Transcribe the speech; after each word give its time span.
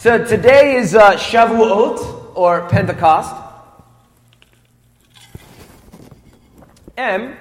So 0.00 0.24
today 0.24 0.76
is 0.76 0.94
uh, 0.94 1.12
Shavuot 1.18 2.34
or 2.34 2.66
Pentecost. 2.70 3.36
And 6.96 7.36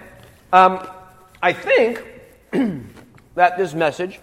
um, 0.51 0.85
I 1.41 1.53
think 1.53 2.03
that 3.35 3.57
this 3.57 3.73
message 3.73 4.19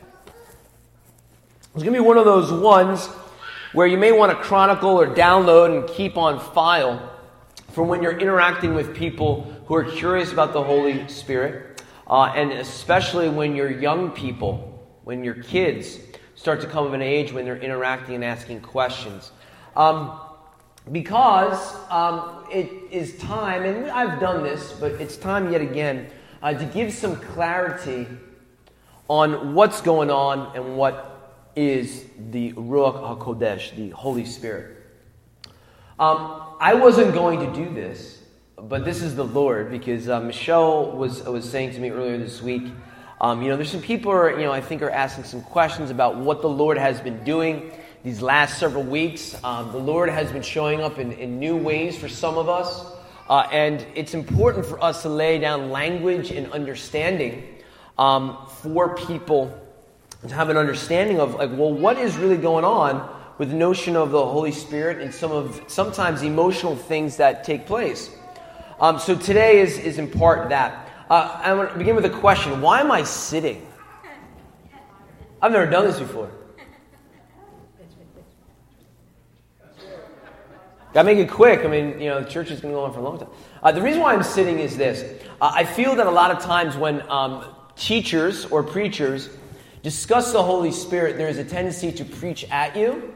is 1.76 1.82
going 1.82 1.86
to 1.86 1.92
be 1.92 1.98
one 1.98 2.18
of 2.18 2.26
those 2.26 2.52
ones 2.52 3.06
where 3.72 3.87
you 3.87 3.96
may 3.96 4.12
want 4.12 4.33
to 4.33 4.44
chronicle 4.44 4.90
or 5.00 5.06
download 5.06 5.74
and 5.74 5.88
keep 5.88 6.18
on 6.18 6.38
file 6.38 7.18
for 7.71 7.84
when 7.84 8.03
you're 8.03 8.18
interacting 8.18 8.74
with 8.74 8.94
people 8.94 9.50
who 9.64 9.74
are 9.74 9.84
curious 9.84 10.30
about 10.30 10.53
the 10.53 10.62
Holy 10.62 11.08
Spirit, 11.08 11.82
uh, 12.06 12.24
and 12.37 12.53
especially 12.53 13.30
when 13.30 13.56
you're 13.56 13.80
young 13.80 14.10
people, 14.10 14.87
when 15.04 15.24
your 15.24 15.42
kids 15.42 15.98
start 16.37 16.60
to 16.60 16.66
come 16.66 16.87
of 16.87 16.92
an 16.92 17.02
age 17.02 17.32
when 17.32 17.45
they're 17.45 17.56
interacting 17.56 18.14
and 18.14 18.24
asking 18.24 18.60
questions. 18.60 19.32
Um, 19.74 20.20
because 20.92 21.74
um, 21.91 22.47
it 22.52 22.70
is 22.92 23.19
time, 23.19 23.65
and 23.65 23.91
I've 23.91 24.20
done 24.20 24.45
this, 24.45 24.73
but 24.73 24.92
it's 24.92 25.16
time 25.16 25.51
yet 25.51 25.61
again 25.61 26.09
uh, 26.42 26.52
to 26.55 26.64
give 26.66 26.92
some 26.92 27.16
clarity 27.16 28.06
on 29.09 29.55
what's 29.55 29.80
going 29.80 30.11
on 30.11 30.55
and 30.56 30.77
what 30.77 31.42
is 31.56 32.05
the 32.30 32.53
Ruach 32.53 33.19
HaKodesh, 33.19 33.75
the 33.75 33.91
Holy 33.91 34.25
Spirit. 34.25 34.77
Um, 35.98 36.42
I 36.61 36.75
wasn't 36.75 37.14
going 37.14 37.41
to 37.41 37.53
do 37.53 37.73
this, 37.75 38.23
but 38.56 38.84
this 38.84 39.03
is 39.03 39.16
the 39.16 39.25
Lord 39.25 39.70
because 39.70 40.09
uh, 40.09 40.20
Michelle 40.20 40.92
was, 40.92 41.23
was 41.23 41.48
saying 41.48 41.73
to 41.73 41.80
me 41.80 41.91
earlier 41.91 42.19
this 42.19 42.42
week, 42.42 42.64
um, 43.20 43.43
you 43.43 43.48
know, 43.48 43.56
there's 43.56 43.70
some 43.70 43.80
people 43.80 44.12
are, 44.12 44.30
you 44.30 44.45
know, 44.45 44.52
I 44.52 44.61
think 44.61 44.83
are 44.83 44.91
asking 44.91 45.25
some 45.25 45.43
questions 45.43 45.91
about 45.91 46.16
what 46.16 46.43
the 46.43 46.48
Lord 46.48 46.77
has 46.77 47.01
been 47.01 47.25
doing 47.25 47.73
these 48.05 48.20
last 48.20 48.59
several 48.59 48.84
weeks. 48.84 49.34
Um, 49.42 49.73
the 49.73 49.79
Lord 49.79 50.11
has 50.11 50.30
been 50.30 50.42
showing 50.42 50.83
up 50.83 50.98
in, 50.98 51.12
in 51.12 51.41
new 51.41 51.56
ways 51.56 51.97
for 51.97 52.09
some 52.09 52.37
of 52.37 52.48
us. 52.48 52.84
Uh, 53.28 53.48
and 53.50 53.84
it's 53.94 54.14
important 54.14 54.67
for 54.67 54.83
us 54.84 55.03
to 55.03 55.09
lay 55.09 55.39
down 55.39 55.70
language 55.70 56.31
and 56.31 56.53
understanding 56.53 57.42
um, 57.98 58.37
for 58.62 58.94
people 58.94 59.59
to 60.27 60.34
have 60.34 60.50
an 60.50 60.56
understanding 60.56 61.19
of, 61.19 61.34
like, 61.34 61.50
well, 61.50 61.72
what 61.72 61.98
is 61.98 62.17
really 62.17 62.37
going 62.37 62.64
on 62.64 63.09
with 63.39 63.50
the 63.50 63.56
notion 63.56 63.97
of 63.97 64.11
the 64.11 64.25
Holy 64.25 64.53
Spirit 64.53 65.00
and 65.00 65.12
some 65.12 65.33
of 65.33 65.62
sometimes 65.67 66.22
emotional 66.22 66.77
things 66.77 67.17
that 67.17 67.44
take 67.44 67.67
place. 67.67 68.11
Um, 68.78 68.98
so 68.98 69.17
today 69.17 69.61
is, 69.61 69.78
is 69.78 69.98
in 69.98 70.11
part 70.11 70.50
that. 70.50 70.86
Uh, 71.09 71.41
I 71.41 71.55
want 71.55 71.71
to 71.73 71.79
begin 71.79 71.95
with 71.95 72.05
a 72.05 72.11
question 72.11 72.61
Why 72.61 72.81
am 72.81 72.91
I 72.91 73.05
sitting? 73.05 73.67
I've 75.41 75.53
never 75.53 75.67
done 75.67 75.85
this 75.85 75.99
before. 75.99 76.31
Got 80.93 81.03
to 81.03 81.05
make 81.05 81.19
it 81.19 81.31
quick. 81.31 81.61
I 81.61 81.69
mean, 81.69 82.01
you 82.01 82.09
know, 82.09 82.23
the 82.23 82.29
church 82.29 82.51
is 82.51 82.61
going 82.61 82.73
to 82.73 82.79
go 82.79 82.84
on 82.84 82.93
for 82.93 83.01
a 83.01 83.03
long 83.03 83.19
time. 83.19 83.29
Uh, 83.62 83.71
the 83.71 83.83
reason 83.83 84.01
why 84.01 84.15
I'm 84.15 84.23
sitting 84.23 84.59
is 84.59 84.79
this. 84.79 85.23
Uh, 85.41 85.53
I 85.55 85.65
feel 85.65 85.95
that 85.97 86.07
a 86.07 86.11
lot 86.11 86.31
of 86.31 86.43
times 86.43 86.75
when 86.75 87.03
um, 87.11 87.45
teachers 87.77 88.47
or 88.47 88.62
preachers 88.62 89.29
discuss 89.83 90.33
the 90.33 90.43
Holy 90.43 90.73
Spirit, 90.73 91.19
there 91.19 91.29
is 91.29 91.37
a 91.37 91.45
tendency 91.45 91.93
to 91.93 92.05
preach 92.05 92.45
at 92.51 92.77
you. 92.77 93.15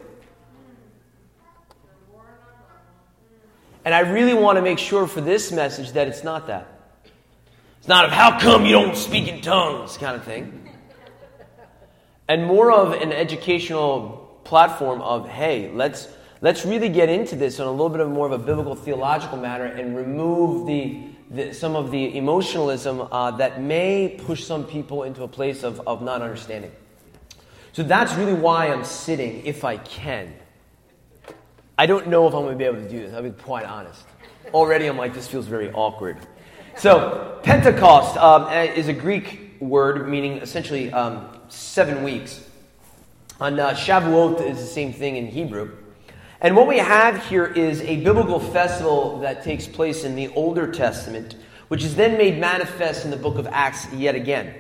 And 3.85 3.95
I 3.95 4.01
really 4.01 4.35
want 4.35 4.57
to 4.57 4.63
make 4.63 4.79
sure 4.79 5.07
for 5.07 5.23
this 5.23 5.51
message 5.51 5.93
that 5.93 6.07
it's 6.07 6.23
not 6.23 6.47
that. 6.49 6.80
It's 7.81 7.89
not 7.89 8.05
of 8.05 8.13
how 8.13 8.39
come 8.39 8.65
you 8.65 8.73
don't 8.73 8.97
speak 8.97 9.27
in 9.27 9.41
tongues 9.41 9.99
kind 9.99 10.15
of 10.15 10.25
thing. 10.25 10.69
And 12.29 12.47
more 12.47 12.71
of 12.71 12.93
an 12.93 13.13
educational 13.13 14.41
platform 14.45 15.03
of, 15.03 15.29
hey, 15.29 15.73
let's 15.75 16.07
Let's 16.43 16.65
really 16.65 16.89
get 16.89 17.11
into 17.11 17.37
this 17.37 17.61
on 17.61 17.67
a 17.67 17.71
little 17.71 17.91
bit 17.91 18.01
of 18.01 18.09
more 18.09 18.25
of 18.25 18.33
a 18.33 18.39
biblical 18.39 18.75
theological 18.75 19.37
matter 19.37 19.67
and 19.67 19.95
remove 19.95 20.67
the, 20.67 20.99
the 21.31 21.53
some 21.53 21.77
of 21.77 21.91
the 21.91 22.17
emotionalism 22.17 23.07
uh, 23.13 23.33
that 23.33 23.61
may 23.61 24.19
push 24.25 24.45
some 24.45 24.65
people 24.65 25.03
into 25.03 25.23
a 25.23 25.29
place 25.29 25.63
of, 25.63 25.87
of 25.87 26.01
not 26.01 26.23
understanding. 26.23 26.73
So 27.75 27.83
that's 27.83 28.15
really 28.15 28.33
why 28.33 28.73
I'm 28.73 28.85
sitting, 28.85 29.45
if 29.45 29.65
I 29.65 29.77
can. 29.77 30.33
I 31.77 31.85
don't 31.85 32.09
know 32.09 32.27
if 32.27 32.33
I'm 32.33 32.41
going 32.45 32.55
to 32.55 32.59
be 32.59 32.65
able 32.65 32.81
to 32.81 32.89
do 32.89 33.01
this. 33.01 33.13
I'll 33.13 33.23
be 33.23 33.31
quite 33.33 33.67
honest. 33.67 34.03
Already, 34.55 34.87
I'm 34.87 34.97
like, 34.97 35.13
this 35.13 35.29
feels 35.29 35.47
very 35.47 35.71
awkward. 35.73 36.17
So, 36.77 37.39
Pentecost 37.43 38.17
um, 38.17 38.51
is 38.53 38.89
a 38.89 38.93
Greek 38.93 39.57
word 39.61 40.09
meaning 40.09 40.39
essentially 40.39 40.91
um, 40.93 41.29
seven 41.49 42.03
weeks. 42.03 42.43
And 43.39 43.61
uh, 43.61 43.75
Shavuot 43.75 44.41
is 44.47 44.59
the 44.59 44.67
same 44.67 44.93
thing 44.93 45.17
in 45.17 45.27
Hebrew. 45.27 45.77
And 46.41 46.57
what 46.57 46.67
we 46.67 46.79
have 46.79 47.27
here 47.27 47.45
is 47.45 47.83
a 47.83 48.03
biblical 48.03 48.41
festival 48.41 49.19
that 49.21 49.45
takes 49.45 49.67
place 49.67 50.05
in 50.05 50.17
the 50.17 50.29
Older 50.29 50.73
Testament, 50.73 51.37
which 51.69 51.85
is 51.85 51.97
then 51.97 52.17
made 52.17 52.39
manifest 52.39 53.05
in 53.05 53.11
the 53.11 53.17
book 53.17 53.37
of 53.37 53.47
Acts 53.47 53.93
yet 53.93 54.15
again. 54.15 54.55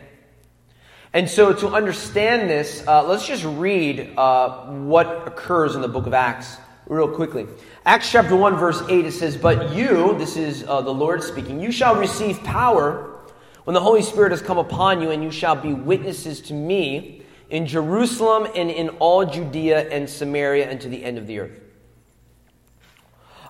And 1.14 1.28
so, 1.28 1.52
to 1.54 1.68
understand 1.68 2.50
this, 2.50 2.86
uh, 2.86 3.02
let's 3.04 3.26
just 3.26 3.44
read 3.44 4.12
uh, 4.16 4.66
what 4.66 5.26
occurs 5.26 5.74
in 5.74 5.80
the 5.80 5.88
book 5.88 6.06
of 6.06 6.14
Acts 6.14 6.56
real 6.90 7.08
quickly. 7.08 7.46
Acts 7.86 8.10
chapter 8.10 8.34
1, 8.34 8.56
verse 8.56 8.82
8, 8.88 9.06
it 9.06 9.12
says, 9.12 9.36
But 9.36 9.72
you, 9.74 10.16
this 10.18 10.36
is 10.36 10.64
uh, 10.66 10.80
the 10.80 10.92
Lord 10.92 11.22
speaking, 11.22 11.60
you 11.60 11.70
shall 11.70 11.94
receive 11.94 12.42
power 12.42 13.20
when 13.62 13.74
the 13.74 13.80
Holy 13.80 14.02
Spirit 14.02 14.32
has 14.32 14.42
come 14.42 14.58
upon 14.58 15.00
you, 15.00 15.10
and 15.10 15.22
you 15.22 15.30
shall 15.30 15.54
be 15.54 15.72
witnesses 15.72 16.40
to 16.42 16.54
me 16.54 17.22
in 17.48 17.66
Jerusalem 17.66 18.48
and 18.56 18.70
in 18.70 18.88
all 18.98 19.24
Judea 19.24 19.88
and 19.88 20.10
Samaria 20.10 20.68
and 20.68 20.80
to 20.80 20.88
the 20.88 21.04
end 21.04 21.16
of 21.16 21.28
the 21.28 21.38
earth. 21.38 21.60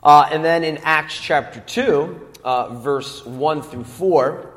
Uh, 0.03 0.29
and 0.31 0.45
then 0.45 0.63
in 0.63 0.79
Acts 0.79 1.19
chapter 1.19 1.61
2, 1.61 2.29
uh, 2.45 2.75
verse 2.75 3.25
1 3.25 3.63
through 3.63 3.85
4, 3.85 4.55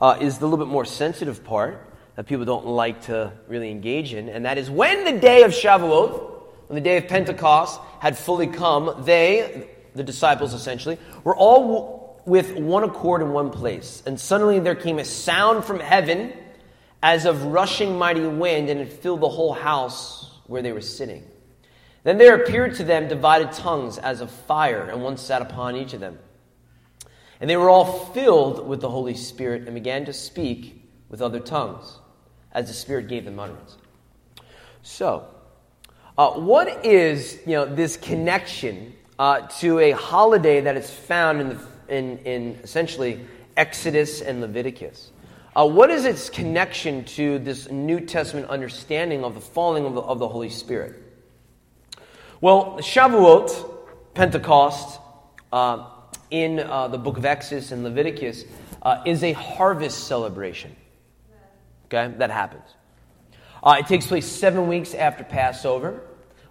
uh, 0.00 0.18
is 0.22 0.38
the 0.38 0.46
little 0.46 0.64
bit 0.64 0.70
more 0.70 0.86
sensitive 0.86 1.44
part 1.44 1.86
that 2.14 2.24
people 2.24 2.46
don't 2.46 2.66
like 2.66 3.02
to 3.02 3.32
really 3.46 3.70
engage 3.70 4.14
in. 4.14 4.30
And 4.30 4.46
that 4.46 4.56
is 4.56 4.70
when 4.70 5.04
the 5.04 5.20
day 5.20 5.42
of 5.42 5.50
Shavuot, 5.50 6.35
when 6.66 6.74
the 6.74 6.80
day 6.80 6.96
of 6.96 7.08
Pentecost 7.08 7.80
had 8.00 8.16
fully 8.16 8.46
come, 8.46 9.02
they, 9.04 9.68
the 9.94 10.02
disciples 10.02 10.54
essentially, 10.54 10.98
were 11.24 11.36
all 11.36 12.20
with 12.26 12.56
one 12.56 12.82
accord 12.82 13.22
in 13.22 13.32
one 13.32 13.50
place. 13.50 14.02
And 14.04 14.18
suddenly 14.18 14.58
there 14.58 14.74
came 14.74 14.98
a 14.98 15.04
sound 15.04 15.64
from 15.64 15.80
heaven 15.80 16.32
as 17.02 17.24
of 17.24 17.44
rushing 17.44 17.96
mighty 17.96 18.26
wind, 18.26 18.68
and 18.68 18.80
it 18.80 18.92
filled 18.92 19.20
the 19.20 19.28
whole 19.28 19.52
house 19.52 20.40
where 20.46 20.62
they 20.62 20.72
were 20.72 20.80
sitting. 20.80 21.24
Then 22.02 22.18
there 22.18 22.34
appeared 22.34 22.74
to 22.76 22.84
them 22.84 23.08
divided 23.08 23.52
tongues 23.52 23.98
as 23.98 24.20
of 24.20 24.30
fire, 24.30 24.82
and 24.82 25.02
one 25.02 25.16
sat 25.16 25.42
upon 25.42 25.76
each 25.76 25.92
of 25.92 26.00
them. 26.00 26.18
And 27.40 27.50
they 27.50 27.56
were 27.56 27.70
all 27.70 28.06
filled 28.06 28.66
with 28.66 28.80
the 28.80 28.90
Holy 28.90 29.14
Spirit 29.14 29.62
and 29.62 29.74
began 29.74 30.04
to 30.06 30.12
speak 30.12 30.88
with 31.08 31.22
other 31.22 31.40
tongues, 31.40 31.98
as 32.52 32.68
the 32.68 32.74
Spirit 32.74 33.08
gave 33.08 33.24
them 33.24 33.38
utterance. 33.38 33.76
So, 34.82 35.28
uh, 36.18 36.32
what 36.32 36.84
is 36.84 37.40
you 37.46 37.52
know 37.52 37.66
this 37.66 37.96
connection 37.96 38.94
uh, 39.18 39.40
to 39.58 39.78
a 39.78 39.90
holiday 39.92 40.60
that 40.60 40.76
is 40.76 40.90
found 40.90 41.40
in, 41.40 41.48
the, 41.48 41.58
in, 41.88 42.18
in 42.18 42.58
essentially 42.62 43.20
Exodus 43.56 44.20
and 44.20 44.40
Leviticus? 44.40 45.10
Uh, 45.54 45.66
what 45.66 45.90
is 45.90 46.04
its 46.04 46.28
connection 46.28 47.02
to 47.04 47.38
this 47.38 47.70
New 47.70 47.98
Testament 47.98 48.48
understanding 48.50 49.24
of 49.24 49.34
the 49.34 49.40
falling 49.40 49.86
of 49.86 49.94
the, 49.94 50.02
of 50.02 50.18
the 50.18 50.28
Holy 50.28 50.50
Spirit? 50.50 51.02
Well, 52.42 52.76
Shavuot, 52.80 54.12
Pentecost, 54.12 55.00
uh, 55.50 55.86
in 56.30 56.60
uh, 56.60 56.88
the 56.88 56.98
book 56.98 57.16
of 57.16 57.24
Exodus 57.24 57.72
and 57.72 57.82
Leviticus, 57.84 58.44
uh, 58.82 59.02
is 59.06 59.22
a 59.24 59.32
harvest 59.32 60.06
celebration. 60.06 60.76
Okay, 61.86 62.12
that 62.18 62.30
happens. 62.30 62.75
Uh, 63.62 63.76
it 63.78 63.86
takes 63.86 64.06
place 64.06 64.26
seven 64.26 64.68
weeks 64.68 64.94
after 64.94 65.24
Passover. 65.24 66.02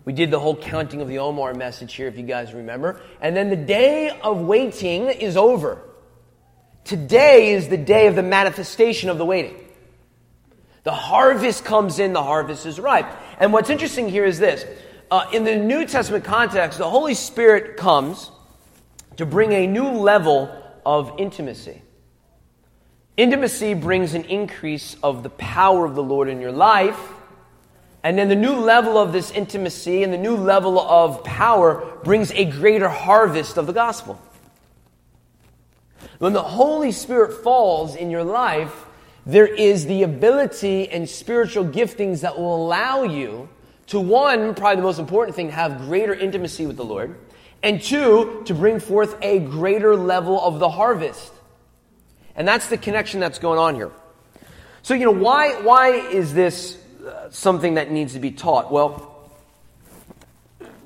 We 0.05 0.13
did 0.13 0.29
the 0.29 0.39
whole 0.39 0.55
counting 0.55 1.01
of 1.01 1.07
the 1.07 1.19
Omer 1.19 1.53
message 1.53 1.93
here, 1.93 2.07
if 2.07 2.17
you 2.17 2.23
guys 2.23 2.53
remember. 2.53 3.01
And 3.21 3.35
then 3.35 3.49
the 3.49 3.55
day 3.55 4.09
of 4.21 4.41
waiting 4.41 5.07
is 5.07 5.35
over. 5.35 5.81
Today 6.83 7.53
is 7.53 7.67
the 7.67 7.77
day 7.77 8.05
of 8.07 8.15
the 8.15 8.23
manifestation 8.23 9.09
of 9.09 9.17
the 9.17 9.25
waiting. 9.25 9.59
The 10.83 10.91
harvest 10.91 11.65
comes 11.65 11.97
in, 11.97 12.13
the 12.13 12.21
harvest 12.21 12.67
is 12.67 12.79
ripe. 12.79 13.07
And 13.39 13.51
what's 13.51 13.71
interesting 13.71 14.07
here 14.07 14.23
is 14.23 14.37
this 14.37 14.63
uh, 15.09 15.25
in 15.33 15.43
the 15.43 15.55
New 15.55 15.87
Testament 15.87 16.23
context, 16.23 16.77
the 16.77 16.89
Holy 16.89 17.15
Spirit 17.15 17.75
comes 17.75 18.29
to 19.17 19.25
bring 19.25 19.51
a 19.53 19.65
new 19.65 19.89
level 19.89 20.55
of 20.85 21.13
intimacy. 21.17 21.81
Intimacy 23.17 23.73
brings 23.73 24.13
an 24.13 24.25
increase 24.25 24.97
of 25.01 25.23
the 25.23 25.29
power 25.29 25.85
of 25.85 25.95
the 25.95 26.03
Lord 26.03 26.27
in 26.27 26.41
your 26.41 26.51
life. 26.51 26.99
And 28.03 28.17
then 28.17 28.29
the 28.29 28.35
new 28.35 28.55
level 28.55 28.97
of 28.97 29.13
this 29.13 29.31
intimacy 29.31 30.03
and 30.03 30.13
the 30.13 30.17
new 30.17 30.35
level 30.35 30.79
of 30.79 31.23
power 31.23 31.97
brings 32.03 32.31
a 32.31 32.45
greater 32.45 32.89
harvest 32.89 33.57
of 33.57 33.67
the 33.67 33.73
gospel. 33.73 34.21
When 36.19 36.33
the 36.33 36.43
Holy 36.43 36.91
Spirit 36.91 37.43
falls 37.43 37.95
in 37.95 38.11
your 38.11 38.23
life, 38.23 38.85
there 39.25 39.47
is 39.47 39.85
the 39.85 40.03
ability 40.03 40.89
and 40.89 41.09
spiritual 41.09 41.65
giftings 41.65 42.21
that 42.21 42.37
will 42.37 42.55
allow 42.55 43.03
you 43.03 43.49
to 43.87 43.99
one, 43.99 44.53
probably 44.53 44.75
the 44.75 44.81
most 44.83 44.99
important 44.99 45.35
thing, 45.35 45.49
have 45.49 45.79
greater 45.79 46.13
intimacy 46.13 46.65
with 46.65 46.77
the 46.77 46.85
Lord, 46.85 47.15
and 47.63 47.81
two, 47.81 48.43
to 48.45 48.53
bring 48.53 48.79
forth 48.79 49.15
a 49.21 49.39
greater 49.39 49.95
level 49.95 50.39
of 50.39 50.59
the 50.59 50.69
harvest. 50.69 51.31
And 52.35 52.47
that's 52.47 52.67
the 52.67 52.77
connection 52.77 53.19
that's 53.19 53.39
going 53.39 53.59
on 53.59 53.75
here. 53.75 53.91
So, 54.81 54.93
you 54.93 55.05
know, 55.05 55.11
why, 55.11 55.61
why 55.61 55.89
is 55.91 56.33
this 56.33 56.77
uh, 57.05 57.29
something 57.29 57.75
that 57.75 57.91
needs 57.91 58.13
to 58.13 58.19
be 58.19 58.31
taught? 58.31 58.71
Well, 58.71 59.31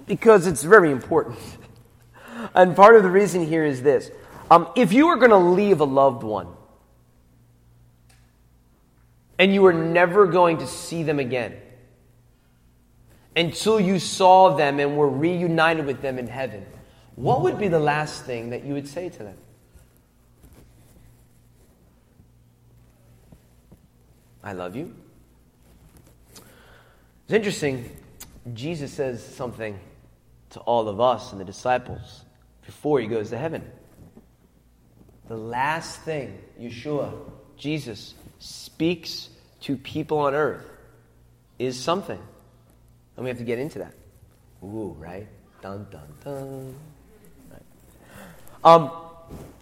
because 0.06 0.48
it's 0.48 0.64
very 0.64 0.92
important. 0.92 1.38
and 2.56 2.76
part 2.76 2.96
of 2.96 3.04
the 3.04 3.10
reason 3.10 3.46
here 3.46 3.66
is 3.66 3.82
this. 3.82 4.12
Um, 4.52 4.70
if 4.76 4.94
you 4.94 5.08
are 5.08 5.18
going 5.18 5.32
to 5.32 5.38
leave 5.38 5.80
a 5.82 5.86
loved 5.86 6.24
one, 6.24 6.48
and 9.38 9.54
you 9.54 9.66
are 9.66 9.74
never 9.74 10.28
going 10.28 10.58
to 10.58 10.68
see 10.68 11.02
them 11.04 11.18
again 11.18 11.56
until 13.36 13.80
you 13.80 13.98
saw 13.98 14.56
them 14.56 14.80
and 14.80 14.98
were 14.98 15.10
reunited 15.10 15.86
with 15.86 16.02
them 16.02 16.20
in 16.20 16.28
heaven, 16.28 16.66
what 17.16 17.42
would 17.42 17.58
be 17.58 17.70
the 17.70 17.80
last 17.80 18.26
thing 18.26 18.50
that 18.50 18.66
you 18.66 18.74
would 18.74 18.88
say 18.88 19.10
to 19.10 19.20
them? 19.20 19.38
I 24.44 24.54
love 24.54 24.76
you. 24.76 24.94
It's 27.26 27.34
interesting. 27.34 27.96
Jesus 28.54 28.94
says 28.94 29.24
something 29.24 29.80
to 30.52 30.60
all 30.62 30.88
of 30.88 31.00
us 31.00 31.32
and 31.32 31.40
the 31.40 31.46
disciples 31.46 32.24
before 32.66 33.00
he 33.00 33.08
goes 33.08 33.30
to 33.30 33.38
heaven. 33.38 33.70
The 35.28 35.38
last 35.38 36.02
thing 36.02 36.40
Yeshua, 36.60 37.14
Jesus, 37.58 38.16
speaks 38.40 39.30
to 39.62 39.76
people 39.78 40.20
on 40.20 40.34
earth 40.34 40.66
is 41.60 41.80
something. 41.80 42.20
And 43.16 43.24
we 43.24 43.30
have 43.30 43.38
to 43.38 43.44
get 43.44 43.60
into 43.60 43.80
that. 43.80 43.94
Ooh, 44.64 44.96
right? 44.98 45.28
Dun, 45.62 45.86
dun, 45.92 46.08
dun. 46.24 46.76
Right. 47.52 47.62
Um, 48.64 48.92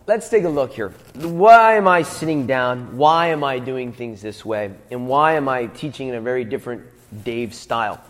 let's 0.08 0.30
take 0.30 0.46
a 0.46 0.50
look 0.50 0.72
here. 0.74 0.94
Why 1.16 1.76
am 1.76 1.88
I 1.88 2.02
sitting 2.02 2.48
down? 2.48 2.98
Why 2.98 3.28
am 3.28 3.44
I 3.44 3.60
doing 3.60 3.92
things 3.92 4.22
this 4.22 4.44
way? 4.46 4.72
And 4.90 5.08
why 5.08 5.34
am 5.34 5.50
I 5.50 5.68
teaching 5.68 6.08
in 6.08 6.16
a 6.16 6.22
very 6.22 6.46
different 6.46 6.86
Dave 7.24 7.54
style? 7.54 8.02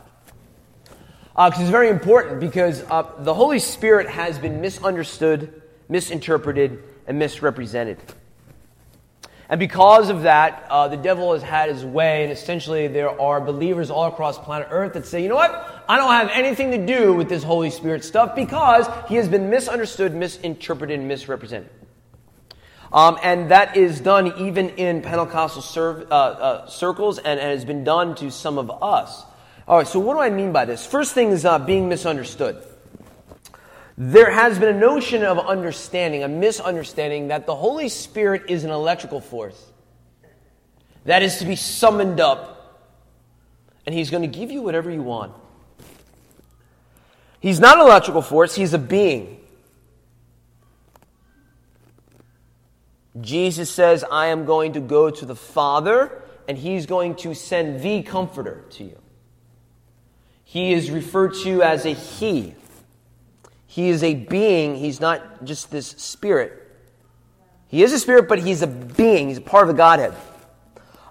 Because 1.35 1.59
uh, 1.59 1.61
it's 1.61 1.69
very 1.69 1.89
important 1.89 2.39
because 2.39 2.83
uh, 2.89 3.11
the 3.19 3.33
Holy 3.33 3.59
Spirit 3.59 4.07
has 4.09 4.39
been 4.39 4.61
misunderstood, 4.61 5.61
misinterpreted, 5.89 6.83
and 7.07 7.19
misrepresented. 7.19 7.97
And 9.49 9.59
because 9.59 10.09
of 10.09 10.23
that, 10.23 10.65
uh, 10.69 10.89
the 10.89 10.97
devil 10.97 11.33
has 11.33 11.41
had 11.41 11.69
his 11.69 11.85
way, 11.85 12.23
and 12.23 12.31
essentially 12.31 12.87
there 12.87 13.09
are 13.21 13.39
believers 13.39 13.89
all 13.89 14.07
across 14.07 14.37
planet 14.37 14.67
Earth 14.71 14.93
that 14.93 15.05
say, 15.05 15.23
you 15.23 15.29
know 15.29 15.35
what? 15.35 15.85
I 15.87 15.95
don't 15.95 16.11
have 16.11 16.29
anything 16.33 16.71
to 16.71 16.85
do 16.85 17.13
with 17.13 17.29
this 17.29 17.43
Holy 17.43 17.69
Spirit 17.69 18.03
stuff 18.03 18.35
because 18.35 18.87
he 19.07 19.15
has 19.15 19.29
been 19.29 19.49
misunderstood, 19.49 20.13
misinterpreted, 20.13 20.99
and 20.99 21.07
misrepresented. 21.07 21.69
Um, 22.91 23.17
and 23.21 23.51
that 23.51 23.75
is 23.75 23.99
done 23.99 24.33
even 24.39 24.69
in 24.69 25.01
Pentecostal 25.01 26.05
uh, 26.09 26.13
uh, 26.13 26.67
circles 26.67 27.17
and, 27.17 27.39
and, 27.39 27.51
has 27.51 27.65
been 27.65 27.83
done 27.83 28.15
to 28.15 28.31
some 28.31 28.57
of 28.57 28.71
us. 28.81 29.23
All 29.67 29.77
right, 29.77 29.87
so 29.87 29.99
what 29.99 30.13
do 30.13 30.19
I 30.21 30.29
mean 30.29 30.53
by 30.53 30.65
this? 30.65 30.85
First 30.85 31.13
thing 31.13 31.31
is 31.31 31.43
uh, 31.43 31.59
being 31.59 31.89
misunderstood 31.89 32.63
there 33.97 34.29
has 34.29 34.59
been 34.59 34.75
a 34.75 34.79
notion 34.79 35.23
of 35.23 35.39
understanding, 35.39 36.23
a 36.23 36.27
misunderstanding, 36.27 37.29
that 37.29 37.47
the 37.47 37.55
Holy 37.55 37.89
Spirit 37.89 38.43
is 38.47 38.63
an 38.63 38.69
electrical 38.69 39.19
force 39.19 39.71
that 41.05 41.23
is 41.23 41.37
to 41.37 41.45
be 41.45 41.55
summoned 41.55 42.19
up, 42.19 42.85
and 43.85 43.95
He's 43.95 44.11
going 44.11 44.21
to 44.21 44.39
give 44.39 44.51
you 44.51 44.61
whatever 44.61 44.91
you 44.91 45.01
want. 45.01 45.33
He's 47.39 47.59
not 47.59 47.79
an 47.79 47.85
electrical 47.85 48.21
force, 48.21 48.53
He's 48.53 48.73
a 48.73 48.77
being. 48.77 49.36
Jesus 53.21 53.69
says, 53.69 54.03
I 54.11 54.27
am 54.27 54.45
going 54.45 54.73
to 54.73 54.79
go 54.79 55.09
to 55.09 55.25
the 55.25 55.35
Father, 55.35 56.23
and 56.47 56.57
He's 56.57 56.85
going 56.85 57.15
to 57.17 57.33
send 57.33 57.81
the 57.81 58.03
Comforter 58.03 58.65
to 58.71 58.83
you. 58.83 58.99
He 60.43 60.73
is 60.73 60.91
referred 60.91 61.33
to 61.43 61.61
as 61.61 61.85
a 61.85 61.93
He. 61.93 62.55
He 63.77 63.89
is 63.89 64.01
a 64.01 64.15
being, 64.15 64.75
he's 64.75 64.99
not 64.99 65.43
just 65.43 65.69
this 65.69 65.87
spirit. 65.87 66.67
He 67.67 67.83
is 67.83 67.93
a 67.93 67.99
spirit, 67.99 68.27
but 68.27 68.39
he's 68.39 68.63
a 68.63 68.67
being, 68.67 69.27
he's 69.27 69.37
a 69.37 69.41
part 69.41 69.65
of 69.65 69.67
the 69.67 69.77
Godhead. 69.77 70.15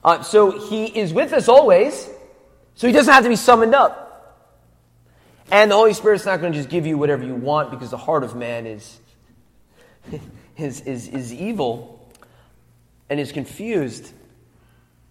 Uh, 0.02 0.22
so 0.22 0.68
he 0.68 0.86
is 0.86 1.12
with 1.12 1.32
us 1.32 1.48
always, 1.48 2.08
so 2.74 2.88
he 2.88 2.92
doesn't 2.92 3.14
have 3.14 3.22
to 3.22 3.28
be 3.28 3.36
summoned 3.36 3.72
up. 3.72 4.50
And 5.52 5.70
the 5.70 5.76
Holy 5.76 5.92
Spirit's 5.92 6.26
not 6.26 6.40
going 6.40 6.54
to 6.54 6.58
just 6.58 6.68
give 6.68 6.86
you 6.86 6.98
whatever 6.98 7.24
you 7.24 7.36
want 7.36 7.70
because 7.70 7.90
the 7.90 7.96
heart 7.96 8.24
of 8.24 8.34
man 8.34 8.66
is, 8.66 8.98
is, 10.56 10.80
is, 10.80 11.06
is 11.06 11.32
evil 11.32 11.95
and 13.08 13.20
is 13.20 13.32
confused. 13.32 14.12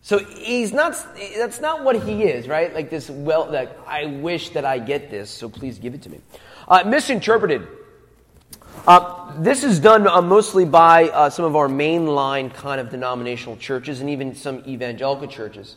So 0.02 0.20
he's 0.20 0.72
not, 0.72 0.96
that's 1.36 1.60
not 1.60 1.84
what 1.84 1.96
he 2.04 2.24
is, 2.24 2.48
right? 2.48 2.74
Like 2.74 2.92
this, 2.92 3.10
well, 3.10 3.50
like, 3.50 3.76
I 3.88 4.06
wish 4.06 4.50
that 4.50 4.64
I 4.64 4.78
get 4.78 5.10
this, 5.10 5.32
so 5.32 5.50
please 5.50 5.80
give 5.80 5.96
it 5.96 6.04
to 6.04 6.10
me. 6.10 6.20
Uh, 6.68 6.84
misinterpreted. 6.86 7.68
Uh, 8.88 9.34
this 9.42 9.64
is 9.64 9.80
done 9.80 10.08
uh, 10.08 10.22
mostly 10.22 10.64
by 10.64 11.10
uh, 11.10 11.30
some 11.30 11.44
of 11.44 11.56
our 11.56 11.68
mainline 11.68 12.54
kind 12.54 12.80
of 12.80 12.92
denominational 12.92 13.58
churches 13.58 14.00
and 14.00 14.10
even 14.10 14.36
some 14.36 14.64
evangelical 14.68 15.28
churches. 15.28 15.76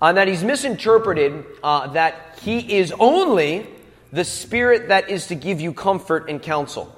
Uh, 0.00 0.12
that 0.12 0.26
he's 0.26 0.42
misinterpreted 0.42 1.44
uh, 1.62 1.86
that 1.88 2.36
he 2.42 2.78
is 2.78 2.92
only 2.98 3.66
the 4.12 4.24
spirit 4.24 4.88
that 4.88 5.08
is 5.08 5.28
to 5.28 5.36
give 5.36 5.60
you 5.60 5.72
comfort 5.72 6.28
and 6.28 6.42
counsel. 6.42 6.92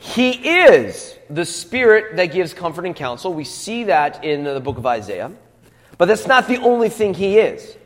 He 0.00 0.30
is 0.30 1.14
the 1.28 1.44
spirit 1.44 2.16
that 2.16 2.26
gives 2.26 2.54
comfort 2.54 2.86
and 2.86 2.96
counsel. 2.96 3.34
We 3.34 3.44
see 3.44 3.84
that 3.84 4.24
in 4.24 4.44
the 4.44 4.58
book 4.58 4.78
of 4.78 4.86
Isaiah. 4.86 5.30
But 5.98 6.06
that's 6.06 6.26
not 6.26 6.48
the 6.48 6.56
only 6.56 6.88
thing 6.88 7.12
he 7.12 7.38
is. 7.38 7.76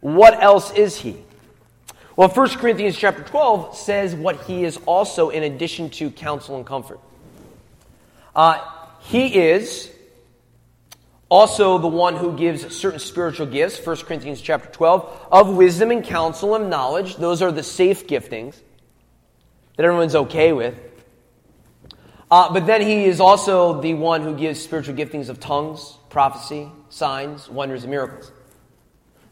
What 0.00 0.42
else 0.42 0.72
is 0.72 0.98
he? 0.98 1.16
Well, 2.16 2.28
1 2.28 2.48
Corinthians 2.58 2.98
chapter 2.98 3.22
12 3.22 3.76
says 3.76 4.16
what 4.16 4.42
he 4.42 4.64
is 4.64 4.78
also 4.84 5.30
in 5.30 5.44
addition 5.44 5.90
to 5.90 6.10
counsel 6.10 6.56
and 6.56 6.66
comfort. 6.66 6.98
Uh, 8.34 8.58
he 9.02 9.38
is 9.38 9.92
also 11.28 11.78
the 11.78 11.86
one 11.86 12.16
who 12.16 12.36
gives 12.36 12.76
certain 12.76 12.98
spiritual 12.98 13.46
gifts, 13.46 13.78
1 13.86 13.96
Corinthians 13.98 14.40
chapter 14.40 14.68
12, 14.70 15.28
of 15.30 15.54
wisdom 15.54 15.92
and 15.92 16.04
counsel 16.04 16.56
and 16.56 16.68
knowledge. 16.68 17.14
Those 17.14 17.42
are 17.42 17.52
the 17.52 17.62
safe 17.62 18.08
giftings 18.08 18.56
that 19.80 19.86
everyone's 19.86 20.14
okay 20.14 20.52
with. 20.52 20.78
Uh, 22.30 22.52
but 22.52 22.66
then 22.66 22.82
he 22.82 23.06
is 23.06 23.18
also 23.18 23.80
the 23.80 23.94
one 23.94 24.20
who 24.20 24.36
gives 24.36 24.60
spiritual 24.60 24.94
giftings 24.94 25.30
of 25.30 25.40
tongues, 25.40 25.96
prophecy, 26.10 26.68
signs, 26.90 27.48
wonders, 27.48 27.84
and 27.84 27.90
miracles. 27.90 28.30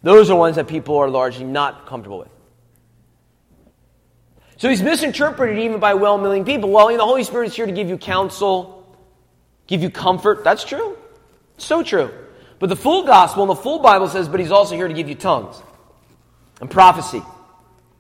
Those 0.02 0.31
are 0.31 0.38
ones 0.38 0.57
that 0.57 0.67
people 0.67 0.97
are 0.97 1.11
largely 1.11 1.45
not 1.45 1.85
comfortable 1.85 2.21
with. 2.21 2.31
So 4.57 4.71
he's 4.71 4.81
misinterpreted 4.81 5.59
even 5.59 5.81
by 5.81 5.93
well 5.93 6.17
meaning 6.17 6.47
people. 6.47 6.71
Well, 6.71 6.90
you 6.90 6.97
know, 6.97 7.02
the 7.02 7.09
Holy 7.09 7.25
Spirit 7.25 7.49
is 7.49 7.55
here 7.55 7.67
to 7.67 7.73
give 7.73 7.90
you 7.90 7.99
counsel, 7.99 8.99
give 9.67 9.83
you 9.83 9.90
comfort. 9.90 10.45
That's 10.45 10.64
true. 10.64 10.97
So 11.59 11.83
true. 11.83 12.11
But 12.59 12.71
the 12.71 12.76
full 12.76 13.02
gospel 13.05 13.43
and 13.43 13.50
the 13.50 13.62
full 13.62 13.81
Bible 13.81 14.09
says, 14.09 14.31
but 14.31 14.40
he's 14.40 14.50
also 14.50 14.76
here 14.76 14.88
to 14.88 14.95
give 14.95 15.11
you 15.11 15.14
tongues 15.14 15.62
and 16.59 16.71
prophecy 16.71 17.23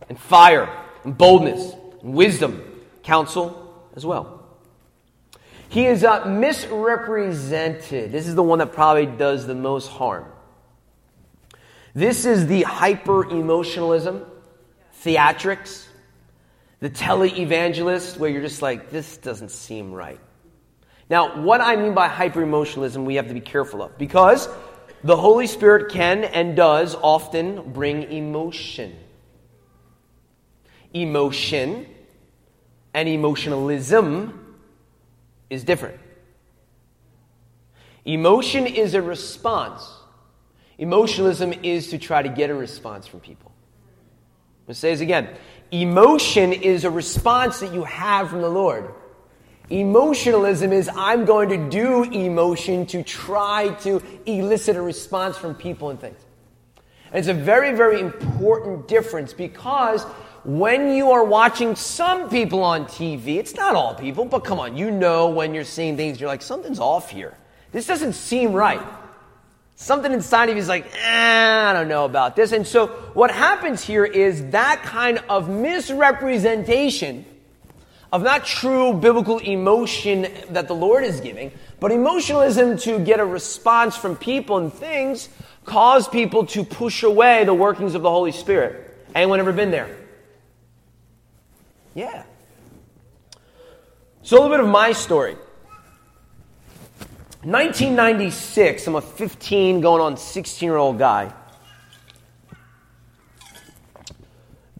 and 0.08 0.18
fire 0.18 0.74
and 1.04 1.18
boldness 1.18 1.74
wisdom, 2.02 2.62
counsel 3.02 3.74
as 3.96 4.04
well. 4.06 4.46
He 5.68 5.86
is 5.86 6.02
uh, 6.02 6.24
misrepresented. 6.24 8.10
This 8.10 8.26
is 8.26 8.34
the 8.34 8.42
one 8.42 8.58
that 8.60 8.72
probably 8.72 9.06
does 9.06 9.46
the 9.46 9.54
most 9.54 9.88
harm. 9.88 10.24
This 11.94 12.24
is 12.24 12.46
the 12.46 12.62
hyper 12.62 13.28
emotionalism, 13.28 14.24
theatrics, 15.02 15.86
the 16.80 16.88
tele-evangelist 16.88 18.18
where 18.18 18.30
you're 18.30 18.42
just 18.42 18.62
like, 18.62 18.90
this 18.90 19.16
doesn't 19.16 19.50
seem 19.50 19.92
right. 19.92 20.20
Now, 21.10 21.42
what 21.42 21.60
I 21.60 21.76
mean 21.76 21.94
by 21.94 22.08
hyper-emotionalism, 22.08 23.04
we 23.04 23.16
have 23.16 23.28
to 23.28 23.34
be 23.34 23.40
careful 23.40 23.82
of 23.82 23.98
because 23.98 24.48
the 25.02 25.16
Holy 25.16 25.46
Spirit 25.46 25.90
can 25.92 26.24
and 26.24 26.54
does 26.56 26.94
often 26.94 27.72
bring 27.72 28.04
emotion. 28.04 28.96
Emotion 31.02 31.86
and 32.92 33.08
emotionalism 33.08 34.56
is 35.50 35.62
different. 35.64 36.00
Emotion 38.04 38.66
is 38.66 38.94
a 38.94 39.02
response. 39.02 39.88
Emotionalism 40.78 41.52
is 41.62 41.88
to 41.90 41.98
try 41.98 42.22
to 42.22 42.28
get 42.28 42.50
a 42.50 42.54
response 42.54 43.06
from 43.06 43.20
people. 43.20 43.52
I'll 44.68 44.74
say 44.74 44.90
this 44.90 45.00
again. 45.00 45.28
Emotion 45.70 46.52
is 46.52 46.84
a 46.84 46.90
response 46.90 47.60
that 47.60 47.72
you 47.72 47.84
have 47.84 48.30
from 48.30 48.40
the 48.40 48.48
Lord. 48.48 48.92
Emotionalism 49.70 50.72
is 50.72 50.88
I'm 50.94 51.26
going 51.26 51.50
to 51.50 51.68
do 51.68 52.04
emotion 52.04 52.86
to 52.86 53.02
try 53.02 53.68
to 53.82 54.02
elicit 54.24 54.76
a 54.76 54.82
response 54.82 55.36
from 55.36 55.54
people 55.54 55.90
and 55.90 56.00
things. 56.00 56.18
And 57.12 57.18
it's 57.18 57.28
a 57.28 57.34
very, 57.34 57.74
very 57.74 58.00
important 58.00 58.88
difference 58.88 59.32
because 59.32 60.04
when 60.48 60.94
you 60.94 61.10
are 61.10 61.24
watching 61.24 61.76
some 61.76 62.30
people 62.30 62.62
on 62.62 62.86
TV, 62.86 63.36
it's 63.36 63.54
not 63.54 63.74
all 63.74 63.94
people, 63.94 64.24
but 64.24 64.44
come 64.44 64.58
on, 64.58 64.78
you 64.78 64.90
know 64.90 65.28
when 65.28 65.52
you're 65.52 65.62
seeing 65.62 65.94
things, 65.94 66.18
you're 66.18 66.30
like, 66.30 66.40
something's 66.40 66.80
off 66.80 67.10
here. 67.10 67.36
This 67.70 67.86
doesn't 67.86 68.14
seem 68.14 68.54
right. 68.54 68.80
Something 69.76 70.10
inside 70.10 70.48
of 70.48 70.56
you 70.56 70.62
is 70.62 70.66
like, 70.66 70.86
eh, 71.04 71.70
I 71.70 71.74
don't 71.74 71.86
know 71.86 72.06
about 72.06 72.34
this. 72.34 72.52
And 72.52 72.66
so 72.66 72.86
what 73.12 73.30
happens 73.30 73.84
here 73.84 74.06
is 74.06 74.42
that 74.52 74.82
kind 74.84 75.18
of 75.28 75.50
misrepresentation 75.50 77.26
of 78.10 78.22
not 78.22 78.46
true 78.46 78.94
biblical 78.94 79.40
emotion 79.40 80.28
that 80.48 80.66
the 80.66 80.74
Lord 80.74 81.04
is 81.04 81.20
giving, 81.20 81.52
but 81.78 81.92
emotionalism 81.92 82.78
to 82.78 82.98
get 83.00 83.20
a 83.20 83.24
response 83.26 83.98
from 83.98 84.16
people 84.16 84.56
and 84.56 84.72
things 84.72 85.28
cause 85.66 86.08
people 86.08 86.46
to 86.46 86.64
push 86.64 87.02
away 87.02 87.44
the 87.44 87.52
workings 87.52 87.94
of 87.94 88.00
the 88.00 88.10
Holy 88.10 88.32
Spirit. 88.32 88.96
Anyone 89.14 89.40
ever 89.40 89.52
been 89.52 89.70
there? 89.70 90.07
Yeah. 91.94 92.24
So 94.22 94.36
a 94.36 94.40
little 94.40 94.56
bit 94.56 94.60
of 94.60 94.70
my 94.70 94.92
story. 94.92 95.36
1996, 97.42 98.86
I'm 98.86 98.96
a 98.96 99.00
15 99.00 99.80
going 99.80 100.02
on 100.02 100.16
16 100.16 100.66
year 100.66 100.76
old 100.76 100.98
guy. 100.98 101.32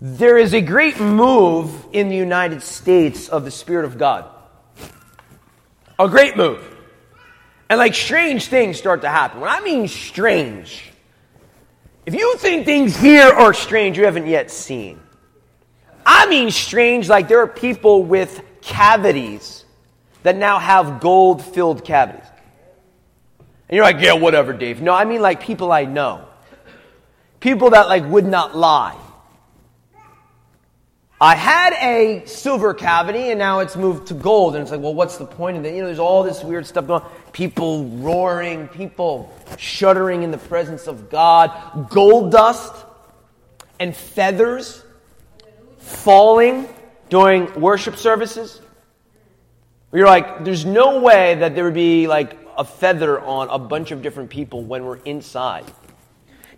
There 0.01 0.37
is 0.37 0.55
a 0.55 0.61
great 0.61 1.01
move 1.01 1.87
in 1.93 2.09
the 2.09 2.17
United 2.17 2.63
States 2.63 3.29
of 3.29 3.45
the 3.45 3.51
Spirit 3.51 3.85
of 3.85 3.99
God. 3.99 4.29
A 5.99 6.09
great 6.09 6.37
move. 6.37 6.63
And 7.69 7.79
like 7.79 7.95
strange 7.95 8.47
things 8.47 8.79
start 8.79 9.03
to 9.03 9.09
happen. 9.09 9.41
When 9.41 9.51
I 9.51 9.61
mean 9.61 9.89
strange, 9.89 10.93
if 12.07 12.15
you 12.15 12.37
think 12.37 12.65
things 12.65 12.97
here 12.97 13.29
are 13.29 13.53
strange 13.53 13.99
you 13.99 14.05
haven't 14.05 14.27
yet 14.27 14.51
seen, 14.51 15.01
I 16.11 16.27
mean 16.27 16.51
strange 16.51 17.07
like 17.07 17.29
there 17.29 17.41
are 17.41 17.47
people 17.47 18.03
with 18.03 18.43
cavities 18.63 19.67
that 20.23 20.37
now 20.37 20.59
have 20.59 21.01
gold 21.01 21.45
filled 21.45 21.85
cavities. 21.85 22.25
And 23.69 23.77
you're 23.77 23.85
like, 23.85 24.01
yeah, 24.01 24.15
whatever, 24.15 24.55
Dave. 24.55 24.81
No, 24.81 24.95
I 24.95 25.05
mean 25.05 25.21
like 25.21 25.43
people 25.43 25.71
I 25.71 25.85
know. 25.85 26.27
People 27.41 27.71
that 27.71 27.89
like 27.89 28.07
would 28.07 28.25
not 28.25 28.57
lie. 28.57 28.97
I 31.21 31.35
had 31.35 31.75
a 31.75 32.25
silver 32.25 32.73
cavity 32.73 33.29
and 33.29 33.39
now 33.39 33.59
it's 33.59 33.77
moved 33.77 34.07
to 34.07 34.15
gold. 34.15 34.55
And 34.55 34.63
it's 34.63 34.71
like, 34.71 34.81
well, 34.81 34.95
what's 34.95 35.19
the 35.19 35.27
point 35.27 35.59
of 35.59 35.63
that? 35.65 35.75
You 35.75 35.81
know, 35.81 35.87
there's 35.89 35.99
all 35.99 36.23
this 36.23 36.43
weird 36.43 36.67
stuff 36.67 36.87
going 36.87 37.03
on. 37.03 37.11
People 37.33 37.85
roaring, 37.85 38.67
people 38.69 39.31
shuddering 39.59 40.23
in 40.23 40.31
the 40.31 40.39
presence 40.39 40.87
of 40.87 41.11
God, 41.11 41.91
gold 41.91 42.33
dust 42.33 42.73
and 43.79 43.95
feathers 43.95 44.85
falling 45.89 46.69
during 47.09 47.61
worship 47.61 47.97
services. 47.97 48.61
You're 49.93 50.07
like, 50.07 50.45
there's 50.45 50.67
no 50.67 51.01
way 51.01 51.37
that 51.37 51.55
there 51.55 51.65
would 51.65 51.75
be 51.75 52.07
like 52.07 52.39
a 52.57 52.65
feather 52.65 53.21
on 53.21 53.49
a 53.49 53.59
bunch 53.59 53.91
of 53.91 54.03
different 54.03 54.29
people 54.29 54.63
when 54.65 54.85
we're 54.85 54.99
inside. 54.99 55.65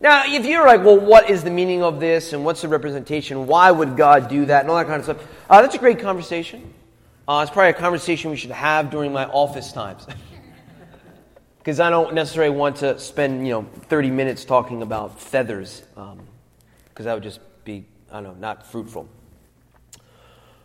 Now, 0.01 0.25
if 0.27 0.47
you're 0.47 0.67
like, 0.67 0.83
well, 0.83 0.99
what 0.99 1.29
is 1.29 1.45
the 1.45 1.51
meaning 1.51 1.83
of 1.83 2.01
this 2.01 2.33
and 2.33 2.45
what's 2.45 2.63
the 2.63 2.69
representation? 2.69 3.47
Why 3.47 3.71
would 3.71 3.97
God 3.97 4.29
do 4.29 4.47
that 4.47 4.63
and 4.63 4.71
all 4.71 4.77
that 4.79 4.87
kind 4.87 4.99
of 4.99 5.05
stuff? 5.05 5.29
Uh, 5.49 5.61
that's 5.61 5.75
a 5.75 5.79
great 5.79 6.01
conversation. 6.01 6.73
Uh, 7.29 7.43
it's 7.43 7.53
probably 7.53 7.71
a 7.71 7.75
conversation 7.75 8.31
we 8.31 8.37
should 8.37 8.51
have 8.51 8.91
during 8.91 9.13
my 9.13 9.27
office 9.27 9.73
times. 9.73 10.07
Because 11.59 11.79
I 11.79 11.91
don't 11.91 12.15
necessarily 12.15 12.57
want 12.57 12.77
to 12.77 12.99
spend, 12.99 13.47
you 13.47 13.53
know, 13.53 13.63
30 13.89 14.11
minutes 14.11 14.47
talking 14.47 14.81
about 14.81 15.21
feathers. 15.21 15.83
Because 15.95 16.17
um, 16.17 17.05
that 17.05 17.13
would 17.13 17.23
just 17.23 17.41
be, 17.65 17.85
I 18.11 18.15
don't 18.15 18.23
know, 18.23 18.35
not 18.35 18.67
fruitful. 18.67 19.07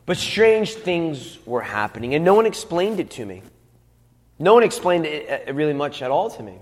But 0.05 0.17
strange 0.17 0.74
things 0.75 1.39
were 1.45 1.62
happening, 1.62 2.13
and 2.13 2.24
no 2.24 2.33
one 2.33 2.45
explained 2.45 3.00
it 3.00 3.12
to 3.12 3.25
me. 3.25 3.41
No 4.38 4.53
one 4.53 4.63
explained 4.63 5.05
it 5.05 5.50
uh, 5.50 5.53
really 5.53 5.74
much 5.74 6.01
at 6.01 6.12
all 6.12 6.29
to 6.29 6.43
me. 6.43 6.57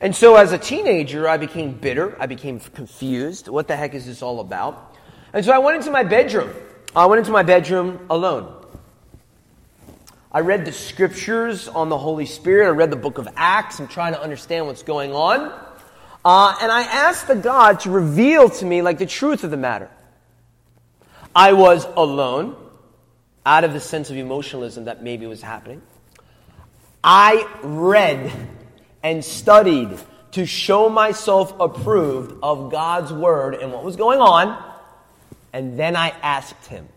And 0.00 0.16
so 0.16 0.34
as 0.34 0.50
a 0.52 0.58
teenager, 0.58 1.28
I 1.28 1.36
became 1.36 1.74
bitter. 1.74 2.16
I 2.20 2.26
became 2.26 2.58
confused. 2.58 3.46
What 3.46 3.68
the 3.68 3.76
heck 3.76 3.94
is 3.94 4.06
this 4.06 4.20
all 4.20 4.40
about? 4.40 4.96
And 5.32 5.44
so 5.44 5.52
I 5.52 5.58
went 5.58 5.76
into 5.76 5.92
my 5.92 6.02
bedroom. 6.02 6.50
I 6.96 7.06
went 7.06 7.20
into 7.20 7.30
my 7.30 7.44
bedroom 7.44 8.06
alone. 8.10 8.52
I 10.32 10.40
read 10.40 10.64
the 10.64 10.72
scriptures 10.72 11.68
on 11.68 11.88
the 11.88 11.98
Holy 11.98 12.26
Spirit. 12.26 12.66
I 12.66 12.70
read 12.70 12.90
the 12.90 12.96
book 12.96 13.18
of 13.18 13.28
Acts. 13.36 13.78
I'm 13.78 13.86
trying 13.86 14.14
to 14.14 14.20
understand 14.20 14.66
what's 14.66 14.82
going 14.82 15.12
on. 15.12 15.52
Uh, 16.24 16.56
and 16.60 16.72
I 16.72 16.82
asked 16.82 17.28
the 17.28 17.34
God 17.36 17.80
to 17.80 17.90
reveal 17.90 18.48
to 18.48 18.64
me 18.64 18.82
like 18.82 18.98
the 18.98 19.06
truth 19.06 19.44
of 19.44 19.50
the 19.50 19.56
matter. 19.56 19.90
I 21.34 21.52
was 21.52 21.86
alone, 21.96 22.56
out 23.44 23.64
of 23.64 23.72
the 23.72 23.80
sense 23.80 24.10
of 24.10 24.16
emotionalism 24.16 24.84
that 24.84 25.02
maybe 25.02 25.26
was 25.26 25.42
happening. 25.42 25.82
I 27.02 27.46
read 27.62 28.32
and 29.02 29.24
studied 29.24 29.98
to 30.32 30.46
show 30.46 30.88
myself 30.88 31.54
approved 31.60 32.38
of 32.42 32.70
God's 32.70 33.12
word 33.12 33.54
and 33.54 33.72
what 33.72 33.84
was 33.84 33.96
going 33.96 34.20
on. 34.20 34.62
And 35.52 35.78
then 35.78 35.96
I 35.96 36.10
asked 36.22 36.66
him. 36.66 36.88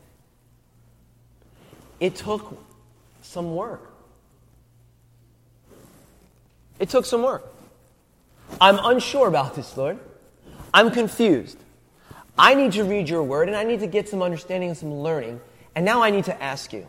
It 2.00 2.16
took 2.16 2.58
some 3.22 3.56
work. 3.56 3.92
It 6.80 6.90
took 6.90 7.06
some 7.06 7.24
work. 7.24 7.46
I'm 8.62 8.80
unsure 8.84 9.28
about 9.28 9.56
this, 9.56 9.76
Lord. 9.76 10.00
I'm 10.74 10.92
confused. 10.92 11.58
I 12.38 12.54
need 12.54 12.74
to 12.74 12.84
read 12.84 13.10
your 13.10 13.24
word 13.24 13.48
and 13.48 13.58
I 13.58 13.64
need 13.64 13.80
to 13.80 13.88
get 13.88 14.10
some 14.10 14.22
understanding 14.22 14.70
and 14.70 14.78
some 14.78 14.94
learning. 14.94 15.40
And 15.76 15.86
now 15.86 16.02
I 16.02 16.10
need 16.10 16.26
to 16.26 16.44
ask 16.44 16.72
you, 16.74 16.88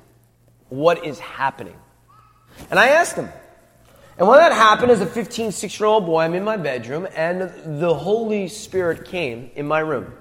what 0.68 1.04
is 1.04 1.18
happening? 1.18 1.76
And 2.70 2.78
I 2.78 2.88
asked 2.88 3.16
him, 3.16 3.28
and 4.18 4.26
when 4.26 4.38
that 4.38 4.52
happened, 4.52 4.90
as 4.90 5.00
a 5.00 5.06
15, 5.06 5.52
16 5.52 5.84
year 5.84 5.88
old 5.88 6.06
boy, 6.06 6.22
I'm 6.22 6.34
in 6.34 6.44
my 6.44 6.56
bedroom, 6.56 7.06
and 7.14 7.80
the 7.80 7.94
Holy 7.94 8.48
Spirit 8.48 9.04
came 9.04 9.50
in 9.54 9.66
my 9.66 9.80
room. 9.80 10.12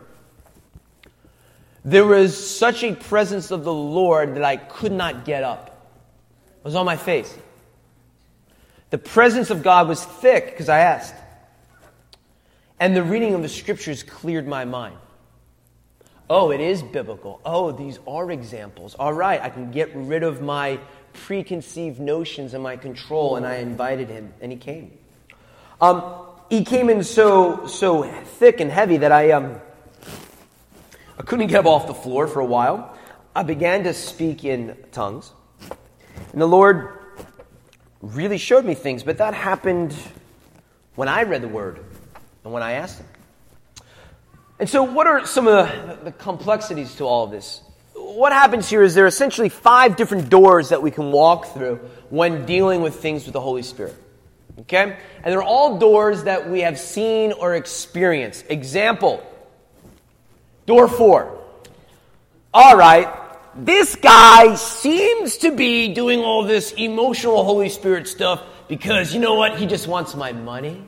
There 1.86 2.06
was 2.06 2.36
such 2.36 2.84
a 2.84 2.94
presence 2.94 3.52
of 3.52 3.64
the 3.64 3.74
Lord 3.74 4.36
that 4.36 4.44
I 4.44 4.58
could 4.58 4.92
not 4.92 5.24
get 5.24 5.44
up. 5.44 5.94
It 6.58 6.66
was 6.66 6.76
on 6.76 6.86
my 6.86 6.98
face. 6.98 7.38
The 8.90 8.98
presence 8.98 9.50
of 9.50 9.64
God 9.64 9.88
was 9.88 10.04
thick 10.04 10.48
because 10.48 10.68
I 10.68 10.80
asked. 10.80 11.16
And 12.80 12.96
the 12.96 13.04
reading 13.04 13.34
of 13.34 13.44
the 13.44 13.50
scriptures 13.50 14.04
cleared 14.04 14.48
my 14.48 14.66
mind. 14.66 14.98
Oh, 16.29 16.51
it 16.51 16.60
is 16.60 16.82
biblical. 16.82 17.39
Oh, 17.46 17.72
these 17.72 18.00
are 18.08 18.32
examples. 18.32 18.96
All 18.96 19.13
right, 19.13 19.39
I 19.39 19.50
can 19.50 19.72
get 19.72 19.96
rid 19.96 20.24
of 20.24 20.41
my 20.41 20.79
preconceived 21.13 22.00
notions 22.00 22.53
and 22.53 22.63
my 22.63 22.77
control, 22.77 23.36
and 23.36 23.46
I 23.46 23.58
invited 23.58 24.10
him, 24.10 24.34
and 24.41 24.51
he 24.51 24.58
came. 24.58 24.98
Um, 25.79 26.25
he 26.50 26.63
came 26.63 26.89
in 26.89 27.03
so 27.03 27.67
so 27.67 28.03
thick 28.03 28.60
and 28.60 28.72
heavy 28.72 28.98
that 28.98 29.12
I 29.12 29.32
um, 29.32 29.60
I 31.17 31.22
couldn't 31.24 31.48
get 31.48 31.60
up 31.60 31.65
off 31.65 31.88
the 31.88 31.94
floor 31.94 32.27
for 32.27 32.39
a 32.39 32.46
while. 32.46 32.98
I 33.36 33.44
began 33.44 33.84
to 33.84 33.94
speak 33.94 34.46
in 34.46 34.77
tongues, 34.91 35.32
and 36.32 36.41
the 36.41 36.48
Lord 36.48 37.05
really 38.01 38.38
showed 38.38 38.65
me 38.65 38.74
things. 38.74 39.03
But 39.03 39.20
that 39.20 39.34
happened 39.34 39.96
when 40.96 41.08
I 41.08 41.24
read 41.24 41.41
the 41.41 41.48
Word 41.48 41.84
and 42.44 42.51
when 42.51 42.63
I 42.63 42.74
asked 42.74 43.00
Him. 43.00 43.08
And 44.60 44.70
so, 44.70 44.84
what 44.84 45.08
are 45.08 45.26
some 45.26 45.48
of 45.48 45.68
the, 45.68 46.06
the 46.06 46.12
complexities 46.12 46.96
to 46.96 47.04
all 47.06 47.26
of 47.26 47.32
this? 47.32 47.62
what 48.16 48.32
happens 48.32 48.70
here 48.70 48.82
is 48.82 48.94
there 48.96 49.04
are 49.04 49.08
essentially 49.08 49.50
five 49.50 49.96
different 49.96 50.30
doors 50.30 50.70
that 50.70 50.82
we 50.82 50.92
can 50.92 51.12
walk 51.12 51.48
through 51.48 51.78
when 52.10 52.46
dealing 52.46 52.82
with 52.82 52.96
things 52.96 53.26
with 53.26 53.34
the 53.34 53.42
Holy 53.42 53.62
Spirit. 53.62 53.96
Okay? 54.62 54.98
And 55.24 55.26
they're 55.26 55.44
all 55.44 55.80
doors 55.80 56.24
that 56.24 56.50
we 56.50 56.62
have 56.62 56.80
seen 56.80 57.34
or 57.34 57.56
experienced. 57.56 58.46
Example 58.50 59.26
Door 60.66 60.88
four. 60.88 61.42
All 62.52 62.76
right, 62.76 63.08
this 63.54 63.96
guy 63.96 64.56
seems 64.56 65.38
to 65.40 65.52
be 65.52 65.94
doing 65.94 66.22
all 66.22 66.44
this 66.44 66.72
emotional 66.72 67.44
Holy 67.44 67.70
Spirit 67.70 68.08
stuff 68.08 68.42
because 68.68 69.14
you 69.14 69.20
know 69.20 69.36
what? 69.36 69.60
He 69.60 69.68
just 69.68 69.88
wants 69.88 70.16
my 70.16 70.32
money. 70.32 70.84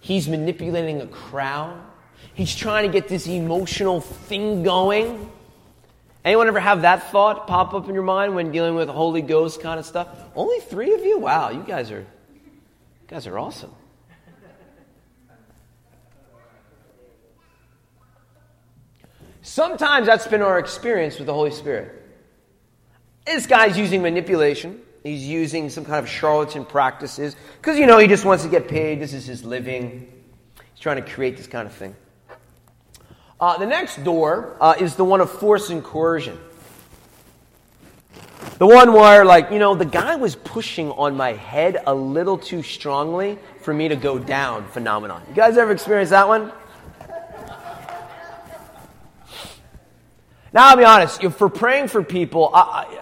He's 0.00 0.28
manipulating 0.28 1.00
a 1.00 1.06
crowd. 1.06 1.78
He's 2.34 2.54
trying 2.54 2.90
to 2.90 2.92
get 2.92 3.08
this 3.08 3.26
emotional 3.26 4.00
thing 4.00 4.62
going. 4.62 5.30
Anyone 6.24 6.48
ever 6.48 6.60
have 6.60 6.82
that 6.82 7.10
thought 7.10 7.46
pop 7.46 7.74
up 7.74 7.88
in 7.88 7.94
your 7.94 8.04
mind 8.04 8.34
when 8.34 8.52
dealing 8.52 8.74
with 8.74 8.88
Holy 8.88 9.22
Ghost 9.22 9.60
kind 9.60 9.80
of 9.80 9.86
stuff? 9.86 10.08
Only 10.36 10.60
three 10.60 10.94
of 10.94 11.04
you? 11.04 11.18
Wow, 11.18 11.50
you 11.50 11.62
guys 11.62 11.90
are, 11.90 12.00
you 12.00 13.06
guys 13.08 13.26
are 13.26 13.38
awesome. 13.38 13.72
Sometimes 19.42 20.06
that's 20.06 20.28
been 20.28 20.40
our 20.40 20.60
experience 20.60 21.18
with 21.18 21.26
the 21.26 21.34
Holy 21.34 21.50
Spirit. 21.50 22.00
This 23.26 23.46
guy's 23.46 23.76
using 23.76 24.00
manipulation. 24.00 24.80
He's 25.02 25.26
using 25.26 25.68
some 25.68 25.84
kind 25.84 25.98
of 25.98 26.08
charlatan 26.08 26.64
practices 26.64 27.34
because, 27.60 27.76
you 27.76 27.86
know, 27.86 27.98
he 27.98 28.06
just 28.06 28.24
wants 28.24 28.44
to 28.44 28.48
get 28.48 28.68
paid. 28.68 29.00
This 29.00 29.12
is 29.12 29.26
his 29.26 29.44
living. 29.44 30.12
He's 30.72 30.80
trying 30.80 31.02
to 31.02 31.10
create 31.10 31.36
this 31.36 31.48
kind 31.48 31.66
of 31.66 31.74
thing. 31.74 31.96
Uh, 33.42 33.58
the 33.58 33.66
next 33.66 34.04
door 34.04 34.56
uh, 34.60 34.76
is 34.78 34.94
the 34.94 35.04
one 35.04 35.20
of 35.20 35.28
force 35.28 35.68
and 35.68 35.82
coercion. 35.82 36.38
The 38.58 38.66
one 38.68 38.92
where, 38.92 39.24
like, 39.24 39.50
you 39.50 39.58
know, 39.58 39.74
the 39.74 39.84
guy 39.84 40.14
was 40.14 40.36
pushing 40.36 40.92
on 40.92 41.16
my 41.16 41.32
head 41.32 41.82
a 41.84 41.92
little 41.92 42.38
too 42.38 42.62
strongly 42.62 43.40
for 43.62 43.74
me 43.74 43.88
to 43.88 43.96
go 43.96 44.16
down 44.16 44.68
phenomenon. 44.68 45.24
You 45.28 45.34
guys 45.34 45.58
ever 45.58 45.72
experienced 45.72 46.10
that 46.10 46.28
one? 46.28 46.52
Now, 50.52 50.68
I'll 50.68 50.76
be 50.76 50.84
honest, 50.84 51.20
for 51.32 51.48
praying 51.48 51.88
for 51.88 52.04
people, 52.04 52.48
I, 52.54 52.96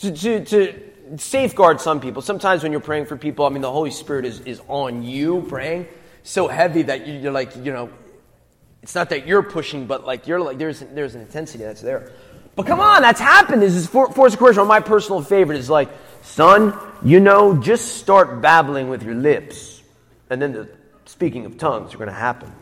to, 0.00 0.10
to, 0.10 0.44
to 0.46 0.90
safeguard 1.16 1.80
some 1.80 2.00
people, 2.00 2.22
sometimes 2.22 2.64
when 2.64 2.72
you're 2.72 2.80
praying 2.80 3.06
for 3.06 3.16
people, 3.16 3.46
I 3.46 3.50
mean, 3.50 3.62
the 3.62 3.70
Holy 3.70 3.92
Spirit 3.92 4.24
is, 4.24 4.40
is 4.40 4.60
on 4.66 5.04
you 5.04 5.46
praying 5.48 5.86
so 6.24 6.48
heavy 6.48 6.82
that 6.82 7.06
you're 7.06 7.30
like, 7.30 7.54
you 7.54 7.72
know, 7.72 7.90
it's 8.82 8.94
not 8.94 9.10
that 9.10 9.26
you're 9.26 9.42
pushing, 9.42 9.86
but 9.86 10.06
like 10.06 10.26
you're 10.26 10.40
like, 10.40 10.58
there's, 10.58 10.80
there's 10.80 11.14
an 11.14 11.20
intensity 11.20 11.64
that's 11.64 11.82
there. 11.82 12.12
But 12.56 12.66
come 12.66 12.80
on, 12.80 13.02
that's 13.02 13.20
happened. 13.20 13.62
This 13.62 13.74
is 13.74 13.86
for, 13.86 14.12
force 14.12 14.32
of 14.32 14.40
coercion. 14.40 14.66
My 14.66 14.80
personal 14.80 15.22
favorite 15.22 15.58
is 15.58 15.70
like, 15.70 15.88
son, 16.22 16.76
you 17.04 17.20
know, 17.20 17.56
just 17.60 17.98
start 17.98 18.40
babbling 18.40 18.88
with 18.88 19.02
your 19.02 19.14
lips. 19.14 19.82
And 20.30 20.42
then 20.42 20.52
the 20.52 20.68
speaking 21.04 21.46
of 21.46 21.56
tongues 21.56 21.94
are 21.94 21.98
going 21.98 22.08
to 22.08 22.14
happen. 22.14 22.52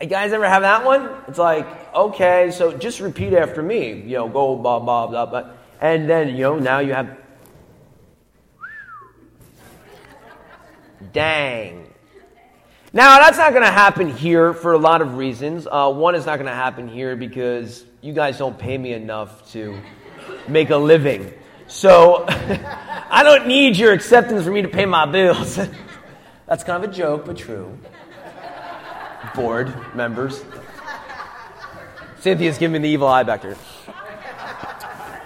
You 0.00 0.06
guys 0.06 0.32
ever 0.32 0.48
have 0.48 0.62
that 0.62 0.84
one? 0.84 1.10
It's 1.26 1.38
like, 1.38 1.66
okay, 1.92 2.52
so 2.52 2.76
just 2.76 3.00
repeat 3.00 3.32
after 3.32 3.60
me. 3.60 3.94
You 3.94 4.18
know, 4.18 4.28
go 4.28 4.54
blah, 4.54 4.78
blah, 4.78 5.08
blah, 5.08 5.26
blah. 5.26 5.50
And 5.80 6.08
then, 6.08 6.28
you 6.36 6.42
know, 6.42 6.58
now 6.58 6.78
you 6.78 6.92
have. 6.94 7.18
Dang. 11.12 11.87
Now, 12.92 13.18
that's 13.18 13.36
not 13.36 13.52
going 13.52 13.64
to 13.64 13.70
happen 13.70 14.08
here 14.08 14.54
for 14.54 14.72
a 14.72 14.78
lot 14.78 15.02
of 15.02 15.18
reasons. 15.18 15.66
Uh, 15.70 15.92
one 15.92 16.14
is 16.14 16.24
not 16.24 16.36
going 16.36 16.46
to 16.46 16.54
happen 16.54 16.88
here 16.88 17.16
because 17.16 17.84
you 18.00 18.14
guys 18.14 18.38
don't 18.38 18.58
pay 18.58 18.78
me 18.78 18.94
enough 18.94 19.52
to 19.52 19.78
make 20.48 20.70
a 20.70 20.76
living. 20.76 21.30
So, 21.66 22.24
I 22.28 23.22
don't 23.22 23.46
need 23.46 23.76
your 23.76 23.92
acceptance 23.92 24.42
for 24.42 24.50
me 24.50 24.62
to 24.62 24.68
pay 24.68 24.86
my 24.86 25.04
bills. 25.04 25.56
that's 26.46 26.64
kind 26.64 26.82
of 26.82 26.90
a 26.90 26.92
joke, 26.94 27.26
but 27.26 27.36
true. 27.36 27.78
Board 29.34 29.74
members. 29.94 30.42
Cynthia's 32.20 32.56
giving 32.56 32.80
me 32.80 32.88
the 32.88 32.92
evil 32.92 33.08
eye 33.08 33.22
back 33.22 33.42
there. 33.42 33.56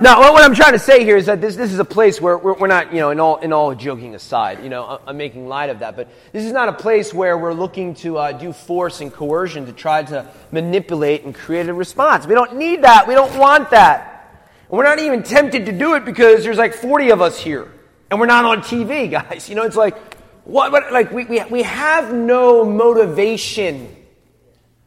Now, 0.02 0.32
what 0.32 0.42
I'm 0.42 0.52
trying 0.52 0.72
to 0.72 0.80
say 0.80 1.04
here 1.04 1.16
is 1.16 1.26
that 1.26 1.40
this, 1.40 1.54
this 1.54 1.72
is 1.72 1.78
a 1.78 1.84
place 1.84 2.20
where 2.20 2.36
we're, 2.36 2.54
we're 2.54 2.66
not, 2.66 2.92
you 2.92 2.98
know, 2.98 3.10
in 3.10 3.20
all, 3.20 3.36
in 3.36 3.52
all 3.52 3.72
joking 3.72 4.16
aside, 4.16 4.64
you 4.64 4.68
know, 4.68 5.00
I'm 5.06 5.16
making 5.16 5.46
light 5.46 5.70
of 5.70 5.78
that, 5.78 5.94
but 5.94 6.08
this 6.32 6.44
is 6.44 6.50
not 6.50 6.68
a 6.68 6.72
place 6.72 7.14
where 7.14 7.38
we're 7.38 7.52
looking 7.52 7.94
to 7.94 8.18
uh, 8.18 8.32
do 8.32 8.52
force 8.52 9.00
and 9.00 9.12
coercion 9.12 9.66
to 9.66 9.72
try 9.72 10.02
to 10.02 10.28
manipulate 10.50 11.22
and 11.22 11.32
create 11.32 11.68
a 11.68 11.72
response. 11.72 12.26
We 12.26 12.34
don't 12.34 12.56
need 12.56 12.82
that. 12.82 13.06
We 13.06 13.14
don't 13.14 13.38
want 13.38 13.70
that. 13.70 14.42
And 14.68 14.76
we're 14.76 14.82
not 14.82 14.98
even 14.98 15.22
tempted 15.22 15.66
to 15.66 15.72
do 15.72 15.94
it 15.94 16.04
because 16.04 16.42
there's 16.42 16.58
like 16.58 16.74
40 16.74 17.10
of 17.10 17.22
us 17.22 17.38
here 17.38 17.70
and 18.10 18.18
we're 18.18 18.26
not 18.26 18.44
on 18.44 18.58
TV, 18.58 19.08
guys. 19.08 19.48
You 19.48 19.54
know, 19.54 19.62
it's 19.62 19.76
like, 19.76 20.16
what, 20.42 20.72
what 20.72 20.92
like 20.92 21.12
we, 21.12 21.26
we, 21.26 21.44
we 21.44 21.62
have 21.62 22.12
no 22.12 22.64
motivation 22.64 24.01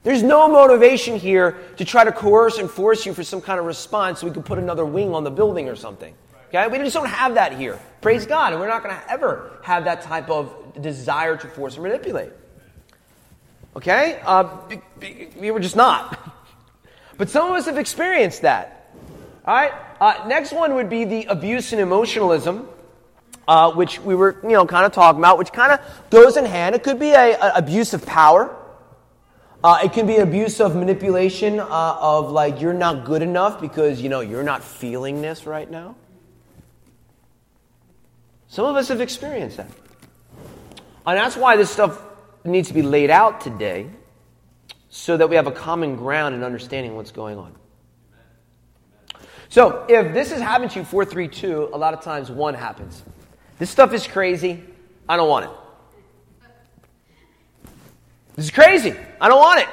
there's 0.06 0.22
no 0.22 0.48
motivation 0.48 1.18
here 1.18 1.58
to 1.78 1.84
try 1.84 2.04
to 2.04 2.12
coerce 2.12 2.60
and 2.60 2.70
force 2.70 3.08
you 3.08 3.14
for 3.16 3.24
some 3.24 3.42
kind 3.42 3.60
of 3.60 3.66
response 3.66 4.20
so 4.20 4.28
we 4.28 4.34
can 4.34 4.44
put 4.44 4.60
another 4.60 4.86
wing 4.86 5.16
on 5.16 5.24
the 5.24 5.32
building 5.32 5.68
or 5.68 5.76
something. 5.76 6.14
Okay? 6.50 6.68
We 6.68 6.78
just 6.78 6.94
don't 6.94 7.10
have 7.10 7.34
that 7.34 7.58
here. 7.58 7.80
Praise 8.02 8.28
God. 8.28 8.54
And 8.54 8.62
we're 8.62 8.68
not 8.68 8.84
going 8.84 8.96
to 8.96 9.12
ever 9.12 9.58
have 9.64 9.86
that 9.86 10.04
type 10.04 10.30
of 10.30 10.80
desire 10.80 11.36
to 11.36 11.48
force 11.48 11.74
and 11.74 11.82
manipulate. 11.82 12.30
Okay? 13.76 14.22
Uh, 14.24 14.48
we 15.40 15.50
were 15.50 15.60
just 15.60 15.76
not. 15.76 16.20
But 17.18 17.30
some 17.30 17.50
of 17.50 17.56
us 17.56 17.66
have 17.68 17.78
experienced 17.78 18.42
that. 18.42 18.92
All 19.46 19.56
right? 19.56 19.72
Uh, 20.02 20.28
next 20.28 20.52
one 20.52 20.76
would 20.76 20.90
be 20.90 21.06
the 21.06 21.24
abuse 21.28 21.72
and 21.72 21.82
emotionalism. 21.82 22.68
Uh, 23.48 23.72
which 23.72 24.02
we 24.02 24.16
were, 24.16 24.38
you 24.44 24.50
know, 24.50 24.66
kind 24.66 24.86
of 24.86 24.92
talking 24.92 25.20
about, 25.20 25.38
which 25.38 25.54
kind 25.54 25.72
of 25.72 25.80
goes 26.10 26.36
in 26.36 26.46
hand. 26.46 26.76
It 26.76 26.84
could 26.84 27.00
be 27.00 27.12
a, 27.12 27.40
a 27.40 27.54
abuse 27.56 27.94
of 27.94 28.06
power. 28.06 28.54
Uh, 29.66 29.80
it 29.84 29.94
can 29.94 30.06
be 30.06 30.18
abuse 30.18 30.62
of 30.62 30.76
manipulation 30.76 31.60
uh, 31.60 31.98
of 32.00 32.30
like 32.30 32.62
you're 32.62 32.72
not 32.72 33.04
good 33.04 33.24
enough 33.24 33.60
because 33.60 34.00
you 34.00 34.10
know 34.10 34.20
you're 34.20 34.44
not 34.44 34.64
feeling 34.64 35.24
this 35.24 35.48
right 35.48 35.72
now. 35.72 35.96
Some 38.48 38.66
of 38.66 38.76
us 38.76 38.90
have 38.90 39.02
experienced 39.02 39.58
that. 39.58 39.72
And 41.08 41.18
that's 41.18 41.36
why 41.36 41.58
this 41.58 41.72
stuff 41.72 42.00
needs 42.44 42.68
to 42.68 42.76
be 42.76 42.84
laid 42.84 43.10
out 43.10 43.42
today 43.42 43.90
so 44.90 45.18
that 45.18 45.32
we 45.32 45.36
have 45.36 45.48
a 45.48 45.52
common 45.52 45.96
ground 45.96 46.36
in 46.36 46.44
understanding 46.44 46.96
what's 46.96 47.12
going 47.12 47.40
on. 47.40 47.56
So, 49.50 49.88
if 49.90 50.14
this 50.14 50.32
is 50.32 50.42
happening 50.42 50.70
to 50.70 50.80
you 50.82 50.86
432, 50.86 51.72
a 51.74 51.78
lot 51.78 51.96
of 51.96 52.02
times 52.02 52.30
one 52.30 52.54
happens. 52.54 53.02
This 53.58 53.72
stuff 53.72 53.94
is 53.94 54.06
crazy. 54.06 54.64
I 55.10 55.18
don't 55.18 55.28
want 55.28 55.46
it. 55.46 55.52
This 58.36 58.46
is 58.46 58.52
crazy. 58.52 58.94
I 59.22 59.30
don't 59.30 59.40
want 59.40 59.62
it. 59.62 59.70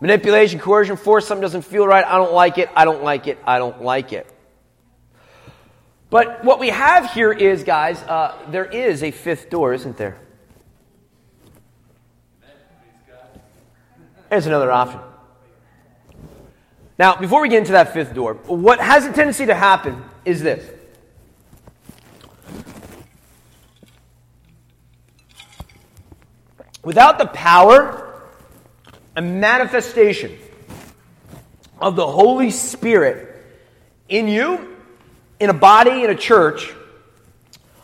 Manipulation, 0.00 0.58
coercion, 0.58 0.96
force, 0.96 1.26
something 1.26 1.42
doesn't 1.42 1.62
feel 1.62 1.86
right. 1.86 2.04
I 2.04 2.16
don't 2.16 2.32
like 2.32 2.58
it. 2.58 2.68
I 2.76 2.84
don't 2.84 3.02
like 3.02 3.26
it. 3.26 3.38
I 3.46 3.58
don't 3.58 3.82
like 3.82 4.12
it. 4.12 4.30
But 6.10 6.44
what 6.44 6.60
we 6.60 6.68
have 6.68 7.10
here 7.12 7.32
is, 7.32 7.64
guys, 7.64 8.02
uh, 8.02 8.36
there 8.50 8.66
is 8.66 9.02
a 9.02 9.10
fifth 9.10 9.50
door, 9.50 9.72
isn't 9.72 9.96
there? 9.96 10.18
There's 14.28 14.46
another 14.46 14.70
option. 14.70 15.00
Now, 16.98 17.16
before 17.16 17.40
we 17.40 17.48
get 17.48 17.58
into 17.58 17.72
that 17.72 17.92
fifth 17.92 18.14
door, 18.14 18.34
what 18.34 18.80
has 18.80 19.06
a 19.06 19.12
tendency 19.12 19.46
to 19.46 19.54
happen 19.54 20.04
is 20.24 20.42
this 20.42 20.70
Without 26.84 27.18
the 27.18 27.26
power 27.26 28.22
and 29.16 29.40
manifestation 29.40 30.38
of 31.80 31.96
the 31.96 32.06
Holy 32.06 32.50
Spirit 32.50 33.42
in 34.08 34.28
you, 34.28 34.76
in 35.40 35.50
a 35.50 35.54
body, 35.54 36.04
in 36.04 36.10
a 36.10 36.14
church, 36.14 36.72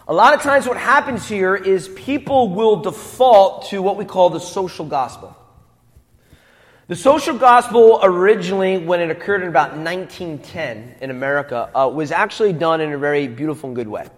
a 0.06 0.12
lot 0.12 0.34
of 0.34 0.42
times 0.42 0.66
what 0.66 0.76
happens 0.76 1.28
here 1.28 1.54
is 1.54 1.88
people 1.88 2.50
will 2.50 2.76
default 2.76 3.66
to 3.66 3.80
what 3.80 3.96
we 3.96 4.04
call 4.04 4.28
the 4.30 4.40
social 4.40 4.84
gospel. 4.84 5.36
The 6.88 6.96
social 6.96 7.38
gospel 7.38 8.00
originally, 8.02 8.78
when 8.78 9.00
it 9.00 9.10
occurred 9.10 9.42
in 9.42 9.48
about 9.48 9.76
1910 9.76 10.96
in 11.00 11.10
America, 11.10 11.70
uh, 11.74 11.88
was 11.88 12.10
actually 12.10 12.52
done 12.52 12.80
in 12.80 12.92
a 12.92 12.98
very 12.98 13.28
beautiful 13.28 13.68
and 13.68 13.76
good 13.76 13.86
way. 13.86 14.08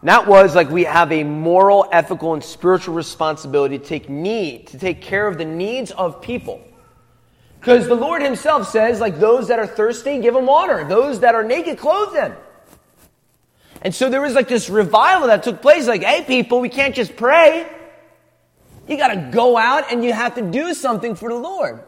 And 0.00 0.08
that 0.08 0.26
was 0.26 0.54
like 0.54 0.70
we 0.70 0.84
have 0.84 1.10
a 1.10 1.24
moral, 1.24 1.88
ethical, 1.90 2.34
and 2.34 2.44
spiritual 2.44 2.94
responsibility 2.94 3.78
to 3.78 3.84
take 3.84 4.08
need, 4.08 4.68
to 4.68 4.78
take 4.78 5.00
care 5.00 5.26
of 5.26 5.38
the 5.38 5.44
needs 5.44 5.90
of 5.90 6.20
people. 6.20 6.60
Because 7.58 7.88
the 7.88 7.94
Lord 7.94 8.22
Himself 8.22 8.68
says, 8.68 9.00
like, 9.00 9.18
those 9.18 9.48
that 9.48 9.58
are 9.58 9.66
thirsty, 9.66 10.20
give 10.20 10.34
them 10.34 10.46
water. 10.46 10.84
Those 10.84 11.20
that 11.20 11.34
are 11.34 11.42
naked, 11.42 11.78
clothe 11.78 12.14
them. 12.14 12.36
And 13.82 13.94
so 13.94 14.08
there 14.08 14.20
was 14.20 14.34
like 14.34 14.48
this 14.48 14.70
revival 14.70 15.28
that 15.28 15.42
took 15.42 15.62
place, 15.62 15.86
like, 15.86 16.02
hey, 16.02 16.22
people, 16.24 16.60
we 16.60 16.68
can't 16.68 16.94
just 16.94 17.16
pray. 17.16 17.66
You 18.86 18.96
got 18.96 19.08
to 19.08 19.30
go 19.32 19.56
out 19.56 19.90
and 19.90 20.04
you 20.04 20.12
have 20.12 20.36
to 20.36 20.42
do 20.42 20.74
something 20.74 21.16
for 21.16 21.28
the 21.28 21.36
Lord 21.36 21.82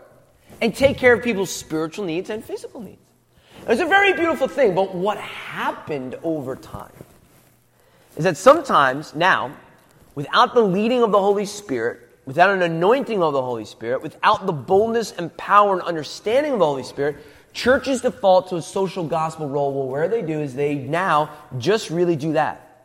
and 0.61 0.75
take 0.75 0.99
care 0.99 1.13
of 1.13 1.23
people's 1.23 1.51
spiritual 1.51 2.05
needs 2.05 2.31
and 2.31 2.45
physical 2.45 2.81
needs. 2.81 3.03
It 3.63 3.69
was 3.69 3.81
a 3.81 3.87
very 3.87 4.15
beautiful 4.15 4.49
thing, 4.49 4.75
but 4.75 4.95
what 4.95 5.19
happened 5.19 6.17
over 6.23 6.57
time? 6.57 6.91
Is 8.19 8.25
that 8.25 8.37
sometimes 8.37 9.15
now, 9.15 9.57
without 10.15 10.53
the 10.53 10.61
leading 10.61 11.03
of 11.03 11.13
the 11.13 11.19
Holy 11.19 11.47
Spirit, 11.47 12.01
without 12.27 12.51
an 12.51 12.61
anointing 12.61 13.23
of 13.23 13.33
the 13.33 13.41
Holy 13.41 13.65
Spirit, 13.65 14.03
without 14.03 14.45
the 14.45 14.53
boldness 14.53 15.13
and 15.13 15.35
power 15.37 15.73
and 15.73 15.83
understanding 15.83 16.53
of 16.53 16.59
the 16.59 16.67
Holy 16.67 16.83
Spirit, 16.83 17.17
churches 17.53 18.03
default 18.03 18.49
to 18.49 18.57
a 18.57 18.63
social 18.63 19.05
gospel 19.05 19.49
role. 19.49 19.73
Well, 19.73 19.87
where 19.87 20.09
they 20.09 20.23
do 20.23 20.41
is 20.41 20.55
they 20.55 20.75
now 20.75 21.31
just 21.59 21.91
really 21.91 22.17
do 22.17 22.33
that. 22.33 22.85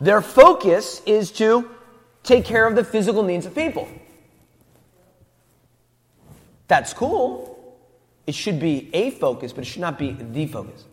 Their 0.00 0.22
focus 0.22 1.02
is 1.06 1.30
to 1.32 1.70
take 2.22 2.46
care 2.46 2.66
of 2.66 2.74
the 2.74 2.84
physical 2.84 3.22
needs 3.22 3.44
of 3.44 3.54
people. 3.54 3.86
That's 6.68 6.94
cool. 6.94 7.76
It 8.26 8.34
should 8.34 8.58
be 8.58 8.88
a 8.94 9.10
focus, 9.10 9.52
but 9.52 9.62
it 9.62 9.66
should 9.66 9.82
not 9.82 9.98
be 9.98 10.12
the 10.12 10.46
focus. 10.46 10.84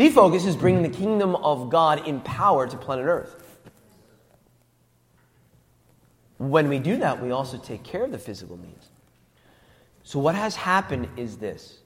The 0.00 0.08
focus 0.08 0.46
is 0.46 0.56
bringing 0.56 0.80
the 0.80 0.88
kingdom 0.88 1.36
of 1.36 1.68
God 1.68 2.08
in 2.08 2.22
power 2.22 2.66
to 2.66 2.74
planet 2.74 3.04
Earth. 3.04 3.60
When 6.38 6.70
we 6.70 6.78
do 6.78 6.96
that, 6.96 7.22
we 7.22 7.32
also 7.32 7.58
take 7.58 7.82
care 7.82 8.04
of 8.04 8.10
the 8.10 8.18
physical 8.18 8.56
needs. 8.56 8.88
So, 10.02 10.18
what 10.18 10.34
has 10.34 10.56
happened 10.56 11.06
is 11.18 11.36
this 11.36 11.80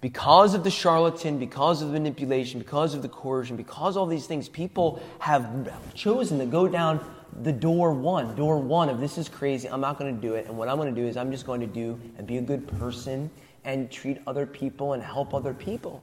because 0.00 0.54
of 0.54 0.64
the 0.64 0.70
charlatan, 0.70 1.38
because 1.38 1.82
of 1.82 1.88
the 1.88 1.92
manipulation, 1.92 2.60
because 2.60 2.94
of 2.94 3.02
the 3.02 3.10
coercion, 3.10 3.56
because 3.56 3.98
all 3.98 4.06
these 4.06 4.24
things, 4.24 4.48
people 4.48 5.02
have 5.18 5.46
chosen 5.92 6.38
to 6.38 6.46
go 6.46 6.66
down 6.66 6.98
the 7.42 7.52
door 7.52 7.92
one, 7.92 8.34
door 8.36 8.56
one 8.56 8.88
of 8.88 9.00
this 9.00 9.18
is 9.18 9.28
crazy, 9.28 9.68
I'm 9.68 9.82
not 9.82 9.98
going 9.98 10.16
to 10.16 10.18
do 10.18 10.32
it. 10.32 10.46
And 10.46 10.56
what 10.56 10.70
I'm 10.70 10.78
going 10.78 10.94
to 10.94 10.98
do 10.98 11.06
is 11.06 11.18
I'm 11.18 11.30
just 11.30 11.44
going 11.44 11.60
to 11.60 11.66
do 11.66 12.00
and 12.16 12.26
be 12.26 12.38
a 12.38 12.42
good 12.42 12.66
person 12.78 13.28
and 13.64 13.90
treat 13.90 14.16
other 14.26 14.46
people 14.46 14.94
and 14.94 15.02
help 15.02 15.34
other 15.34 15.52
people. 15.52 16.02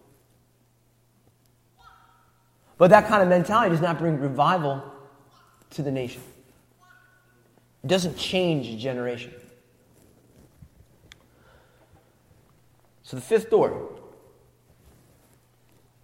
But 2.81 2.89
that 2.89 3.07
kind 3.07 3.21
of 3.21 3.29
mentality 3.29 3.69
does 3.69 3.79
not 3.79 3.99
bring 3.99 4.19
revival 4.19 4.83
to 5.69 5.83
the 5.83 5.91
nation. 5.91 6.23
It 7.83 7.87
doesn't 7.87 8.17
change 8.17 8.69
a 8.69 8.75
generation. 8.75 9.31
So 13.03 13.17
the 13.17 13.21
fifth 13.21 13.51
door. 13.51 13.87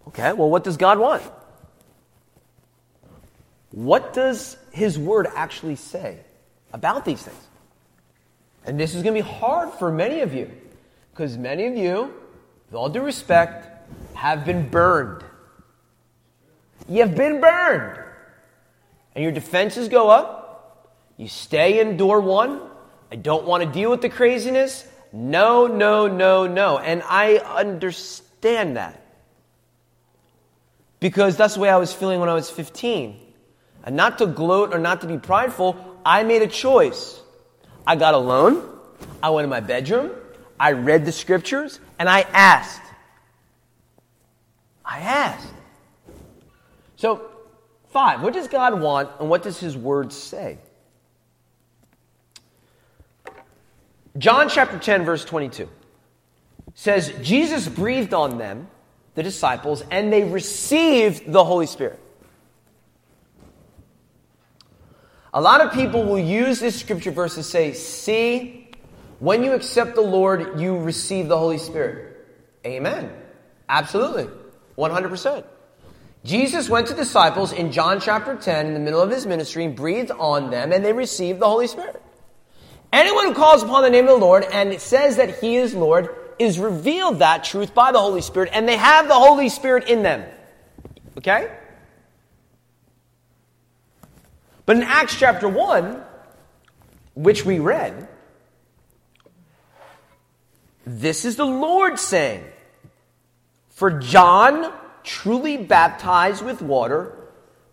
Okay, 0.06 0.32
well, 0.32 0.48
what 0.48 0.62
does 0.62 0.76
God 0.76 1.00
want? 1.00 1.24
What 3.72 4.12
does 4.12 4.56
His 4.70 4.96
Word 5.00 5.26
actually 5.34 5.74
say 5.74 6.20
about 6.72 7.04
these 7.04 7.20
things? 7.20 7.48
And 8.64 8.78
this 8.78 8.94
is 8.94 9.02
going 9.02 9.16
to 9.16 9.20
be 9.24 9.28
hard 9.28 9.72
for 9.80 9.90
many 9.90 10.20
of 10.20 10.32
you, 10.32 10.48
because 11.10 11.36
many 11.36 11.66
of 11.66 11.74
you, 11.74 12.14
with 12.66 12.76
all 12.76 12.88
due 12.88 13.02
respect, 13.02 13.66
have 14.14 14.44
been 14.44 14.68
burned. 14.68 15.24
You 16.88 17.02
have 17.02 17.14
been 17.14 17.40
burned. 17.40 18.00
And 19.14 19.22
your 19.22 19.32
defenses 19.32 19.88
go 19.88 20.08
up. 20.08 20.88
You 21.16 21.28
stay 21.28 21.80
in 21.80 21.96
door 21.96 22.20
one. 22.20 22.60
I 23.10 23.16
don't 23.16 23.46
want 23.46 23.64
to 23.64 23.70
deal 23.70 23.90
with 23.90 24.00
the 24.00 24.08
craziness. 24.08 24.86
No, 25.12 25.66
no, 25.66 26.06
no, 26.06 26.46
no. 26.46 26.78
And 26.78 27.02
I 27.04 27.36
understand 27.36 28.76
that. 28.76 29.02
Because 31.00 31.36
that's 31.36 31.54
the 31.54 31.60
way 31.60 31.68
I 31.68 31.76
was 31.76 31.92
feeling 31.92 32.20
when 32.20 32.28
I 32.28 32.34
was 32.34 32.50
15. 32.50 33.18
And 33.84 33.96
not 33.96 34.18
to 34.18 34.26
gloat 34.26 34.74
or 34.74 34.78
not 34.78 35.00
to 35.02 35.06
be 35.06 35.18
prideful, 35.18 35.76
I 36.04 36.24
made 36.24 36.42
a 36.42 36.46
choice. 36.46 37.20
I 37.86 37.96
got 37.96 38.14
alone, 38.14 38.62
I 39.22 39.30
went 39.30 39.44
in 39.44 39.50
my 39.50 39.60
bedroom, 39.60 40.10
I 40.60 40.72
read 40.72 41.06
the 41.06 41.12
scriptures, 41.12 41.80
and 41.98 42.08
I 42.08 42.20
asked. 42.20 42.82
I 44.84 45.00
asked. 45.00 45.54
So, 46.98 47.30
five, 47.90 48.24
what 48.24 48.34
does 48.34 48.48
God 48.48 48.80
want 48.80 49.08
and 49.20 49.30
what 49.30 49.44
does 49.44 49.60
His 49.60 49.76
Word 49.76 50.12
say? 50.12 50.58
John 54.18 54.48
chapter 54.48 54.76
10, 54.80 55.04
verse 55.04 55.24
22 55.24 55.68
says, 56.74 57.12
Jesus 57.22 57.68
breathed 57.68 58.12
on 58.12 58.38
them, 58.38 58.66
the 59.14 59.22
disciples, 59.22 59.84
and 59.92 60.12
they 60.12 60.24
received 60.24 61.30
the 61.30 61.44
Holy 61.44 61.66
Spirit. 61.66 62.00
A 65.32 65.40
lot 65.40 65.60
of 65.60 65.72
people 65.72 66.02
will 66.02 66.18
use 66.18 66.58
this 66.58 66.80
scripture 66.80 67.12
verse 67.12 67.36
to 67.36 67.44
say, 67.44 67.74
See, 67.74 68.72
when 69.20 69.44
you 69.44 69.52
accept 69.52 69.94
the 69.94 70.00
Lord, 70.00 70.58
you 70.58 70.76
receive 70.78 71.28
the 71.28 71.38
Holy 71.38 71.58
Spirit. 71.58 72.26
Amen. 72.66 73.12
Absolutely. 73.68 74.28
100%. 74.76 75.44
Jesus 76.28 76.68
went 76.68 76.88
to 76.88 76.94
disciples 76.94 77.54
in 77.54 77.72
John 77.72 78.02
chapter 78.02 78.36
10 78.36 78.66
in 78.66 78.74
the 78.74 78.80
middle 78.80 79.00
of 79.00 79.10
his 79.10 79.24
ministry 79.24 79.64
and 79.64 79.74
breathed 79.74 80.10
on 80.10 80.50
them, 80.50 80.72
and 80.72 80.84
they 80.84 80.92
received 80.92 81.40
the 81.40 81.48
Holy 81.48 81.66
Spirit. 81.66 82.02
Anyone 82.92 83.28
who 83.28 83.34
calls 83.34 83.62
upon 83.62 83.82
the 83.82 83.88
name 83.88 84.04
of 84.04 84.10
the 84.10 84.26
Lord 84.26 84.44
and 84.52 84.78
says 84.78 85.16
that 85.16 85.38
he 85.38 85.56
is 85.56 85.74
Lord 85.74 86.14
is 86.38 86.58
revealed 86.58 87.20
that 87.20 87.44
truth 87.44 87.72
by 87.72 87.92
the 87.92 87.98
Holy 87.98 88.20
Spirit, 88.20 88.50
and 88.52 88.68
they 88.68 88.76
have 88.76 89.08
the 89.08 89.14
Holy 89.14 89.48
Spirit 89.48 89.88
in 89.88 90.02
them. 90.02 90.22
Okay? 91.16 91.50
But 94.66 94.76
in 94.76 94.82
Acts 94.82 95.16
chapter 95.18 95.48
1, 95.48 96.02
which 97.14 97.46
we 97.46 97.58
read, 97.58 98.06
this 100.84 101.24
is 101.24 101.36
the 101.36 101.46
Lord 101.46 101.98
saying, 101.98 102.44
For 103.70 103.98
John 103.98 104.74
truly 105.08 105.56
baptized 105.56 106.44
with 106.44 106.60
water, 106.60 107.16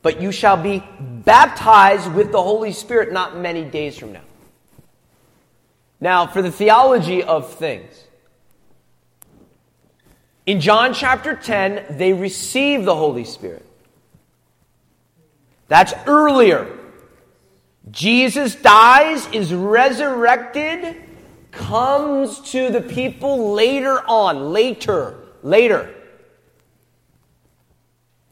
but 0.02 0.21
you 0.21 0.32
shall 0.32 0.56
be 0.56 0.82
baptized 1.00 2.12
with 2.13 2.32
the 2.32 2.41
Holy 2.41 2.71
Spirit 2.71 3.12
not 3.12 3.38
many 3.38 3.65
days 3.65 3.98
from 3.98 4.13
now. 4.13 4.21
Now, 6.00 6.28
for 6.28 6.41
the 6.41 6.52
theology 6.52 7.21
of 7.21 7.54
things, 7.54 8.06
in 10.45 10.62
John 10.62 10.93
chapter 10.93 11.36
10, 11.36 11.98
they 11.98 12.13
receive 12.13 12.86
the 12.86 12.95
Holy 12.95 13.26
Spirit. 13.26 13.65
That's 15.67 15.93
earlier. 16.08 16.71
Jesus 17.91 18.56
dies, 18.56 19.28
is 19.34 19.54
resurrected, 19.54 20.95
comes 21.52 22.39
to 22.52 22.69
the 22.69 22.82
people 22.82 23.52
later 23.54 24.02
on, 24.08 24.54
later, 24.54 25.17
later. 25.43 25.93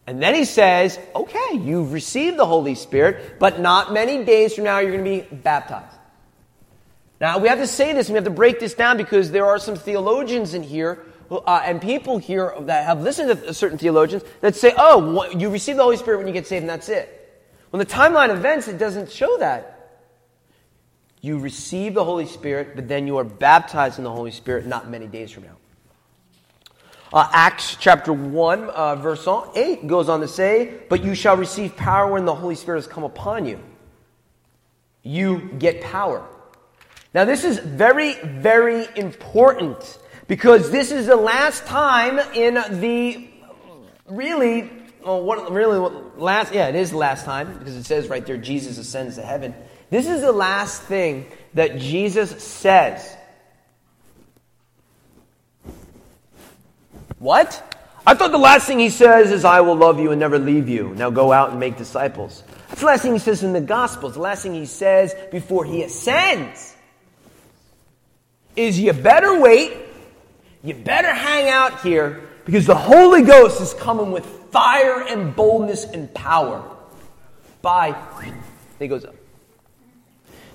And 0.05 0.21
then 0.21 0.35
he 0.35 0.43
says, 0.43 0.99
okay, 1.15 1.53
you've 1.53 1.93
received 1.93 2.37
the 2.37 2.45
Holy 2.45 2.75
Spirit, 2.75 3.39
but 3.39 3.59
not 3.59 3.93
many 3.93 4.25
days 4.25 4.55
from 4.55 4.65
now 4.65 4.79
you're 4.79 4.91
going 4.91 5.05
to 5.05 5.27
be 5.29 5.35
baptized. 5.35 5.95
Now, 7.21 7.37
we 7.37 7.47
have 7.47 7.59
to 7.59 7.67
say 7.67 7.93
this, 7.93 8.07
and 8.07 8.13
we 8.13 8.17
have 8.17 8.25
to 8.25 8.29
break 8.29 8.59
this 8.59 8.73
down 8.73 8.97
because 8.97 9.31
there 9.31 9.45
are 9.45 9.57
some 9.57 9.75
theologians 9.75 10.53
in 10.53 10.61
here 10.61 11.05
uh, 11.31 11.61
and 11.63 11.81
people 11.81 12.17
here 12.17 12.53
that 12.61 12.85
have 12.85 13.01
listened 13.01 13.29
to 13.29 13.53
certain 13.53 13.77
theologians 13.77 14.23
that 14.41 14.55
say, 14.55 14.73
oh, 14.77 15.29
you 15.31 15.49
receive 15.49 15.77
the 15.77 15.83
Holy 15.83 15.95
Spirit 15.95 16.17
when 16.17 16.27
you 16.27 16.33
get 16.33 16.47
saved, 16.47 16.63
and 16.63 16.69
that's 16.69 16.89
it. 16.89 17.19
When 17.69 17.79
the 17.79 17.85
timeline 17.85 18.29
events, 18.29 18.67
it 18.67 18.77
doesn't 18.77 19.09
show 19.09 19.37
that. 19.37 20.01
You 21.21 21.39
receive 21.39 21.93
the 21.93 22.03
Holy 22.03 22.25
Spirit, 22.25 22.75
but 22.75 22.89
then 22.89 23.07
you 23.07 23.17
are 23.17 23.23
baptized 23.23 23.97
in 23.97 24.03
the 24.03 24.11
Holy 24.11 24.31
Spirit 24.31 24.65
not 24.65 24.89
many 24.89 25.07
days 25.07 25.31
from 25.31 25.43
now. 25.43 25.55
Uh, 27.13 27.29
Acts 27.31 27.77
chapter 27.79 28.11
1, 28.11 28.69
uh, 28.71 28.95
verse 28.95 29.27
8 29.27 29.85
goes 29.85 30.09
on 30.09 30.21
to 30.21 30.27
say, 30.27 30.73
But 30.89 31.03
you 31.03 31.13
shall 31.13 31.37
receive 31.37 31.77
power 31.77 32.11
when 32.11 32.25
the 32.25 32.33
Holy 32.33 32.55
Spirit 32.55 32.79
has 32.79 32.87
come 32.87 33.03
upon 33.03 33.45
you. 33.45 33.59
You 35.03 35.51
get 35.59 35.81
power. 35.81 36.27
Now, 37.13 37.25
this 37.25 37.43
is 37.43 37.59
very, 37.59 38.15
very 38.15 38.87
important 38.95 39.99
because 40.27 40.71
this 40.71 40.91
is 40.91 41.05
the 41.05 41.15
last 41.15 41.67
time 41.67 42.17
in 42.33 42.55
the 42.79 43.29
really, 44.07 44.71
well, 45.05 45.21
what, 45.21 45.51
really, 45.51 45.77
last, 46.17 46.51
yeah, 46.51 46.69
it 46.69 46.75
is 46.75 46.89
the 46.89 46.97
last 46.97 47.25
time 47.25 47.59
because 47.59 47.75
it 47.75 47.83
says 47.83 48.07
right 48.07 48.25
there, 48.25 48.37
Jesus 48.37 48.79
ascends 48.79 49.17
to 49.17 49.21
heaven. 49.21 49.53
This 49.91 50.07
is 50.07 50.21
the 50.21 50.31
last 50.31 50.81
thing 50.81 51.27
that 51.53 51.77
Jesus 51.77 52.43
says 52.43 53.15
What? 57.23 57.79
I 58.05 58.15
thought 58.15 58.33
the 58.33 58.37
last 58.37 58.67
thing 58.67 58.79
he 58.79 58.89
says 58.89 59.31
is, 59.31 59.45
I 59.45 59.61
will 59.61 59.77
love 59.77 59.97
you 59.97 60.11
and 60.11 60.19
never 60.19 60.37
leave 60.37 60.67
you. 60.67 60.93
Now 60.95 61.09
go 61.09 61.31
out 61.31 61.51
and 61.51 61.59
make 61.59 61.77
disciples. 61.77 62.43
That's 62.67 62.81
the 62.81 62.87
last 62.87 63.01
thing 63.01 63.13
he 63.13 63.19
says 63.19 63.43
in 63.43 63.53
the 63.53 63.61
Gospels. 63.61 64.15
The 64.15 64.19
last 64.19 64.43
thing 64.43 64.53
he 64.53 64.65
says 64.65 65.15
before 65.31 65.63
he 65.63 65.83
ascends 65.83 66.75
is, 68.57 68.77
you 68.77 68.91
better 68.91 69.39
wait. 69.39 69.71
You 70.63 70.73
better 70.73 71.13
hang 71.13 71.47
out 71.47 71.79
here 71.79 72.27
because 72.43 72.65
the 72.65 72.75
Holy 72.75 73.21
Ghost 73.21 73.61
is 73.61 73.73
coming 73.73 74.11
with 74.11 74.25
fire 74.51 75.07
and 75.07 75.33
boldness 75.33 75.85
and 75.85 76.13
power. 76.13 76.61
Bye. 77.61 77.95
He 78.79 78.89
goes 78.89 79.05
up. 79.05 79.15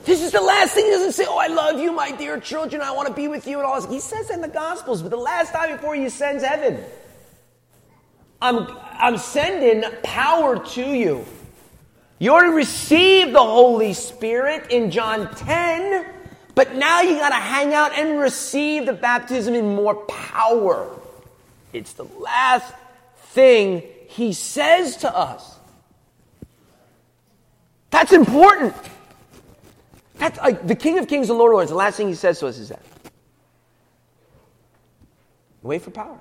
This 0.09 0.23
is 0.23 0.33
the 0.33 0.41
last 0.41 0.73
thing. 0.73 0.87
He 0.87 0.91
doesn't 0.91 1.13
say, 1.13 1.27
Oh, 1.29 1.37
I 1.37 1.49
love 1.49 1.79
you, 1.79 1.93
my 1.93 2.11
dear 2.13 2.41
children. 2.41 2.81
I 2.81 2.93
want 2.93 3.09
to 3.09 3.15
be 3.15 3.29
with 3.29 3.47
you 3.47 3.59
and 3.59 3.67
all 3.67 3.79
this. 3.79 3.91
He 3.91 4.01
says 4.01 4.31
in 4.31 4.41
the 4.41 4.49
Gospels, 4.49 5.03
but 5.03 5.11
the 5.11 5.19
last 5.19 5.53
time 5.53 5.71
before 5.77 5.95
he 5.95 6.09
sends 6.09 6.43
heaven, 6.43 6.83
I'm, 8.41 8.67
I'm 8.95 9.19
sending 9.19 9.85
power 10.03 10.65
to 10.65 10.83
you. 10.83 11.27
You 12.19 12.33
already 12.33 12.55
received 12.55 13.35
the 13.35 13.45
Holy 13.45 13.93
Spirit 13.93 14.71
in 14.71 14.91
John 14.91 15.31
10, 15.35 16.07
but 16.55 16.75
now 16.75 17.03
you 17.03 17.19
got 17.19 17.29
to 17.29 17.35
hang 17.35 17.75
out 17.75 17.93
and 17.93 18.19
receive 18.19 18.87
the 18.87 18.95
baptism 18.95 19.53
in 19.53 19.75
more 19.75 19.95
power. 20.07 20.89
It's 21.75 21.93
the 21.93 22.05
last 22.19 22.73
thing 23.35 23.83
he 24.09 24.33
says 24.33 24.97
to 24.97 25.15
us. 25.15 25.59
That's 27.91 28.15
important. 28.15 28.75
That's 30.19 30.39
like 30.39 30.67
the 30.67 30.75
King 30.75 30.99
of 30.99 31.09
Kings 31.09 31.31
and 31.31 31.39
Lord 31.39 31.53
of 31.53 31.57
Lords. 31.57 31.71
The 31.71 31.77
last 31.77 31.97
thing 31.97 32.09
he 32.09 32.15
says 32.15 32.39
to 32.41 32.47
us 32.47 32.59
is 32.59 32.69
that. 32.69 32.83
Wait 35.63 35.83
for 35.83 35.91
power. 35.91 36.19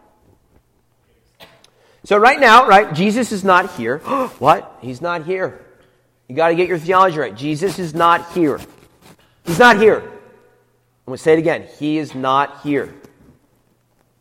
So 2.03 2.17
right 2.17 2.39
now, 2.39 2.67
right, 2.67 2.93
Jesus 2.93 3.31
is 3.31 3.43
not 3.43 3.75
here. 3.75 3.97
what? 4.39 4.77
He's 4.81 5.01
not 5.01 5.25
here. 5.25 5.65
You 6.27 6.35
got 6.35 6.49
to 6.49 6.55
get 6.55 6.67
your 6.67 6.77
theology 6.77 7.17
right. 7.17 7.35
Jesus 7.35 7.79
is 7.79 7.93
not 7.93 8.31
here. 8.31 8.59
He's 9.45 9.59
not 9.59 9.77
here. 9.77 9.99
I'm 9.99 11.11
going 11.11 11.17
to 11.17 11.23
say 11.23 11.33
it 11.33 11.39
again. 11.39 11.67
He 11.79 11.97
is 11.97 12.13
not 12.13 12.61
here. 12.61 12.93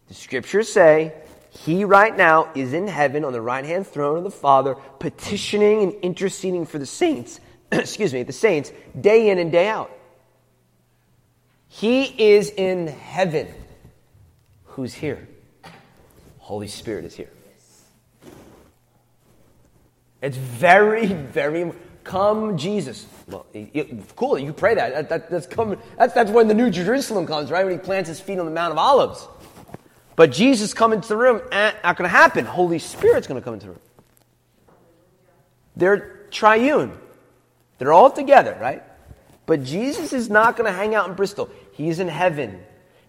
The 0.08 0.14
scriptures 0.14 0.72
say 0.72 1.14
he 1.50 1.84
right 1.84 2.16
now 2.16 2.50
is 2.54 2.72
in 2.72 2.86
heaven 2.86 3.24
on 3.24 3.32
the 3.32 3.40
right 3.40 3.64
hand 3.64 3.86
throne 3.86 4.18
of 4.18 4.24
the 4.24 4.30
Father, 4.30 4.74
petitioning 5.00 5.82
and 5.82 5.92
interceding 5.94 6.66
for 6.66 6.78
the 6.78 6.86
saints, 6.86 7.40
excuse 7.72 8.12
me, 8.12 8.22
the 8.22 8.32
saints, 8.32 8.72
day 9.00 9.30
in 9.30 9.38
and 9.38 9.50
day 9.52 9.68
out. 9.68 9.90
He 11.68 12.04
is 12.04 12.50
in 12.50 12.86
heaven. 12.86 13.48
Who's 14.64 14.94
here? 14.94 15.28
Holy 16.38 16.68
Spirit 16.68 17.04
is 17.04 17.14
here. 17.14 17.30
It's 20.22 20.36
very, 20.36 21.06
very 21.06 21.72
come 22.04 22.56
Jesus. 22.56 23.06
Well, 23.28 23.46
cool. 24.14 24.38
You 24.38 24.52
pray 24.52 24.74
that. 24.74 24.92
that, 24.94 25.08
that 25.08 25.30
that's 25.30 25.46
coming. 25.46 25.78
That's 25.98 26.14
that's 26.14 26.30
when 26.30 26.48
the 26.48 26.54
New 26.54 26.70
Jerusalem 26.70 27.26
comes, 27.26 27.50
right? 27.50 27.64
When 27.64 27.74
he 27.74 27.78
plants 27.78 28.08
his 28.08 28.20
feet 28.20 28.38
on 28.38 28.46
the 28.46 28.52
Mount 28.52 28.72
of 28.72 28.78
Olives. 28.78 29.28
But 30.14 30.32
Jesus 30.32 30.72
coming 30.72 30.98
into 30.98 31.08
the 31.08 31.16
room, 31.16 31.42
eh, 31.52 31.72
not 31.84 31.96
going 31.96 32.08
to 32.08 32.16
happen. 32.16 32.46
Holy 32.46 32.78
Spirit's 32.78 33.26
going 33.26 33.40
to 33.40 33.44
come 33.44 33.54
into 33.54 33.66
the 33.66 33.72
room. 33.72 33.80
They're 35.76 36.26
triune. 36.30 36.96
They're 37.78 37.92
all 37.92 38.10
together, 38.10 38.56
right? 38.60 38.82
But 39.46 39.62
Jesus 39.62 40.12
is 40.12 40.28
not 40.28 40.56
going 40.56 40.70
to 40.70 40.76
hang 40.76 40.94
out 40.94 41.08
in 41.08 41.14
Bristol. 41.14 41.48
He's 41.72 42.00
in 42.00 42.08
heaven 42.08 42.60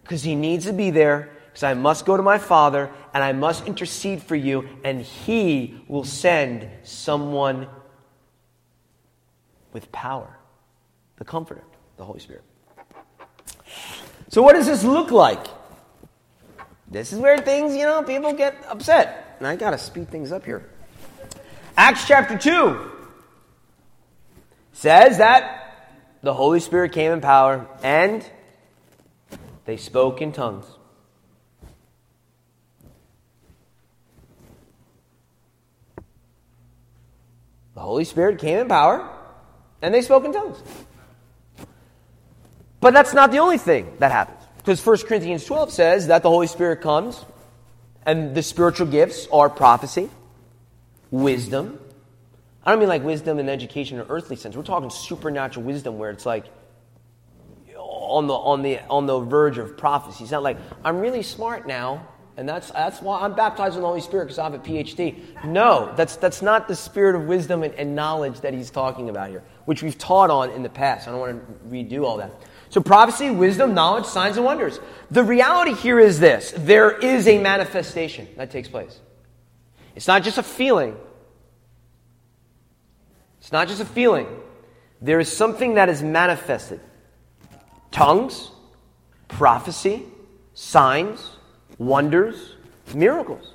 because 0.02 0.22
he 0.22 0.34
needs 0.34 0.66
to 0.66 0.72
be 0.72 0.90
there 0.90 1.30
because 1.48 1.62
I 1.62 1.74
must 1.74 2.06
go 2.06 2.16
to 2.16 2.22
my 2.22 2.38
Father 2.38 2.90
and 3.12 3.24
I 3.24 3.32
must 3.32 3.66
intercede 3.66 4.22
for 4.22 4.36
you, 4.36 4.68
and 4.84 5.02
he 5.02 5.80
will 5.88 6.04
send 6.04 6.68
someone 6.84 7.66
with 9.72 9.90
power 9.90 10.38
the 11.16 11.24
Comforter, 11.24 11.64
the 11.96 12.04
Holy 12.04 12.20
Spirit. 12.20 12.44
So, 14.28 14.42
what 14.42 14.54
does 14.54 14.66
this 14.66 14.84
look 14.84 15.10
like? 15.10 15.44
This 16.86 17.12
is 17.12 17.18
where 17.18 17.38
things, 17.38 17.74
you 17.74 17.82
know, 17.82 18.02
people 18.02 18.32
get 18.32 18.56
upset. 18.68 19.36
And 19.38 19.46
I 19.46 19.56
got 19.56 19.70
to 19.70 19.78
speed 19.78 20.10
things 20.10 20.32
up 20.32 20.44
here. 20.44 20.68
Acts 21.76 22.06
chapter 22.06 22.38
2 22.38 22.97
says 24.78 25.18
that 25.18 25.74
the 26.22 26.32
Holy 26.32 26.60
Spirit 26.60 26.92
came 26.92 27.10
in 27.10 27.20
power 27.20 27.66
and 27.82 28.24
they 29.64 29.76
spoke 29.76 30.22
in 30.22 30.30
tongues. 30.30 30.66
The 37.74 37.80
Holy 37.80 38.04
Spirit 38.04 38.38
came 38.38 38.58
in 38.58 38.68
power 38.68 39.10
and 39.82 39.92
they 39.92 40.00
spoke 40.00 40.24
in 40.24 40.32
tongues. 40.32 40.62
But 42.80 42.94
that's 42.94 43.12
not 43.12 43.32
the 43.32 43.38
only 43.38 43.58
thing 43.58 43.96
that 43.98 44.12
happens. 44.12 44.44
Because 44.58 44.84
1 44.86 44.98
Corinthians 45.08 45.44
12 45.44 45.72
says 45.72 46.06
that 46.06 46.22
the 46.22 46.30
Holy 46.30 46.46
Spirit 46.46 46.82
comes 46.82 47.24
and 48.06 48.32
the 48.32 48.44
spiritual 48.44 48.86
gifts 48.86 49.26
are 49.32 49.50
prophecy, 49.50 50.08
wisdom. 51.10 51.80
I 52.64 52.70
don't 52.70 52.80
mean 52.80 52.88
like 52.88 53.02
wisdom 53.02 53.38
and 53.38 53.48
education 53.48 53.98
or 53.98 54.06
earthly 54.08 54.36
sense. 54.36 54.56
We're 54.56 54.62
talking 54.62 54.90
supernatural 54.90 55.64
wisdom 55.64 55.98
where 55.98 56.10
it's 56.10 56.26
like 56.26 56.46
on 57.76 58.26
the, 58.26 58.34
on 58.34 58.62
the, 58.62 58.80
on 58.88 59.06
the 59.06 59.20
verge 59.20 59.58
of 59.58 59.76
prophecy. 59.76 60.24
It's 60.24 60.32
not 60.32 60.42
like, 60.42 60.58
I'm 60.84 60.98
really 60.98 61.22
smart 61.22 61.66
now, 61.66 62.06
and 62.36 62.48
that's, 62.48 62.70
that's 62.70 63.02
why 63.02 63.20
I'm 63.20 63.34
baptized 63.34 63.76
in 63.76 63.82
the 63.82 63.86
Holy 63.86 64.00
Spirit 64.00 64.26
because 64.26 64.38
I 64.38 64.44
have 64.44 64.54
a 64.54 64.58
PhD. 64.58 65.44
No, 65.44 65.92
that's, 65.96 66.16
that's 66.16 66.40
not 66.40 66.68
the 66.68 66.76
spirit 66.76 67.16
of 67.16 67.26
wisdom 67.26 67.62
and, 67.62 67.74
and 67.74 67.94
knowledge 67.94 68.40
that 68.40 68.54
he's 68.54 68.70
talking 68.70 69.08
about 69.08 69.30
here, 69.30 69.42
which 69.64 69.82
we've 69.82 69.98
taught 69.98 70.30
on 70.30 70.50
in 70.50 70.62
the 70.62 70.68
past. 70.68 71.08
I 71.08 71.10
don't 71.10 71.20
want 71.20 71.46
to 71.46 71.68
redo 71.68 72.04
all 72.04 72.16
that. 72.18 72.32
So, 72.70 72.80
prophecy, 72.80 73.30
wisdom, 73.30 73.74
knowledge, 73.74 74.04
signs, 74.04 74.36
and 74.36 74.44
wonders. 74.44 74.78
The 75.10 75.24
reality 75.24 75.74
here 75.74 75.98
is 75.98 76.20
this 76.20 76.52
there 76.56 76.90
is 76.90 77.26
a 77.26 77.38
manifestation 77.38 78.28
that 78.36 78.50
takes 78.50 78.68
place. 78.68 79.00
It's 79.96 80.06
not 80.06 80.22
just 80.22 80.38
a 80.38 80.42
feeling. 80.42 80.96
It's 83.48 83.52
not 83.54 83.66
just 83.66 83.80
a 83.80 83.86
feeling. 83.86 84.26
There 85.00 85.18
is 85.18 85.34
something 85.34 85.76
that 85.76 85.88
is 85.88 86.02
manifested 86.02 86.80
tongues, 87.90 88.50
prophecy, 89.26 90.02
signs, 90.52 91.30
wonders, 91.78 92.56
miracles. 92.94 93.54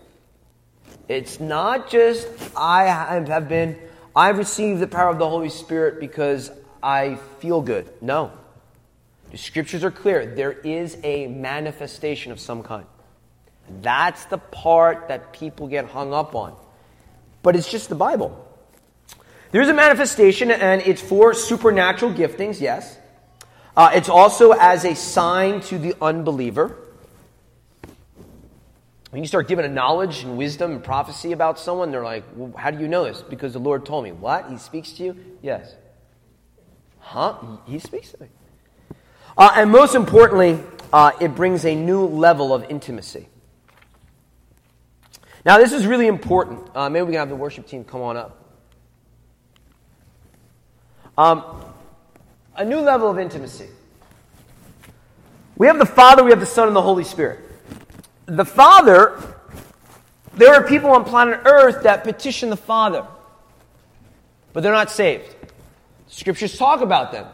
It's 1.07 1.39
not 1.39 1.91
just 1.91 2.27
I 2.57 2.85
have 2.85 3.47
been, 3.47 3.77
I've 4.15 4.39
received 4.39 4.79
the 4.79 4.87
power 4.87 5.11
of 5.11 5.19
the 5.19 5.29
Holy 5.29 5.49
Spirit 5.49 5.99
because 5.99 6.49
I 6.81 7.19
feel 7.39 7.61
good. 7.61 7.87
No. 8.01 8.31
The 9.29 9.37
scriptures 9.37 9.83
are 9.83 9.91
clear. 9.91 10.25
There 10.25 10.53
is 10.53 10.97
a 11.03 11.27
manifestation 11.27 12.31
of 12.31 12.39
some 12.39 12.63
kind. 12.63 12.87
That's 13.83 14.25
the 14.25 14.39
part 14.39 15.09
that 15.09 15.33
people 15.33 15.67
get 15.67 15.85
hung 15.85 16.15
up 16.15 16.33
on. 16.33 16.55
But 17.43 17.55
it's 17.55 17.69
just 17.69 17.89
the 17.89 17.95
Bible. 17.95 18.42
There's 19.53 19.69
a 19.69 19.73
manifestation, 19.73 20.49
and 20.49 20.81
it's 20.81 20.99
for 20.99 21.35
supernatural 21.35 22.11
giftings, 22.11 22.59
yes. 22.59 22.97
Uh, 23.77 23.91
it's 23.93 24.09
also 24.09 24.53
as 24.53 24.83
a 24.83 24.95
sign 24.95 25.61
to 25.61 25.77
the 25.77 25.93
unbeliever. 26.01 26.75
When 29.11 29.21
you 29.21 29.27
start 29.27 29.47
giving 29.47 29.63
a 29.63 29.69
knowledge 29.69 30.23
and 30.23 30.39
wisdom 30.39 30.71
and 30.71 30.83
prophecy 30.83 31.33
about 31.33 31.59
someone, 31.59 31.91
they're 31.91 32.03
like, 32.03 32.23
well, 32.33 32.51
How 32.57 32.71
do 32.71 32.79
you 32.79 32.87
know 32.87 33.03
this? 33.03 33.21
Because 33.21 33.53
the 33.53 33.59
Lord 33.59 33.85
told 33.85 34.05
me. 34.05 34.11
What? 34.11 34.49
He 34.49 34.57
speaks 34.57 34.93
to 34.93 35.03
you? 35.03 35.15
Yes. 35.43 35.75
Huh? 36.97 37.35
He 37.67 37.77
speaks 37.77 38.11
to 38.13 38.23
me. 38.23 38.29
Uh, 39.37 39.51
and 39.55 39.69
most 39.69 39.93
importantly, 39.93 40.63
uh, 40.91 41.11
it 41.21 41.35
brings 41.35 41.63
a 41.63 41.75
new 41.75 42.07
level 42.07 42.55
of 42.55 42.65
intimacy. 42.71 43.27
Now, 45.45 45.59
this 45.59 45.73
is 45.73 45.85
really 45.85 46.07
important. 46.07 46.71
Uh, 46.73 46.89
maybe 46.89 47.03
we 47.03 47.11
can 47.11 47.19
have 47.19 47.29
the 47.29 47.35
worship 47.35 47.67
team 47.67 47.83
come 47.83 48.01
on 48.01 48.17
up. 48.17 48.42
Um, 51.17 51.43
a 52.55 52.65
new 52.65 52.79
level 52.79 53.09
of 53.09 53.19
intimacy. 53.19 53.67
We 55.55 55.67
have 55.67 55.77
the 55.77 55.85
Father, 55.85 56.23
we 56.23 56.31
have 56.31 56.39
the 56.39 56.45
Son, 56.45 56.67
and 56.67 56.75
the 56.75 56.81
Holy 56.81 57.03
Spirit. 57.03 57.39
The 58.25 58.45
Father, 58.45 59.21
there 60.33 60.53
are 60.53 60.67
people 60.67 60.89
on 60.89 61.05
planet 61.05 61.41
Earth 61.45 61.83
that 61.83 62.03
petition 62.03 62.49
the 62.49 62.57
Father, 62.57 63.05
but 64.51 64.63
they're 64.63 64.71
not 64.71 64.89
saved. 64.89 65.35
Scriptures 66.07 66.57
talk 66.57 66.81
about 66.81 67.11
them. 67.11 67.27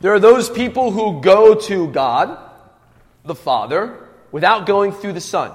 There 0.00 0.12
are 0.12 0.20
those 0.20 0.48
people 0.50 0.90
who 0.90 1.20
go 1.20 1.54
to 1.54 1.88
God, 1.88 2.38
the 3.24 3.34
Father, 3.34 4.08
without 4.32 4.66
going 4.66 4.92
through 4.92 5.14
the 5.14 5.20
Son. 5.20 5.52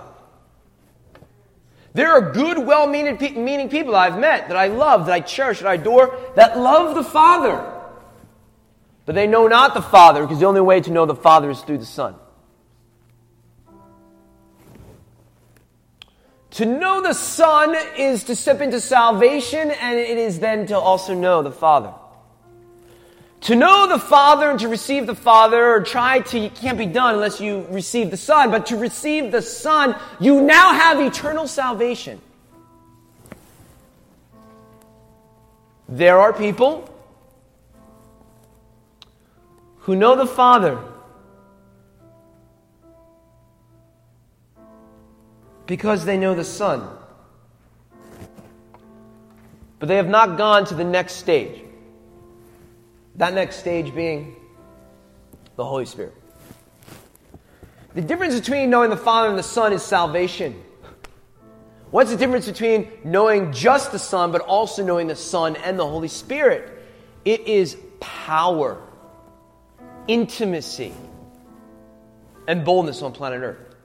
There 1.95 2.11
are 2.11 2.33
good, 2.33 2.57
well 2.57 2.87
meaning 2.87 3.69
people 3.69 3.95
I've 3.95 4.19
met 4.19 4.49
that 4.49 4.57
I 4.57 4.67
love, 4.67 5.05
that 5.05 5.13
I 5.13 5.21
cherish, 5.21 5.59
that 5.59 5.67
I 5.67 5.75
adore, 5.75 6.13
that 6.35 6.57
love 6.57 6.93
the 6.93 7.05
Father. 7.05 7.71
But 9.05 9.15
they 9.15 9.27
know 9.27 9.47
not 9.47 9.73
the 9.73 9.81
Father 9.81 10.21
because 10.21 10.41
the 10.41 10.45
only 10.45 10.59
way 10.59 10.81
to 10.81 10.91
know 10.91 11.05
the 11.05 11.15
Father 11.15 11.49
is 11.49 11.61
through 11.61 11.77
the 11.77 11.85
Son. 11.85 12.15
To 16.51 16.65
know 16.65 17.01
the 17.01 17.13
Son 17.13 17.77
is 17.97 18.25
to 18.25 18.35
step 18.35 18.59
into 18.59 18.81
salvation, 18.81 19.71
and 19.71 19.97
it 19.97 20.17
is 20.17 20.41
then 20.41 20.67
to 20.67 20.77
also 20.77 21.13
know 21.13 21.43
the 21.43 21.51
Father. 21.51 21.93
To 23.45 23.55
know 23.55 23.87
the 23.87 23.99
Father 23.99 24.49
and 24.49 24.59
to 24.61 24.67
receive 24.67 25.05
the 25.05 25.13
Father, 25.13 25.75
or 25.75 25.81
try 25.81 26.19
to, 26.19 26.49
can't 26.49 26.79
be 26.79 26.87
done 26.87 27.13
unless 27.13 27.39
you 27.39 27.67
receive 27.69 28.09
the 28.09 28.17
Son, 28.17 28.49
but 28.49 28.65
to 28.67 28.75
receive 28.75 29.31
the 29.31 29.43
Son, 29.43 29.95
you 30.19 30.41
now 30.41 30.73
have 30.73 30.99
eternal 30.99 31.47
salvation. 31.47 32.19
There 35.87 36.19
are 36.19 36.33
people 36.33 36.89
who 39.81 39.95
know 39.95 40.15
the 40.15 40.25
Father 40.25 40.79
because 45.67 46.03
they 46.03 46.17
know 46.17 46.33
the 46.33 46.43
Son. 46.43 46.89
But 49.77 49.87
they 49.87 49.97
have 49.97 50.09
not 50.09 50.35
gone 50.35 50.65
to 50.65 50.73
the 50.73 50.83
next 50.83 51.17
stage. 51.17 51.64
That 53.17 53.33
next 53.33 53.57
stage 53.57 53.93
being 53.95 54.35
the 55.55 55.65
Holy 55.65 55.85
Spirit. 55.85 56.13
The 57.93 58.01
difference 58.01 58.37
between 58.37 58.69
knowing 58.69 58.89
the 58.89 58.97
Father 58.97 59.29
and 59.29 59.39
the 59.39 59.43
Son 59.43 59.71
is 59.71 59.81
salvation. 59.81 60.61
What's 61.91 62.11
the 62.11 62.17
difference 62.17 62.45
between 62.45 62.91
knowing 63.05 63.53
just 63.53 63.93
the 63.93 63.99
Son, 63.99 64.33
but 64.33 64.41
also 64.41 64.83
knowing 64.83 65.07
the 65.07 65.15
Son 65.15 65.55
and 65.55 65.79
the 65.79 65.87
Holy 65.87 66.09
Spirit? 66.09 66.69
It 67.23 67.47
is 67.47 67.77
power, 68.01 68.81
intimacy, 70.07 70.93
and 72.49 72.65
boldness 72.65 73.01
on 73.01 73.13
planet 73.13 73.41
Earth. 73.41 73.75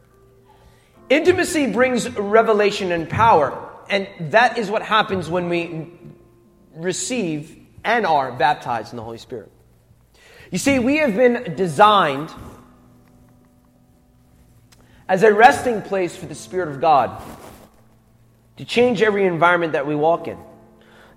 Intimacy 1.09 1.71
brings 1.73 2.11
revelation 2.11 2.91
and 2.91 3.09
power, 3.09 3.71
and 3.89 4.09
that 4.33 4.59
is 4.59 4.71
what 4.71 4.83
happens 4.83 5.31
when 5.31 5.49
we 5.49 5.93
receive 6.75 7.60
and 7.85 8.07
are 8.07 8.33
baptized 8.33 8.93
in 8.93 8.97
the 8.97 9.03
Holy 9.03 9.19
Spirit. 9.19 9.51
You 10.51 10.59
see, 10.59 10.79
we 10.79 10.97
have 10.99 11.15
been 11.15 11.55
designed 11.57 12.31
as 15.09 15.23
a 15.23 15.33
resting 15.33 15.83
place 15.83 16.17
for 16.17 16.27
the 16.27 16.35
Spirit 16.35 16.69
of 16.69 16.81
God 16.81 17.23
to 18.57 18.65
change 18.65 19.03
every 19.03 19.27
environment 19.27 19.73
that 19.73 19.87
we 19.87 19.95
walk 19.95 20.29
in. 20.29 20.39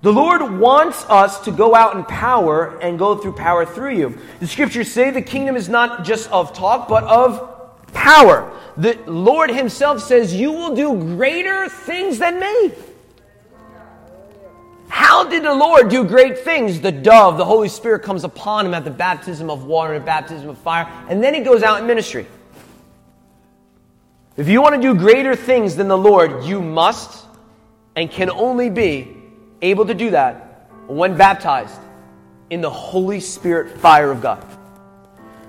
The 0.01 0.11
Lord 0.11 0.59
wants 0.59 1.05
us 1.05 1.39
to 1.45 1.51
go 1.51 1.73
out 1.73 1.95
in 1.95 2.03
power 2.03 2.77
and 2.81 2.99
go 2.99 3.15
through 3.17 3.33
power 3.33 3.65
through 3.65 3.95
you. 3.95 4.17
The 4.39 4.47
scriptures 4.47 4.91
say 4.91 5.11
the 5.11 5.21
kingdom 5.21 5.55
is 5.55 5.69
not 5.69 6.03
just 6.03 6.29
of 6.29 6.53
talk, 6.53 6.89
but 6.89 7.03
of 7.05 7.93
power. 7.93 8.51
The 8.75 8.99
Lord 9.07 9.49
Himself 9.49 10.01
says, 10.01 10.33
You 10.33 10.51
will 10.51 10.75
do 10.75 10.95
greater 11.15 11.69
things 11.69 12.19
than 12.19 12.39
me. 12.39 12.73
How 14.93 15.27
did 15.27 15.41
the 15.41 15.55
Lord 15.55 15.89
do 15.89 16.03
great 16.03 16.37
things? 16.37 16.79
The 16.79 16.91
dove, 16.91 17.39
the 17.39 17.45
Holy 17.45 17.67
Spirit 17.67 18.03
comes 18.03 18.23
upon 18.23 18.67
him 18.67 18.75
at 18.75 18.83
the 18.83 18.91
baptism 18.91 19.49
of 19.49 19.65
water 19.65 19.95
and 19.95 20.05
baptism 20.05 20.49
of 20.49 20.59
fire, 20.59 20.87
and 21.09 21.23
then 21.23 21.33
he 21.33 21.39
goes 21.39 21.63
out 21.63 21.81
in 21.81 21.87
ministry. 21.87 22.27
If 24.37 24.47
you 24.47 24.61
want 24.61 24.75
to 24.75 24.81
do 24.81 24.93
greater 24.93 25.35
things 25.35 25.75
than 25.75 25.87
the 25.87 25.97
Lord, 25.97 26.43
you 26.43 26.61
must 26.61 27.25
and 27.95 28.11
can 28.11 28.29
only 28.29 28.69
be 28.69 29.17
able 29.63 29.87
to 29.87 29.95
do 29.95 30.11
that 30.11 30.69
when 30.85 31.17
baptized 31.17 31.79
in 32.51 32.61
the 32.61 32.69
Holy 32.69 33.19
Spirit 33.19 33.79
fire 33.79 34.11
of 34.11 34.21
God. 34.21 34.45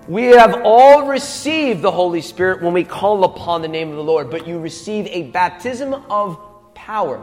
We 0.09 0.25
have 0.25 0.63
all 0.65 1.07
received 1.07 1.83
the 1.83 1.91
Holy 1.91 2.23
Spirit 2.23 2.63
when 2.63 2.73
we 2.73 2.83
call 2.83 3.25
upon 3.25 3.61
the 3.61 3.69
name 3.69 3.91
of 3.91 3.97
the 3.97 4.05
Lord, 4.05 4.31
but 4.31 4.47
you 4.47 4.59
receive 4.59 5.07
a 5.09 5.25
baptism 5.25 5.93
of 5.93 6.39
power 6.75 7.23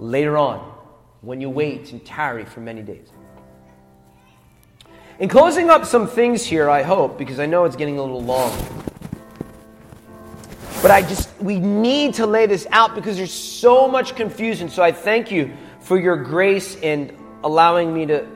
later 0.00 0.38
on 0.38 0.58
when 1.20 1.40
you 1.40 1.50
wait 1.50 1.92
and 1.92 2.04
tarry 2.04 2.44
for 2.44 2.60
many 2.60 2.82
days. 2.82 3.08
In 5.18 5.28
closing 5.28 5.68
up 5.68 5.84
some 5.84 6.08
things 6.08 6.44
here, 6.44 6.70
I 6.70 6.82
hope, 6.82 7.18
because 7.18 7.38
I 7.38 7.44
know 7.44 7.66
it's 7.66 7.76
getting 7.76 7.98
a 7.98 8.02
little 8.02 8.22
long. 8.22 8.50
But 10.80 10.90
I 10.90 11.02
just, 11.02 11.30
we 11.42 11.60
need 11.60 12.14
to 12.14 12.26
lay 12.26 12.46
this 12.46 12.66
out 12.70 12.94
because 12.94 13.18
there's 13.18 13.32
so 13.32 13.86
much 13.86 14.16
confusion. 14.16 14.70
So 14.70 14.82
I 14.82 14.92
thank 14.92 15.30
you 15.30 15.52
for 15.80 16.00
your 16.00 16.16
grace 16.16 16.76
in 16.76 17.14
allowing 17.44 17.92
me 17.92 18.06
to 18.06 18.26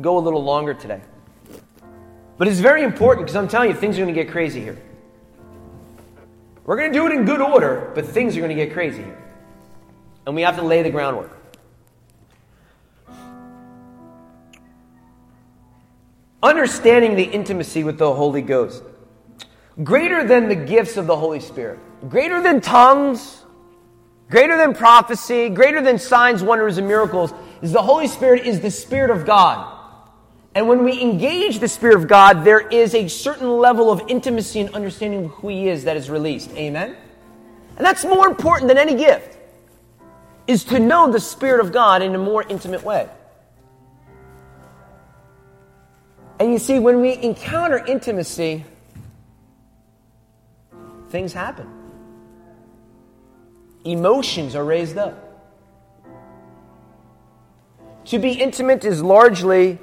go 0.00 0.16
a 0.16 0.20
little 0.20 0.42
longer 0.42 0.72
today. 0.72 1.02
But 2.38 2.48
it's 2.48 2.60
very 2.60 2.82
important 2.82 3.26
because 3.26 3.36
I'm 3.36 3.48
telling 3.48 3.68
you, 3.68 3.76
things 3.76 3.98
are 3.98 4.02
going 4.02 4.14
to 4.14 4.20
get 4.20 4.32
crazy 4.32 4.62
here. 4.62 4.78
We're 6.64 6.78
going 6.78 6.90
to 6.90 6.98
do 6.98 7.06
it 7.06 7.12
in 7.12 7.26
good 7.26 7.42
order, 7.42 7.92
but 7.94 8.06
things 8.06 8.34
are 8.38 8.40
going 8.40 8.56
to 8.56 8.64
get 8.64 8.72
crazy 8.72 9.02
here. 9.02 9.23
And 10.26 10.34
we 10.34 10.42
have 10.42 10.56
to 10.56 10.62
lay 10.62 10.82
the 10.82 10.90
groundwork. 10.90 11.30
Understanding 16.42 17.16
the 17.16 17.24
intimacy 17.24 17.84
with 17.84 17.98
the 17.98 18.12
Holy 18.12 18.42
Ghost. 18.42 18.82
Greater 19.82 20.26
than 20.26 20.48
the 20.48 20.54
gifts 20.54 20.96
of 20.96 21.06
the 21.06 21.16
Holy 21.16 21.40
Spirit. 21.40 21.78
Greater 22.08 22.42
than 22.42 22.60
tongues. 22.60 23.42
Greater 24.30 24.56
than 24.56 24.74
prophecy. 24.74 25.48
Greater 25.48 25.80
than 25.80 25.98
signs, 25.98 26.42
wonders, 26.42 26.78
and 26.78 26.86
miracles. 26.86 27.32
Is 27.62 27.72
the 27.72 27.82
Holy 27.82 28.06
Spirit 28.06 28.46
is 28.46 28.60
the 28.60 28.70
Spirit 28.70 29.10
of 29.10 29.26
God. 29.26 29.70
And 30.54 30.68
when 30.68 30.84
we 30.84 31.00
engage 31.00 31.58
the 31.58 31.68
Spirit 31.68 31.96
of 31.96 32.08
God, 32.08 32.44
there 32.44 32.60
is 32.60 32.94
a 32.94 33.08
certain 33.08 33.58
level 33.58 33.90
of 33.90 34.02
intimacy 34.08 34.60
and 34.60 34.74
understanding 34.74 35.24
of 35.24 35.30
who 35.32 35.48
He 35.48 35.68
is 35.68 35.84
that 35.84 35.96
is 35.96 36.08
released. 36.08 36.50
Amen? 36.52 36.96
And 37.76 37.84
that's 37.84 38.04
more 38.04 38.28
important 38.28 38.68
than 38.68 38.78
any 38.78 38.94
gift 38.94 39.33
is 40.46 40.64
to 40.64 40.78
know 40.78 41.10
the 41.10 41.20
Spirit 41.20 41.60
of 41.60 41.72
God 41.72 42.02
in 42.02 42.14
a 42.14 42.18
more 42.18 42.42
intimate 42.42 42.82
way. 42.82 43.08
And 46.38 46.52
you 46.52 46.58
see, 46.58 46.78
when 46.78 47.00
we 47.00 47.16
encounter 47.22 47.78
intimacy, 47.78 48.64
things 51.08 51.32
happen. 51.32 51.68
Emotions 53.84 54.56
are 54.56 54.64
raised 54.64 54.98
up. 54.98 55.20
To 58.06 58.18
be 58.18 58.32
intimate 58.32 58.84
is 58.84 59.02
largely 59.02 59.78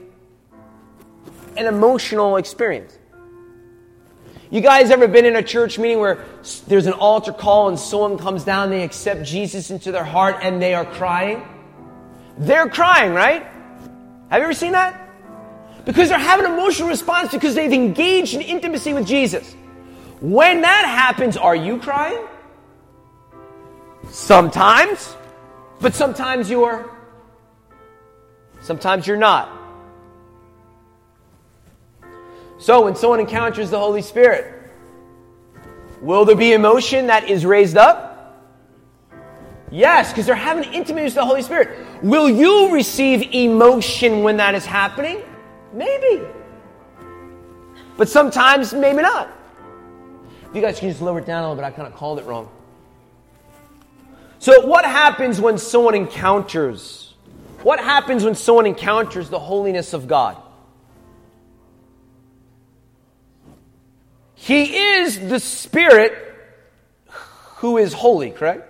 an 1.57 1.65
emotional 1.65 2.37
experience. 2.37 2.97
You 4.51 4.59
guys 4.59 4.91
ever 4.91 5.07
been 5.07 5.25
in 5.25 5.37
a 5.37 5.41
church 5.41 5.79
meeting 5.79 5.99
where 5.99 6.25
there's 6.67 6.85
an 6.85 6.91
altar 6.93 7.31
call 7.31 7.69
and 7.69 7.79
someone 7.79 8.17
comes 8.17 8.43
down, 8.43 8.69
they 8.69 8.83
accept 8.83 9.23
Jesus 9.23 9.71
into 9.71 9.93
their 9.93 10.03
heart 10.03 10.39
and 10.41 10.61
they 10.61 10.73
are 10.73 10.83
crying? 10.83 11.41
They're 12.37 12.67
crying, 12.67 13.13
right? 13.13 13.43
Have 14.29 14.39
you 14.39 14.43
ever 14.43 14.53
seen 14.53 14.73
that? 14.73 15.09
Because 15.85 16.09
they're 16.09 16.19
having 16.19 16.45
an 16.45 16.51
emotional 16.51 16.89
response 16.89 17.31
because 17.31 17.55
they've 17.55 17.71
engaged 17.71 18.33
in 18.33 18.41
intimacy 18.41 18.91
with 18.91 19.07
Jesus. 19.07 19.55
When 20.19 20.61
that 20.61 20.85
happens, 20.85 21.37
are 21.37 21.55
you 21.55 21.79
crying? 21.79 22.27
Sometimes, 24.09 25.15
but 25.79 25.93
sometimes 25.93 26.49
you 26.49 26.65
are. 26.65 26.89
Sometimes 28.61 29.07
you're 29.07 29.15
not. 29.15 29.60
So, 32.61 32.85
when 32.85 32.95
someone 32.95 33.19
encounters 33.19 33.71
the 33.71 33.79
Holy 33.79 34.03
Spirit, 34.03 34.53
will 35.99 36.25
there 36.25 36.35
be 36.35 36.53
emotion 36.53 37.07
that 37.07 37.27
is 37.27 37.43
raised 37.43 37.75
up? 37.75 38.39
Yes, 39.71 40.11
because 40.11 40.27
they're 40.27 40.35
having 40.35 40.71
intimacy 40.71 41.05
with 41.05 41.15
the 41.15 41.25
Holy 41.25 41.41
Spirit. 41.41 42.03
Will 42.03 42.29
you 42.29 42.71
receive 42.71 43.33
emotion 43.33 44.21
when 44.21 44.37
that 44.37 44.53
is 44.53 44.63
happening? 44.63 45.23
Maybe. 45.73 46.21
But 47.97 48.07
sometimes, 48.07 48.75
maybe 48.75 49.01
not. 49.01 49.35
If 50.47 50.55
you 50.55 50.61
guys 50.61 50.79
can 50.79 50.89
just 50.89 51.01
lower 51.01 51.17
it 51.17 51.25
down 51.25 51.43
a 51.43 51.49
little 51.49 51.55
bit, 51.55 51.65
I 51.65 51.71
kind 51.71 51.87
of 51.87 51.95
called 51.95 52.19
it 52.19 52.25
wrong. 52.25 52.47
So, 54.37 54.67
what 54.67 54.85
happens 54.85 55.41
when 55.41 55.57
someone 55.57 55.95
encounters? 55.95 57.15
What 57.63 57.79
happens 57.79 58.23
when 58.23 58.35
someone 58.35 58.67
encounters 58.67 59.31
the 59.31 59.39
holiness 59.39 59.93
of 59.93 60.07
God? 60.07 60.37
He 64.41 64.75
is 64.75 65.19
the 65.29 65.39
Spirit 65.39 66.13
who 67.57 67.77
is 67.77 67.93
holy, 67.93 68.31
correct? 68.31 68.67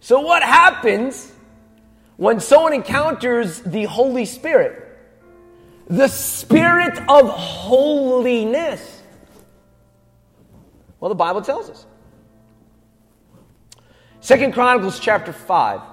So, 0.00 0.20
what 0.20 0.42
happens 0.42 1.30
when 2.16 2.40
someone 2.40 2.72
encounters 2.72 3.60
the 3.60 3.84
Holy 3.84 4.24
Spirit? 4.24 4.98
The 5.86 6.08
Spirit 6.08 6.98
of 7.10 7.28
holiness. 7.28 9.02
Well, 10.98 11.10
the 11.10 11.14
Bible 11.14 11.42
tells 11.42 11.68
us. 11.68 11.84
Second 14.20 14.54
Chronicles 14.54 14.98
chapter 14.98 15.34
5. 15.34 15.91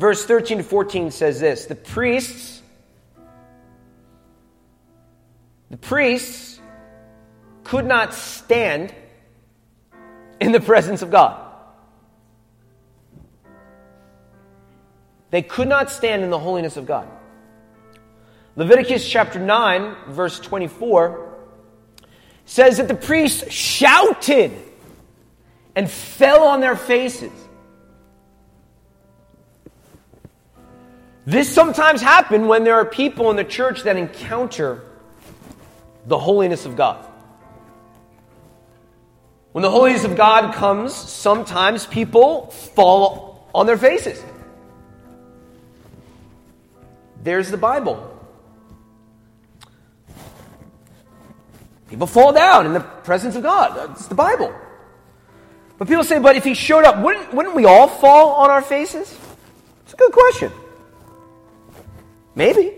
Verse 0.00 0.24
13 0.24 0.56
to 0.56 0.64
14 0.64 1.10
says 1.10 1.40
this 1.40 1.66
The 1.66 1.74
priests, 1.74 2.62
the 5.68 5.76
priests 5.76 6.58
could 7.64 7.84
not 7.84 8.14
stand 8.14 8.94
in 10.40 10.52
the 10.52 10.60
presence 10.60 11.02
of 11.02 11.10
God. 11.10 11.38
They 15.30 15.42
could 15.42 15.68
not 15.68 15.90
stand 15.90 16.24
in 16.24 16.30
the 16.30 16.38
holiness 16.38 16.78
of 16.78 16.86
God. 16.86 17.06
Leviticus 18.56 19.06
chapter 19.06 19.38
9, 19.38 19.96
verse 20.08 20.40
24, 20.40 21.28
says 22.46 22.78
that 22.78 22.88
the 22.88 22.94
priests 22.94 23.52
shouted 23.52 24.50
and 25.76 25.90
fell 25.90 26.44
on 26.44 26.60
their 26.60 26.74
faces. 26.74 27.30
This 31.30 31.48
sometimes 31.48 32.02
happens 32.02 32.44
when 32.44 32.64
there 32.64 32.74
are 32.74 32.84
people 32.84 33.30
in 33.30 33.36
the 33.36 33.44
church 33.44 33.84
that 33.84 33.96
encounter 33.96 34.82
the 36.04 36.18
holiness 36.18 36.66
of 36.66 36.74
God. 36.74 37.06
When 39.52 39.62
the 39.62 39.70
holiness 39.70 40.02
of 40.02 40.16
God 40.16 40.52
comes, 40.54 40.92
sometimes 40.92 41.86
people 41.86 42.46
fall 42.50 43.48
on 43.54 43.66
their 43.66 43.78
faces. 43.78 44.20
There's 47.22 47.48
the 47.48 47.56
Bible. 47.56 48.18
People 51.90 52.08
fall 52.08 52.32
down 52.32 52.66
in 52.66 52.72
the 52.72 52.80
presence 52.80 53.36
of 53.36 53.44
God. 53.44 53.92
It's 53.92 54.08
the 54.08 54.16
Bible. 54.16 54.52
But 55.78 55.86
people 55.86 56.02
say, 56.02 56.18
but 56.18 56.34
if 56.34 56.42
he 56.42 56.54
showed 56.54 56.82
up, 56.82 56.98
wouldn't, 56.98 57.32
wouldn't 57.32 57.54
we 57.54 57.66
all 57.66 57.86
fall 57.86 58.32
on 58.32 58.50
our 58.50 58.62
faces? 58.62 59.16
It's 59.84 59.92
a 59.92 59.96
good 59.96 60.10
question. 60.10 60.50
Maybe. 62.40 62.72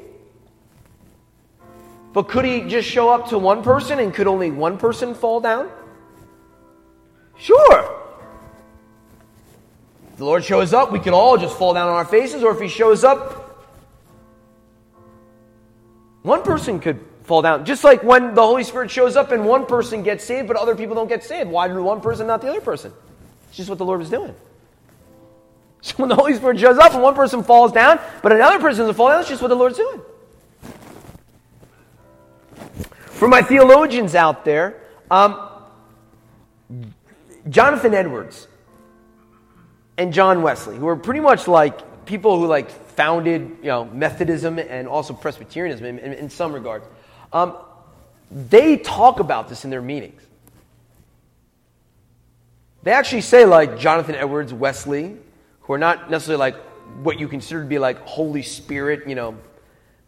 But 2.13 2.25
could 2.27 2.45
he 2.45 2.63
just 2.63 2.89
show 2.89 3.11
up 3.11 3.29
to 3.29 3.39
one 3.39 3.63
person 3.63 4.01
and 4.01 4.13
could 4.13 4.27
only 4.27 4.51
one 4.51 4.77
person 4.77 5.15
fall 5.15 5.39
down? 5.39 5.71
Sure. 7.39 8.01
the 10.17 10.25
Lord 10.25 10.43
shows 10.43 10.73
up, 10.73 10.91
we 10.91 10.99
could 10.99 11.13
all 11.13 11.39
just 11.39 11.57
fall 11.57 11.75
down 11.75 11.89
on 11.89 11.95
our 11.95 12.05
faces, 12.05 12.43
or 12.43 12.51
if 12.51 12.61
He 12.61 12.67
shows 12.67 13.05
up, 13.05 13.71
one 16.23 16.43
person 16.43 16.81
could 16.81 16.99
fall 17.23 17.41
down. 17.41 17.65
Just 17.65 17.85
like 17.85 18.03
when 18.03 18.35
the 18.35 18.43
Holy 18.43 18.65
Spirit 18.65 18.91
shows 18.91 19.15
up 19.15 19.31
and 19.31 19.47
one 19.47 19.67
person 19.67 20.03
gets 20.03 20.25
saved, 20.25 20.49
but 20.49 20.57
other 20.57 20.75
people 20.75 20.97
don't 20.97 21.09
get 21.09 21.23
saved. 21.23 21.49
Why 21.49 21.69
did 21.69 21.79
one 21.79 22.01
person, 22.01 22.27
not 22.27 22.41
the 22.41 22.49
other 22.49 22.61
person? 22.61 22.93
It's 23.47 23.59
just 23.59 23.69
what 23.69 23.79
the 23.79 23.85
Lord 23.85 24.01
was 24.01 24.11
doing. 24.11 24.35
So 25.85 25.95
when 25.97 26.09
the 26.09 26.15
Holy 26.15 26.35
Spirit 26.35 26.61
shows 26.61 26.79
up 26.79 26.95
and 26.95 27.03
one 27.03 27.17
person 27.17 27.43
falls 27.43 27.73
down, 27.73 27.99
but 28.23 28.31
another 28.31 28.61
person 28.61 28.83
doesn't 28.83 28.95
fall 28.95 29.09
down, 29.09 29.19
it's 29.19 29.29
just 29.29 29.43
what 29.43 29.49
the 29.49 29.57
Lord's 29.57 29.77
doing. 29.77 30.01
For 32.95 33.27
my 33.27 33.43
theologians 33.43 34.15
out 34.15 34.45
there, 34.45 34.81
um, 35.11 35.49
Jonathan 37.49 37.95
Edwards 37.95 38.47
and 39.99 40.13
John 40.13 40.43
Wesley, 40.43 40.77
who 40.77 40.87
are 40.87 40.97
pretty 40.97 41.21
much 41.21 41.49
like 41.49 42.07
people 42.07 42.39
who 42.39 42.47
like 42.47 42.71
founded 42.71 43.41
you 43.61 43.69
know 43.69 43.85
Methodism 43.87 44.61
and 44.61 44.87
also 44.87 45.15
Presbyterianism 45.15 45.85
in, 45.85 45.99
in, 45.99 46.13
in 46.13 46.31
some 46.31 46.53
regards, 46.53 46.87
um, 47.33 47.57
they 48.31 48.77
talk 48.77 49.19
about 49.19 49.49
this 49.49 49.65
in 49.65 49.71
their 49.71 49.83
meetings. 49.83 50.23
They 52.85 52.93
actually 52.93 53.23
say 53.23 53.45
like 53.45 53.79
Jonathan 53.79 54.15
Edwards, 54.15 54.53
Wesley, 54.53 55.17
who 55.73 55.77
are 55.77 55.79
not 55.79 56.11
necessarily 56.11 56.39
like 56.39 56.57
what 57.03 57.19
you 57.19 57.27
consider 57.27 57.63
to 57.63 57.67
be 57.67 57.79
like 57.79 57.99
Holy 58.01 58.43
Spirit, 58.43 59.09
you 59.09 59.15
know, 59.15 59.39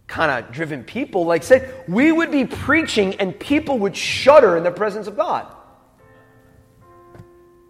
kind 0.06 0.30
of 0.30 0.52
driven 0.52 0.84
people, 0.84 1.24
like 1.24 1.42
say 1.42 1.72
we 1.88 2.12
would 2.12 2.30
be 2.30 2.44
preaching 2.44 3.14
and 3.14 3.40
people 3.40 3.78
would 3.78 3.96
shudder 3.96 4.58
in 4.58 4.62
the 4.62 4.70
presence 4.70 5.06
of 5.06 5.16
God. 5.16 5.46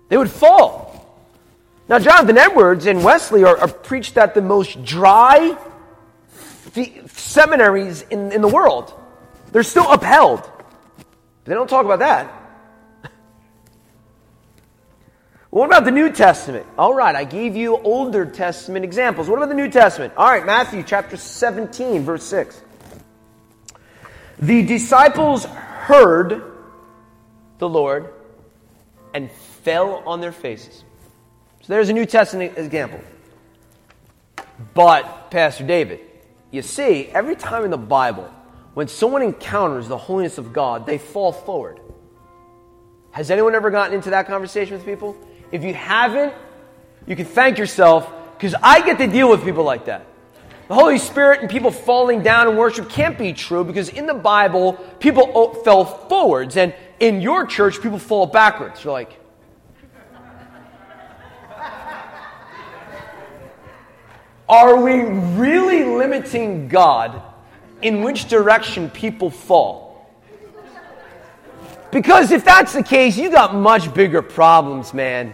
They 0.08 0.16
would 0.16 0.28
fall. 0.28 1.22
Now, 1.88 2.00
Jonathan 2.00 2.36
Edwards 2.36 2.86
and 2.86 3.04
Wesley 3.04 3.44
are, 3.44 3.56
are 3.58 3.68
preached 3.68 4.16
at 4.16 4.34
the 4.34 4.42
most 4.42 4.84
dry 4.84 5.56
seminaries 7.06 8.02
in, 8.02 8.32
in 8.32 8.42
the 8.42 8.48
world. 8.48 8.92
They're 9.52 9.62
still 9.62 9.92
upheld. 9.92 10.50
They 11.44 11.54
don't 11.54 11.70
talk 11.70 11.84
about 11.84 12.00
that. 12.00 12.43
What 15.54 15.66
about 15.66 15.84
the 15.84 15.92
New 15.92 16.10
Testament? 16.10 16.66
All 16.76 16.92
right, 16.94 17.14
I 17.14 17.22
gave 17.22 17.54
you 17.54 17.76
Older 17.76 18.26
Testament 18.26 18.84
examples. 18.84 19.28
What 19.28 19.36
about 19.36 19.50
the 19.50 19.54
New 19.54 19.70
Testament? 19.70 20.12
All 20.16 20.26
right, 20.26 20.44
Matthew 20.44 20.82
chapter 20.82 21.16
17, 21.16 22.02
verse 22.02 22.24
6. 22.24 22.60
The 24.40 24.66
disciples 24.66 25.44
heard 25.44 26.42
the 27.58 27.68
Lord 27.68 28.12
and 29.14 29.30
fell 29.62 30.02
on 30.04 30.20
their 30.20 30.32
faces. 30.32 30.82
So 31.60 31.72
there's 31.72 31.88
a 31.88 31.92
New 31.92 32.06
Testament 32.06 32.58
example. 32.58 33.00
But, 34.74 35.30
Pastor 35.30 35.64
David, 35.64 36.00
you 36.50 36.62
see, 36.62 37.06
every 37.06 37.36
time 37.36 37.64
in 37.64 37.70
the 37.70 37.78
Bible, 37.78 38.28
when 38.74 38.88
someone 38.88 39.22
encounters 39.22 39.86
the 39.86 39.98
holiness 39.98 40.36
of 40.36 40.52
God, 40.52 40.84
they 40.84 40.98
fall 40.98 41.30
forward. 41.30 41.78
Has 43.12 43.30
anyone 43.30 43.54
ever 43.54 43.70
gotten 43.70 43.94
into 43.94 44.10
that 44.10 44.26
conversation 44.26 44.74
with 44.76 44.84
people? 44.84 45.16
If 45.54 45.62
you 45.62 45.72
haven't, 45.72 46.34
you 47.06 47.14
can 47.14 47.26
thank 47.26 47.58
yourself 47.58 48.10
because 48.36 48.56
I 48.60 48.84
get 48.84 48.98
to 48.98 49.06
deal 49.06 49.30
with 49.30 49.44
people 49.44 49.62
like 49.62 49.84
that. 49.84 50.04
The 50.66 50.74
Holy 50.74 50.98
Spirit 50.98 51.42
and 51.42 51.48
people 51.48 51.70
falling 51.70 52.24
down 52.24 52.48
in 52.48 52.56
worship 52.56 52.88
can't 52.88 53.16
be 53.16 53.32
true 53.32 53.62
because 53.62 53.88
in 53.88 54.06
the 54.06 54.14
Bible, 54.14 54.72
people 54.98 55.54
fell 55.62 55.84
forwards, 55.84 56.56
and 56.56 56.74
in 56.98 57.20
your 57.20 57.46
church, 57.46 57.80
people 57.80 58.00
fall 58.00 58.26
backwards. 58.26 58.82
You're 58.82 58.94
like, 58.94 59.20
are 64.48 64.82
we 64.82 65.02
really 65.38 65.84
limiting 65.84 66.66
God 66.66 67.22
in 67.80 68.02
which 68.02 68.24
direction 68.24 68.90
people 68.90 69.30
fall? 69.30 69.93
Because 71.94 72.32
if 72.32 72.44
that's 72.44 72.72
the 72.72 72.82
case, 72.82 73.16
you 73.16 73.30
got 73.30 73.54
much 73.54 73.94
bigger 73.94 74.20
problems, 74.20 74.92
man. 74.92 75.32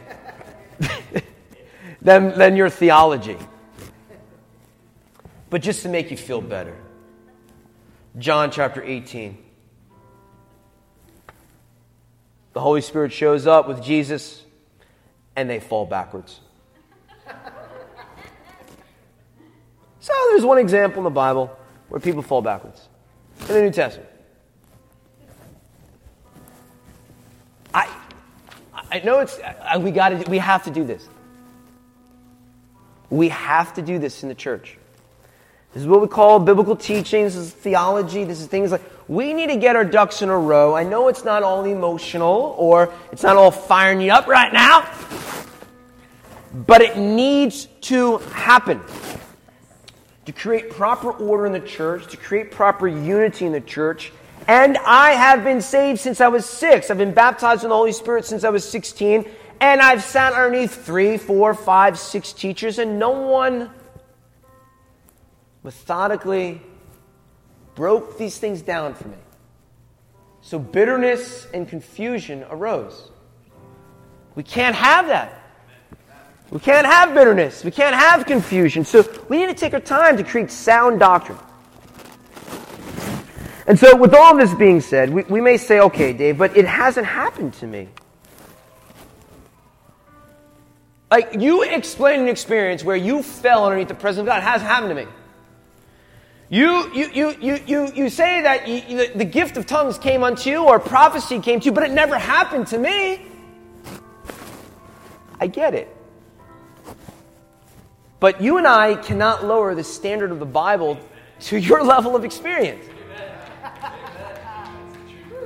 than, 2.03 2.37
than 2.37 2.55
your 2.55 2.69
theology. 2.69 3.39
But 5.49 5.63
just 5.63 5.85
to 5.85 5.89
make 5.89 6.11
you 6.11 6.19
feel 6.19 6.43
better. 6.43 6.77
John 8.19 8.51
chapter 8.51 8.83
18. 8.83 9.39
The 12.53 12.61
Holy 12.61 12.83
Spirit 12.83 13.15
shows 13.15 13.47
up 13.47 13.67
with 13.67 13.83
Jesus 13.83 14.43
and 15.35 15.49
they 15.49 15.61
fall 15.61 15.87
backwards. 15.87 16.41
So 20.01 20.13
there's 20.29 20.45
one 20.45 20.59
example 20.59 20.99
in 20.99 21.05
the 21.05 21.11
Bible 21.11 21.57
where 21.89 22.03
people 22.03 22.21
fall 22.21 22.43
backwards 22.43 22.87
in 23.49 23.55
the 23.55 23.63
New 23.63 23.71
Testament. 23.71 24.10
I 28.91 29.01
know 29.01 29.21
it's, 29.21 29.39
uh, 29.39 29.81
we 29.83 29.91
got 29.91 30.11
to, 30.11 30.31
we 30.31 30.39
have 30.39 30.65
to 30.65 30.71
do 30.71 30.85
this. 30.85 31.09
We 33.09 33.29
have 33.29 33.75
to 33.75 33.83
do 33.83 33.99
this 33.99 34.23
in 34.23 34.29
the 34.29 34.35
church. 34.35 34.77
This 35.73 35.83
is 35.83 35.89
what 35.89 36.01
we 36.01 36.09
call 36.09 36.41
biblical 36.41 36.75
teaching. 36.75 37.25
This 37.25 37.37
is 37.37 37.53
theology. 37.53 38.25
This 38.25 38.41
is 38.41 38.47
things 38.49 38.73
like 38.73 38.83
we 39.07 39.33
need 39.33 39.49
to 39.49 39.57
get 39.57 39.77
our 39.77 39.85
ducks 39.85 40.23
in 40.23 40.29
a 40.29 40.39
row. 40.39 40.75
I 40.75 40.83
know 40.83 41.09
it's 41.09 41.25
not 41.25 41.43
all 41.43 41.65
emotional 41.65 42.57
or 42.59 42.93
it's 43.13 43.23
not 43.23 43.37
all 43.37 43.53
firing 43.53 44.01
you 44.01 44.13
up 44.13 44.27
right 44.27 44.53
now, 44.53 44.89
but 46.53 46.81
it 46.81 46.97
needs 46.97 47.67
to 47.83 48.19
happen. 48.19 48.81
To 50.27 50.33
create 50.33 50.71
proper 50.71 51.11
order 51.11 51.47
in 51.47 51.53
the 51.53 51.61
church, 51.61 52.09
to 52.09 52.17
create 52.17 52.51
proper 52.51 52.87
unity 52.87 53.47
in 53.47 53.53
the 53.53 53.61
church, 53.61 54.13
and 54.49 54.79
I 54.79 55.13
have 55.13 55.45
been 55.45 55.61
saved 55.61 56.01
since 56.01 56.21
I 56.21 56.29
was 56.29 56.47
six. 56.47 56.91
I've 56.91 56.99
been 56.99 57.15
baptized 57.15 57.63
in 57.63 57.71
the 57.71 57.77
Holy 57.77 57.93
Spirit 57.93 58.25
since 58.25 58.45
I 58.45 58.51
was 58.51 58.69
16. 58.69 59.27
And 59.61 59.81
I've 59.81 60.03
sat 60.03 60.33
underneath 60.33 60.85
three, 60.85 61.19
four, 61.19 61.53
five, 61.53 61.99
six 61.99 62.33
teachers, 62.33 62.79
and 62.79 62.99
no 62.99 63.11
one 63.11 63.71
methodically 65.63 66.63
broke 67.75 68.17
these 68.17 68.39
things 68.39 68.63
down 68.63 68.95
for 68.95 69.09
me. 69.09 69.19
So 70.41 70.59
bitterness 70.59 71.47
and 71.53 71.69
confusion 71.69 72.45
arose. 72.51 73.11
We 74.35 74.43
can't 74.43 74.75
have 74.75 75.09
that. 75.09 75.37
We 76.51 76.59
can't 76.59 76.87
have 76.87 77.15
bitterness. 77.15 77.63
We 77.63 77.71
can't 77.71 77.95
have 77.95 78.27
confusion. 78.27 78.85
So 78.85 79.07
we 79.29 79.39
need 79.39 79.49
to 79.49 79.55
take 79.55 79.75
our 79.75 79.81
time 79.81 80.17
to 80.17 80.25
create 80.25 80.51
sound 80.51 80.99
doctrine. 80.99 81.39
And 83.71 83.79
so, 83.79 83.95
with 83.95 84.15
all 84.15 84.37
this 84.37 84.53
being 84.53 84.81
said, 84.81 85.11
we, 85.11 85.23
we 85.23 85.41
may 85.41 85.57
say, 85.57 85.79
okay, 85.79 86.13
Dave, 86.13 86.39
but 86.39 86.57
it 86.57 86.67
hasn't 86.67 87.07
happened 87.07 87.55
to 87.55 87.69
me. 87.69 87.87
Like, 91.09 91.37
you 91.39 91.63
explain 91.63 92.19
an 92.19 92.27
experience 92.27 92.83
where 92.83 92.97
you 92.97 93.23
fell 93.23 93.65
underneath 93.65 93.87
the 93.87 93.95
presence 93.95 94.23
of 94.23 94.27
God. 94.27 94.39
It 94.39 94.43
hasn't 94.43 94.69
happened 94.69 94.89
to 94.89 95.05
me. 95.05 95.13
You, 96.49 96.93
you, 96.93 97.11
you, 97.15 97.37
you, 97.41 97.61
you, 97.65 97.93
you 97.95 98.11
say 98.11 98.43
that 98.43 98.67
you, 98.67 99.07
the 99.15 99.25
gift 99.25 99.57
of 99.57 99.67
tongues 99.67 99.99
came 99.99 100.25
unto 100.25 100.51
you 100.51 100.65
or 100.65 100.81
prophecy 100.81 101.39
came 101.39 101.61
to 101.61 101.67
you, 101.67 101.73
but 101.73 101.85
it 101.85 101.93
never 101.93 102.19
happened 102.19 102.67
to 102.67 102.79
me. 102.79 103.25
I 105.39 105.47
get 105.47 105.75
it. 105.75 105.97
But 108.19 108.41
you 108.41 108.59
and 108.59 108.67
I 108.67 108.97
cannot 108.97 109.45
lower 109.45 109.77
the 109.77 109.85
standard 109.85 110.33
of 110.33 110.41
the 110.41 110.45
Bible 110.45 110.99
to 111.43 111.57
your 111.57 111.85
level 111.95 112.17
of 112.17 112.25
experience. 112.25 112.85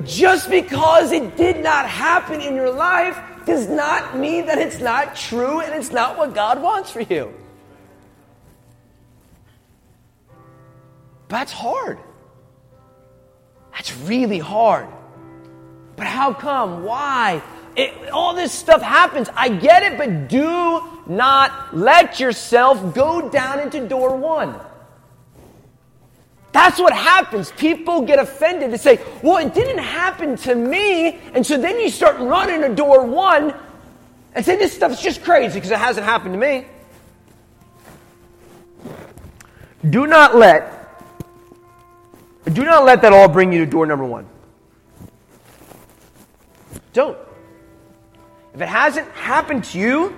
Just 0.05 0.51
because 0.51 1.13
it 1.13 1.37
did 1.37 1.63
not 1.63 1.89
happen 1.89 2.41
in 2.41 2.55
your 2.55 2.71
life 2.71 3.19
does 3.47 3.69
not 3.69 4.17
mean 4.17 4.47
that 4.47 4.59
it's 4.59 4.81
not 4.81 5.17
true 5.17 5.61
and 5.61 5.75
it's 5.75 5.93
not 5.93 6.17
what 6.17 6.35
God 6.35 6.63
wants 6.63 6.91
for 6.91 7.01
you. 7.01 7.33
That's 11.29 11.53
hard. 11.53 11.99
That's 13.73 13.97
really 13.99 14.39
hard. 14.39 14.89
But 15.97 16.07
how 16.07 16.33
come? 16.33 16.85
Why? 16.85 17.43
It, 17.77 18.11
all 18.11 18.35
this 18.35 18.53
stuff 18.53 18.83
happens. 18.83 19.29
I 19.35 19.49
get 19.49 19.83
it, 19.83 19.99
but 19.99 20.29
do 20.29 20.83
not 21.07 21.77
let 21.77 22.21
yourself 22.21 22.95
go 22.95 23.29
down 23.29 23.61
into 23.61 23.87
door 23.87 24.17
one. 24.17 24.55
That's 26.55 26.79
what 26.79 26.93
happens. 26.93 27.51
People 27.51 28.03
get 28.03 28.21
offended 28.21 28.71
and 28.71 28.81
say, 28.81 29.01
well, 29.25 29.45
it 29.45 29.55
didn't 29.55 29.83
happen 29.83 30.37
to 30.37 30.55
me. 30.55 31.19
And 31.35 31.45
so 31.45 31.59
then 31.59 31.81
you 31.81 31.91
start 31.91 32.17
running 32.21 32.61
to 32.61 32.73
door 32.73 33.05
one 33.05 33.53
and 34.37 34.45
say, 34.45 34.55
this 34.55 34.73
stuff's 34.73 35.03
just 35.03 35.25
crazy 35.25 35.55
because 35.55 35.73
it 35.73 35.81
hasn't 35.81 36.07
happened 36.07 36.33
to 36.35 36.39
me. 36.39 36.65
Do 39.91 40.07
not 40.07 40.37
let, 40.37 41.03
do 42.53 42.63
not 42.63 42.85
let 42.85 43.03
that 43.03 43.13
all 43.13 43.29
bring 43.29 43.53
you 43.53 43.65
to 43.65 43.67
door 43.69 43.85
number 43.85 44.05
one. 44.05 44.25
Don't. 46.93 47.19
If 48.55 48.61
it 48.61 48.69
hasn't 48.69 49.11
happened 49.11 49.65
to 49.65 49.79
you, 49.81 50.17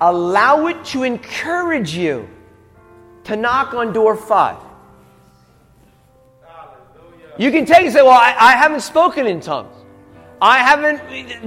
allow 0.00 0.68
it 0.68 0.82
to 0.86 1.02
encourage 1.02 1.94
you 1.94 2.26
to 3.24 3.36
knock 3.36 3.74
on 3.74 3.92
door 3.92 4.16
five. 4.16 4.56
You 7.40 7.50
can 7.50 7.64
take 7.64 7.84
and 7.84 7.92
say, 7.92 8.02
Well, 8.02 8.10
I, 8.10 8.36
I 8.38 8.52
haven't 8.52 8.82
spoken 8.82 9.26
in 9.26 9.40
tongues. 9.40 9.74
I 10.42 10.58
haven't 10.58 10.98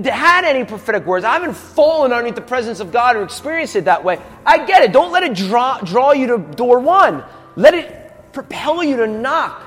had 0.05 0.43
any 0.43 0.65
prophetic 0.65 1.05
words. 1.05 1.23
I 1.23 1.33
haven't 1.33 1.53
fallen 1.53 2.11
underneath 2.11 2.33
the 2.33 2.41
presence 2.41 2.79
of 2.79 2.91
God 2.91 3.15
or 3.15 3.21
experienced 3.21 3.75
it 3.75 3.85
that 3.85 4.03
way. 4.03 4.19
I 4.43 4.65
get 4.65 4.81
it. 4.81 4.91
Don't 4.91 5.11
let 5.11 5.21
it 5.21 5.35
draw, 5.35 5.79
draw 5.81 6.11
you 6.11 6.25
to 6.27 6.37
door 6.39 6.79
one. 6.79 7.23
Let 7.55 7.75
it 7.75 8.33
propel 8.33 8.83
you 8.83 8.97
to 8.97 9.07
knock. 9.07 9.63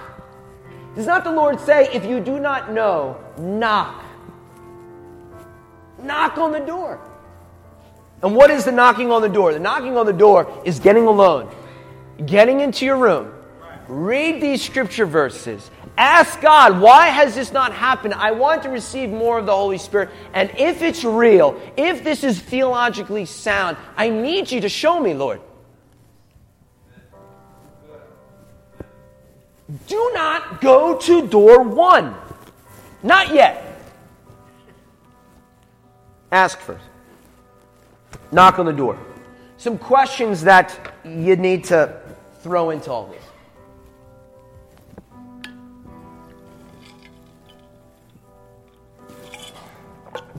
Does 0.96 1.06
not 1.06 1.22
the 1.22 1.30
Lord 1.30 1.60
say, 1.60 1.88
if 1.92 2.04
you 2.04 2.18
do 2.18 2.40
not 2.40 2.72
know, 2.72 3.20
knock? 3.38 4.04
Knock 6.02 6.38
on 6.38 6.50
the 6.50 6.60
door. 6.60 7.00
And 8.22 8.34
what 8.34 8.50
is 8.50 8.64
the 8.64 8.72
knocking 8.72 9.12
on 9.12 9.22
the 9.22 9.28
door? 9.28 9.52
The 9.52 9.60
knocking 9.60 9.96
on 9.96 10.06
the 10.06 10.12
door 10.12 10.60
is 10.64 10.80
getting 10.80 11.06
alone, 11.06 11.54
getting 12.24 12.60
into 12.60 12.84
your 12.84 12.96
room, 12.96 13.32
read 13.88 14.40
these 14.40 14.62
scripture 14.62 15.06
verses, 15.06 15.70
Ask 15.98 16.42
God, 16.42 16.80
why 16.80 17.08
has 17.08 17.34
this 17.34 17.52
not 17.52 17.72
happened? 17.72 18.14
I 18.14 18.32
want 18.32 18.62
to 18.64 18.68
receive 18.68 19.08
more 19.08 19.38
of 19.38 19.46
the 19.46 19.54
Holy 19.54 19.78
Spirit. 19.78 20.10
And 20.34 20.50
if 20.58 20.82
it's 20.82 21.04
real, 21.04 21.60
if 21.76 22.04
this 22.04 22.22
is 22.22 22.38
theologically 22.38 23.24
sound, 23.24 23.78
I 23.96 24.10
need 24.10 24.50
you 24.50 24.60
to 24.60 24.68
show 24.68 25.00
me, 25.00 25.14
Lord. 25.14 25.40
Do 29.86 30.10
not 30.14 30.60
go 30.60 30.98
to 30.98 31.26
door 31.26 31.62
one. 31.62 32.14
Not 33.02 33.34
yet. 33.34 33.62
Ask 36.30 36.58
first. 36.58 36.84
Knock 38.32 38.58
on 38.58 38.66
the 38.66 38.72
door. 38.72 38.98
Some 39.56 39.78
questions 39.78 40.42
that 40.42 40.94
you 41.04 41.36
need 41.36 41.64
to 41.64 42.00
throw 42.42 42.70
into 42.70 42.90
all 42.90 43.06
this. 43.06 43.25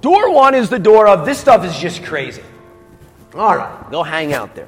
Door 0.02 0.34
one 0.34 0.54
is 0.54 0.70
the 0.70 0.80
door 0.80 1.08
of 1.08 1.26
this 1.26 1.40
stuff 1.40 1.66
is 1.66 1.78
just 1.78 2.04
crazy. 2.04 2.44
All 3.34 3.56
right, 3.56 3.92
go 3.92 4.04
hang 4.04 4.34
out 4.34 4.56
there. 4.56 4.68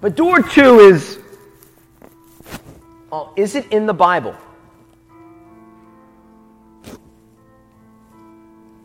But 0.00 0.16
door 0.16 0.42
two 0.42 0.80
is 0.80 1.18
oh, 3.10 3.32
is 3.36 3.54
it 3.54 3.72
in 3.72 3.86
the 3.86 3.94
Bible? 3.94 4.36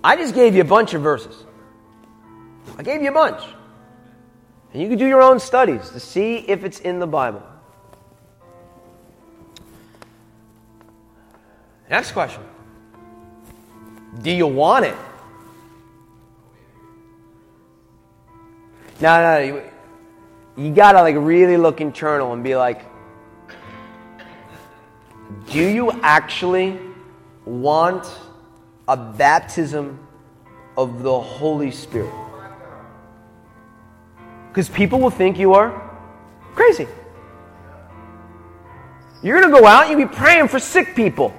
I 0.04 0.16
just 0.16 0.34
gave 0.34 0.56
you 0.56 0.62
a 0.62 0.66
bunch 0.66 0.94
of 0.94 1.02
verses. 1.02 1.44
I 2.78 2.84
gave 2.84 3.02
you 3.02 3.10
a 3.10 3.14
bunch. 3.14 3.44
And 4.72 4.82
you 4.82 4.88
can 4.88 4.98
do 4.98 5.08
your 5.08 5.22
own 5.22 5.40
studies 5.40 5.90
to 5.90 6.00
see 6.00 6.38
if 6.38 6.64
it's 6.64 6.80
in 6.80 7.00
the 7.00 7.08
Bible. 7.08 7.44
Next 11.90 12.12
question 12.12 12.44
Do 14.22 14.32
you 14.32 14.48
want 14.48 14.86
it? 14.86 14.96
No, 19.02 19.22
no, 19.22 19.40
you, 19.40 19.62
you 20.58 20.74
gotta 20.74 21.02
like 21.02 21.16
really 21.18 21.58
look 21.58 21.80
internal 21.80 22.34
and 22.34 22.44
be 22.44 22.56
like, 22.56 22.86
do 25.50 25.66
you 25.66 25.92
actually 26.04 26.78
want 27.46 28.06
a 28.88 28.98
baptism 28.98 30.00
of 30.76 31.02
the 31.02 31.20
Holy 31.20 31.72
Spirit? 31.72 32.14
Because 34.50 34.68
people 34.68 35.00
will 35.00 35.10
think 35.10 35.40
you 35.40 35.54
are 35.54 35.90
crazy. 36.56 36.88
You're 39.24 39.42
to 39.42 39.50
go 39.50 39.66
out 39.66 39.88
and 39.88 39.98
you'll 40.00 40.10
be 40.10 40.14
praying 40.14 40.50
for 40.50 40.60
sick 40.60 40.94
people 40.94 41.34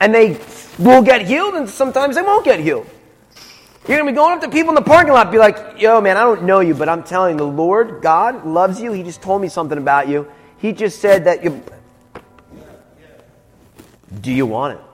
and 0.00 0.14
they 0.14 0.38
will 0.78 1.02
get 1.02 1.26
healed, 1.26 1.54
and 1.54 1.68
sometimes 1.68 2.16
they 2.16 2.22
won't 2.22 2.44
get 2.44 2.60
healed. 2.60 2.86
You're 3.88 3.98
going 3.98 4.06
to 4.06 4.12
be 4.12 4.16
going 4.16 4.34
up 4.34 4.40
to 4.42 4.50
people 4.50 4.70
in 4.70 4.74
the 4.74 4.82
parking 4.82 5.12
lot, 5.12 5.30
be 5.30 5.38
like, 5.38 5.80
yo, 5.80 6.00
man, 6.00 6.16
I 6.16 6.22
don't 6.22 6.42
know 6.42 6.58
you, 6.58 6.74
but 6.74 6.88
I'm 6.88 7.04
telling 7.04 7.38
you, 7.38 7.38
the 7.38 7.52
Lord, 7.52 8.02
God, 8.02 8.44
loves 8.44 8.80
you. 8.80 8.90
He 8.92 9.04
just 9.04 9.22
told 9.22 9.40
me 9.40 9.48
something 9.48 9.78
about 9.78 10.08
you. 10.08 10.26
He 10.58 10.72
just 10.72 11.00
said 11.00 11.24
that 11.24 11.44
you. 11.44 11.62
Do 14.20 14.32
you 14.32 14.44
want 14.46 14.78
it? 14.78 14.84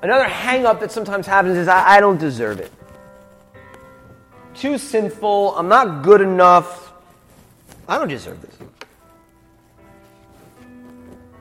Another 0.00 0.24
hang 0.24 0.64
up 0.66 0.80
that 0.80 0.90
sometimes 0.90 1.26
happens 1.26 1.56
is 1.56 1.68
I, 1.68 1.96
I 1.96 2.00
don't 2.00 2.18
deserve 2.18 2.58
it. 2.58 2.72
Too 4.54 4.78
sinful. 4.78 5.54
I'm 5.56 5.68
not 5.68 6.02
good 6.02 6.20
enough. 6.20 6.92
I 7.86 7.98
don't 7.98 8.08
deserve 8.08 8.40
this. 8.40 8.56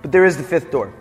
But 0.01 0.11
there 0.11 0.25
is 0.25 0.37
the 0.37 0.43
fifth 0.43 0.71
door. 0.71 0.93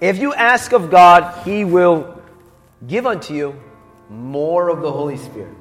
If 0.00 0.18
you 0.18 0.34
ask 0.34 0.72
of 0.72 0.90
God, 0.90 1.42
He 1.44 1.64
will 1.64 2.22
give 2.86 3.06
unto 3.06 3.32
you 3.32 3.58
more 4.10 4.68
of 4.68 4.82
the 4.82 4.92
Holy 4.92 5.16
Spirit. 5.16 5.54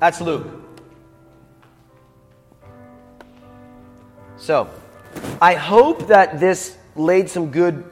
That's 0.00 0.20
Luke. 0.20 0.46
So, 4.38 4.68
I 5.40 5.54
hope 5.54 6.06
that 6.08 6.40
this 6.40 6.76
laid 6.94 7.28
some 7.28 7.50
good 7.50 7.84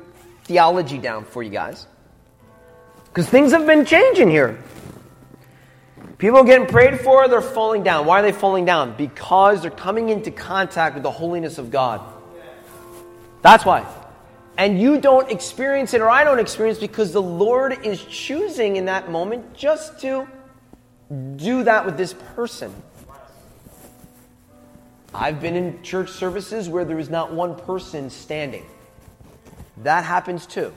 theology 0.45 0.99
down 0.99 1.25
for 1.25 1.43
you 1.43 1.51
guys. 1.51 1.87
Because 3.15 3.29
things 3.29 3.53
have 3.53 3.65
been 3.65 3.85
changing 3.85 4.29
here. 4.29 4.59
People 6.19 6.39
are 6.39 6.45
getting 6.45 6.67
prayed 6.67 6.99
for, 6.99 7.29
they're 7.29 7.41
falling 7.41 7.85
down. 7.85 8.07
Why 8.07 8.19
are 8.19 8.23
they 8.23 8.33
falling 8.33 8.65
down? 8.65 8.97
Because 8.97 9.63
they're 9.63 9.71
coming 9.71 10.09
into 10.09 10.33
contact 10.33 10.95
with 10.95 11.05
the 11.05 11.13
holiness 11.13 11.59
of 11.59 11.71
God. 11.71 12.01
That's 13.41 13.65
why. 13.65 13.87
And 14.59 14.81
you 14.81 15.01
don't 15.01 15.31
experience 15.31 15.95
it, 15.95 16.01
or 16.01 16.11
I 16.11 16.25
don't 16.25 16.41
experience 16.41 16.79
it, 16.79 16.81
because 16.81 17.13
the 17.13 17.23
Lord 17.23 17.87
is 17.87 18.05
choosing 18.05 18.75
in 18.75 18.87
that 18.87 19.09
moment 19.13 19.55
just 19.55 20.01
to 20.01 20.27
do 21.37 21.63
that 21.63 21.87
with 21.87 21.97
this 21.97 22.15
person. 22.35 22.75
I've 25.15 25.41
been 25.41 25.55
in 25.55 25.81
church 25.85 26.11
services 26.11 26.69
where 26.69 26.85
there 26.85 26.99
is 26.99 27.11
not 27.11 27.33
one 27.33 27.55
person 27.55 28.11
standing. 28.11 28.65
That 29.85 30.03
happens 30.03 30.47
too. 30.47 30.73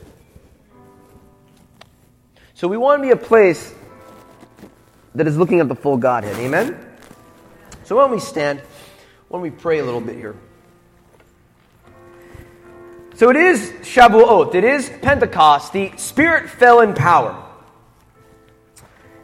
So 2.57 2.67
we 2.67 2.75
want 2.75 3.03
to 3.03 3.05
be 3.05 3.11
a 3.11 3.15
place 3.15 3.71
that 5.13 5.27
is 5.27 5.37
looking 5.37 5.59
at 5.59 5.67
the 5.67 5.75
full 5.75 5.95
Godhead. 5.95 6.35
Amen? 6.37 6.75
So 7.83 7.95
why 7.95 8.01
don't 8.01 8.13
we 8.13 8.19
stand? 8.19 8.61
Why 9.27 9.35
don't 9.35 9.43
we 9.43 9.51
pray 9.51 9.77
a 9.77 9.85
little 9.85 10.01
bit 10.01 10.15
here? 10.15 10.35
So 13.13 13.29
it 13.29 13.35
is 13.35 13.69
Shavuot, 13.81 14.55
it 14.55 14.63
is 14.63 14.91
Pentecost. 15.03 15.71
The 15.71 15.91
Spirit 15.97 16.49
fell 16.49 16.81
in 16.81 16.95
power. 16.95 17.45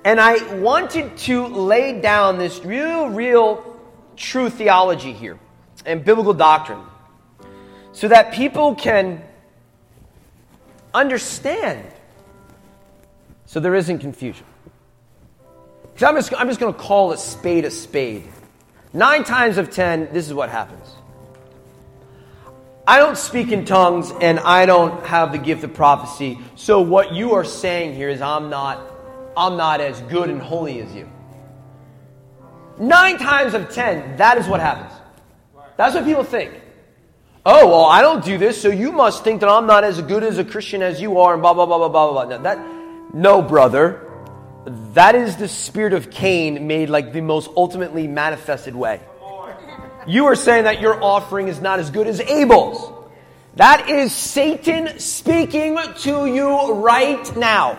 And 0.05 0.19
I 0.19 0.59
wanted 0.59 1.17
to 1.17 1.47
lay 1.47 1.99
down 1.99 2.37
this 2.37 2.63
real, 2.63 3.09
real 3.09 3.79
true 4.15 4.51
theology 4.51 5.11
here 5.11 5.39
and 5.87 6.05
biblical 6.05 6.35
doctrine 6.35 6.83
so 7.93 8.07
that 8.09 8.31
people 8.31 8.75
can 8.75 9.23
understand 10.93 11.92
so 13.45 13.59
there 13.59 13.75
isn't 13.75 13.99
confusion. 13.99 14.45
Because 15.93 16.03
I'm 16.09 16.15
just, 16.15 16.33
I'm 16.39 16.47
just 16.47 16.59
going 16.59 16.73
to 16.73 16.79
call 16.79 17.11
a 17.11 17.17
spade 17.17 17.65
a 17.65 17.71
spade. 17.71 18.27
Nine 18.93 19.23
times 19.23 19.57
of 19.57 19.71
ten, 19.71 20.09
this 20.11 20.27
is 20.27 20.33
what 20.33 20.49
happens. 20.49 20.87
I 22.85 22.97
don't 22.97 23.17
speak 23.17 23.51
in 23.51 23.63
tongues 23.63 24.11
and 24.21 24.39
I 24.39 24.65
don't 24.65 25.05
have 25.05 25.31
the 25.31 25.37
gift 25.37 25.63
of 25.63 25.73
prophecy. 25.73 26.37
So 26.55 26.81
what 26.81 27.13
you 27.13 27.35
are 27.35 27.45
saying 27.45 27.95
here 27.95 28.09
is 28.09 28.21
I'm 28.21 28.49
not 28.49 28.81
I'm 29.35 29.57
not 29.57 29.81
as 29.81 29.99
good 30.01 30.29
and 30.29 30.41
holy 30.41 30.79
as 30.81 30.93
you. 30.93 31.09
9 32.79 33.17
times 33.17 33.53
of 33.53 33.69
10, 33.69 34.17
that 34.17 34.37
is 34.37 34.47
what 34.47 34.59
happens. 34.59 34.93
That's 35.77 35.95
what 35.95 36.05
people 36.05 36.23
think. 36.23 36.53
Oh, 37.45 37.67
well, 37.67 37.85
I 37.85 38.01
don't 38.01 38.23
do 38.23 38.37
this, 38.37 38.61
so 38.61 38.69
you 38.69 38.91
must 38.91 39.23
think 39.23 39.41
that 39.41 39.49
I'm 39.49 39.65
not 39.65 39.83
as 39.83 40.01
good 40.01 40.23
as 40.23 40.37
a 40.37 40.45
Christian 40.45 40.81
as 40.81 41.01
you 41.01 41.19
are 41.19 41.33
and 41.33 41.41
blah 41.41 41.53
blah 41.53 41.65
blah 41.65 41.77
blah 41.77 41.89
blah 41.89 42.11
blah. 42.11 42.37
Now, 42.37 42.43
that 42.43 42.57
no, 43.13 43.41
brother. 43.41 44.09
That 44.93 45.15
is 45.15 45.35
the 45.37 45.47
spirit 45.47 45.93
of 45.93 46.09
Cain 46.09 46.67
made 46.67 46.89
like 46.89 47.13
the 47.13 47.21
most 47.21 47.49
ultimately 47.55 48.07
manifested 48.07 48.75
way. 48.75 49.01
You 50.07 50.25
are 50.25 50.35
saying 50.35 50.65
that 50.65 50.81
your 50.81 51.01
offering 51.01 51.47
is 51.47 51.61
not 51.61 51.79
as 51.79 51.91
good 51.91 52.07
as 52.07 52.19
Abel's. 52.19 52.91
That 53.55 53.89
is 53.89 54.13
Satan 54.13 54.99
speaking 54.99 55.77
to 55.99 56.25
you 56.25 56.73
right 56.73 57.37
now. 57.37 57.77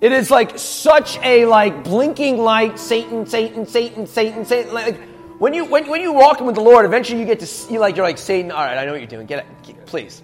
It 0.00 0.12
is 0.12 0.30
like 0.30 0.58
such 0.58 1.18
a 1.18 1.46
like 1.46 1.84
blinking 1.84 2.38
light, 2.38 2.78
Satan, 2.78 3.26
Satan, 3.26 3.66
Satan, 3.66 4.06
Satan, 4.06 4.44
Satan. 4.44 4.72
Like 4.72 4.98
when 5.38 5.52
you 5.52 5.66
when, 5.66 5.88
when 5.88 6.00
you 6.00 6.12
walk 6.12 6.40
with 6.40 6.54
the 6.54 6.60
Lord, 6.60 6.84
eventually 6.86 7.20
you 7.20 7.26
get 7.26 7.40
to 7.40 7.46
see 7.46 7.78
like 7.78 7.96
you're 7.96 8.06
like 8.06 8.18
Satan. 8.18 8.50
All 8.50 8.64
right, 8.64 8.78
I 8.78 8.84
know 8.84 8.92
what 8.92 9.00
you're 9.00 9.08
doing. 9.08 9.26
Get 9.26 9.46
it, 9.68 9.86
please. 9.86 10.22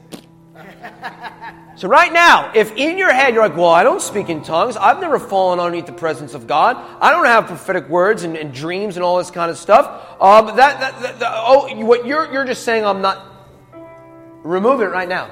So 1.77 1.89
right 1.89 2.11
now, 2.11 2.53
if 2.55 2.75
in 2.75 2.97
your 2.97 3.13
head 3.13 3.35
you're 3.35 3.47
like, 3.47 3.55
well, 3.55 3.69
I 3.69 3.83
don't 3.83 4.01
speak 4.01 4.31
in 4.31 4.43
tongues. 4.43 4.79
I've 4.79 4.99
never 4.99 5.19
fallen 5.19 5.61
underneath 5.61 5.85
the 5.85 5.93
presence 5.93 6.33
of 6.33 6.47
God. 6.47 6.79
I 7.03 7.11
don't 7.11 7.27
have 7.27 7.49
prophetic 7.49 7.91
words 7.91 8.23
and, 8.23 8.35
and 8.35 8.55
dreams 8.55 8.97
and 8.97 9.05
all 9.05 9.19
this 9.19 9.31
kind 9.31 9.51
of 9.51 9.59
stuff. 9.59 9.87
Um, 10.19 10.57
that, 10.57 10.81
that, 10.81 11.03
that, 11.03 11.19
that, 11.21 11.33
oh, 11.35 11.85
what 11.85 12.07
you're 12.07 12.33
you're 12.33 12.47
just 12.47 12.65
saying, 12.65 12.87
I'm 12.87 13.03
not. 13.03 13.31
Remove 14.43 14.81
it 14.81 14.87
right 14.87 15.07
now. 15.07 15.31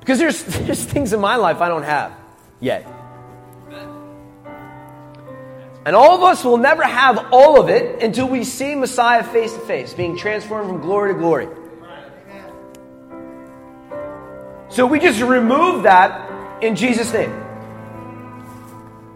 Because 0.00 0.18
there's, 0.18 0.42
there's 0.66 0.84
things 0.84 1.12
in 1.12 1.20
my 1.20 1.36
life 1.36 1.60
I 1.60 1.68
don't 1.68 1.84
have 1.84 2.12
yet. 2.58 2.99
And 5.86 5.96
all 5.96 6.14
of 6.14 6.22
us 6.22 6.44
will 6.44 6.58
never 6.58 6.82
have 6.82 7.28
all 7.32 7.58
of 7.60 7.70
it 7.70 8.02
until 8.02 8.28
we 8.28 8.44
see 8.44 8.74
Messiah 8.74 9.24
face 9.24 9.52
to 9.54 9.60
face, 9.60 9.94
being 9.94 10.16
transformed 10.16 10.68
from 10.68 10.80
glory 10.82 11.14
to 11.14 11.18
glory. 11.18 11.48
So 14.68 14.86
we 14.86 15.00
just 15.00 15.20
remove 15.20 15.84
that 15.84 16.62
in 16.62 16.76
Jesus' 16.76 17.12
name. 17.12 17.32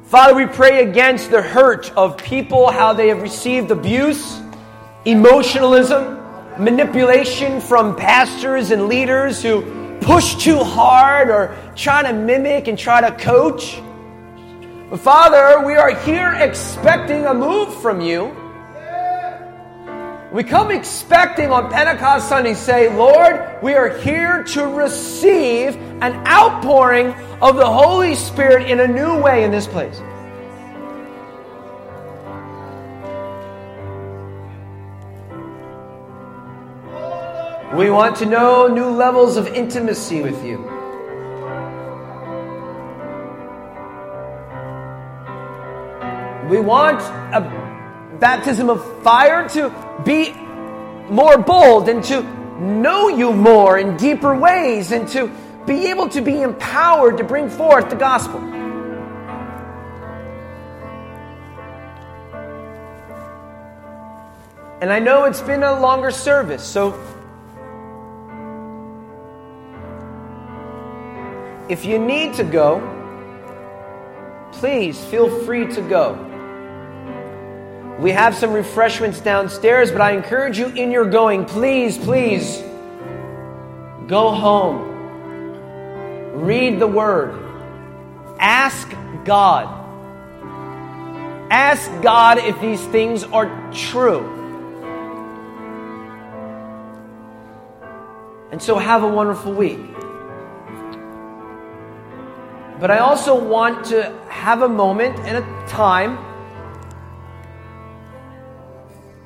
Father, 0.07 0.35
we 0.35 0.47
pray 0.47 0.89
against 0.89 1.31
the 1.31 1.43
hurt 1.43 1.93
of 1.97 2.17
people, 2.17 2.71
how 2.71 2.93
they 2.93 3.09
have 3.09 3.21
received 3.21 3.71
abuse, 3.71 4.41
emotionalism, 5.05 6.19
manipulation 6.59 7.61
from 7.61 7.95
pastors 7.95 8.71
and 8.71 8.89
leaders 8.89 9.43
who 9.43 9.99
push 10.01 10.37
too 10.37 10.59
hard 10.59 11.29
or 11.29 11.57
try 11.77 12.03
to 12.03 12.13
mimic 12.13 12.69
and 12.69 12.79
try 12.79 13.01
to 13.01 13.11
coach. 13.17 13.81
Father, 14.93 15.65
we 15.65 15.75
are 15.77 15.95
here 16.05 16.35
expecting 16.35 17.25
a 17.25 17.33
move 17.33 17.75
from 17.81 18.03
you. 18.03 18.37
We 20.31 20.45
come 20.45 20.71
expecting 20.71 21.51
on 21.51 21.71
Pentecost 21.71 22.29
Sunday, 22.29 22.55
say, 22.55 22.95
Lord, 22.95 23.63
we 23.63 23.75
are 23.75 23.89
here 23.89 24.45
to 24.45 24.67
receive 24.67 25.75
an 26.03 26.27
outpouring 26.27 27.15
of 27.41 27.57
the 27.57 27.67
Holy 27.67 28.15
Spirit 28.15 28.71
in 28.71 28.81
a 28.81 28.87
new 28.87 29.19
way 29.23 29.43
in 29.45 29.51
this 29.51 29.67
place. 29.67 29.99
We 37.75 37.91
want 37.91 38.17
to 38.17 38.27
know 38.27 38.69
new 38.69 38.91
levels 38.91 39.37
of 39.37 39.49
intimacy 39.49 40.21
with 40.21 40.45
you. 40.45 40.74
We 46.49 46.61
want 46.61 47.01
a 47.01 47.41
baptism 48.21 48.71
of 48.71 49.03
fire 49.03 49.49
to 49.51 49.71
be 50.05 50.33
more 51.11 51.39
bold 51.39 51.89
and 51.89 52.03
to 52.05 52.23
know 52.61 53.09
you 53.09 53.33
more 53.33 53.79
in 53.79 53.97
deeper 53.97 54.37
ways 54.37 54.93
and 54.93 55.09
to 55.09 55.31
be 55.67 55.87
able 55.91 56.09
to 56.11 56.21
be 56.21 56.43
empowered 56.43 57.19
to 57.19 57.25
bring 57.25 57.49
forth 57.49 57.91
the 57.91 57.97
gospel. 57.97 58.41
And 64.81 64.93
I 64.93 64.99
know 64.99 65.25
it's 65.25 65.41
been 65.41 65.63
a 65.63 65.81
longer 65.81 66.11
service, 66.11 66.63
so 66.63 66.93
If 71.67 71.87
you 71.87 71.99
need 71.99 72.35
to 72.35 72.45
go, 72.45 72.79
please 74.53 75.03
feel 75.07 75.31
free 75.45 75.67
to 75.69 75.81
go. 75.81 76.34
We 77.99 78.11
have 78.11 78.35
some 78.35 78.53
refreshments 78.53 79.21
downstairs, 79.21 79.91
but 79.93 80.01
I 80.01 80.13
encourage 80.13 80.59
you 80.59 80.67
in 80.67 80.91
your 80.91 81.09
going, 81.09 81.45
please, 81.45 81.97
please 81.97 82.59
go 84.09 84.31
home. 84.31 84.91
Read 86.35 86.81
the 86.81 86.89
Word. 86.89 87.41
Ask 88.41 88.93
God. 89.25 89.83
Ask 91.51 91.89
God 92.03 92.39
if 92.39 92.61
these 92.61 92.85
things 92.87 93.23
are 93.23 93.47
true. 93.73 94.29
And 98.51 98.61
so 98.61 98.77
have 98.77 99.05
a 99.05 99.09
wonderful 99.09 99.53
week. 99.53 99.81
But 102.81 102.91
I 102.91 102.99
also 102.99 103.41
want 103.43 103.87
to 103.87 104.13
have 104.29 104.63
a 104.63 104.69
moment 104.69 105.19
and 105.21 105.39
a 105.39 105.67
time 105.69 106.19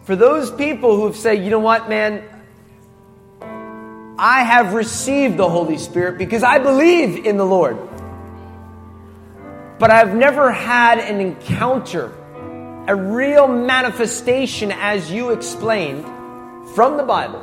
for 0.09 0.17
those 0.17 0.51
people 0.51 0.97
who 0.97 1.05
have 1.05 1.17
said, 1.17 1.45
you 1.45 1.51
know 1.51 1.59
what, 1.59 1.91
man, 1.91 2.25
I 4.19 4.43
have 4.43 4.73
received 4.73 5.37
the 5.37 5.51
Holy 5.51 5.77
Spirit 5.77 6.17
because 6.17 6.43
I 6.43 6.59
believe 6.59 7.27
in 7.27 7.37
the 7.37 7.45
Lord. 7.45 7.77
But 9.79 9.91
I've 9.91 10.15
never 10.15 10.51
had 10.51 10.99
an 10.99 11.21
encounter, 11.21 12.11
a 12.89 12.97
real 12.97 13.47
manifestation 13.49 14.73
as 14.73 15.13
you 15.13 15.29
explained 15.29 16.07
from 16.75 16.97
the 16.97 17.03
Bible. 17.03 17.41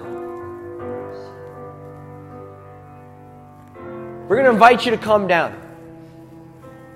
We're 4.27 4.37
going 4.37 4.45
to 4.45 4.53
invite 4.53 4.85
you 4.85 4.91
to 4.91 4.97
come 4.97 5.27
down. 5.27 5.55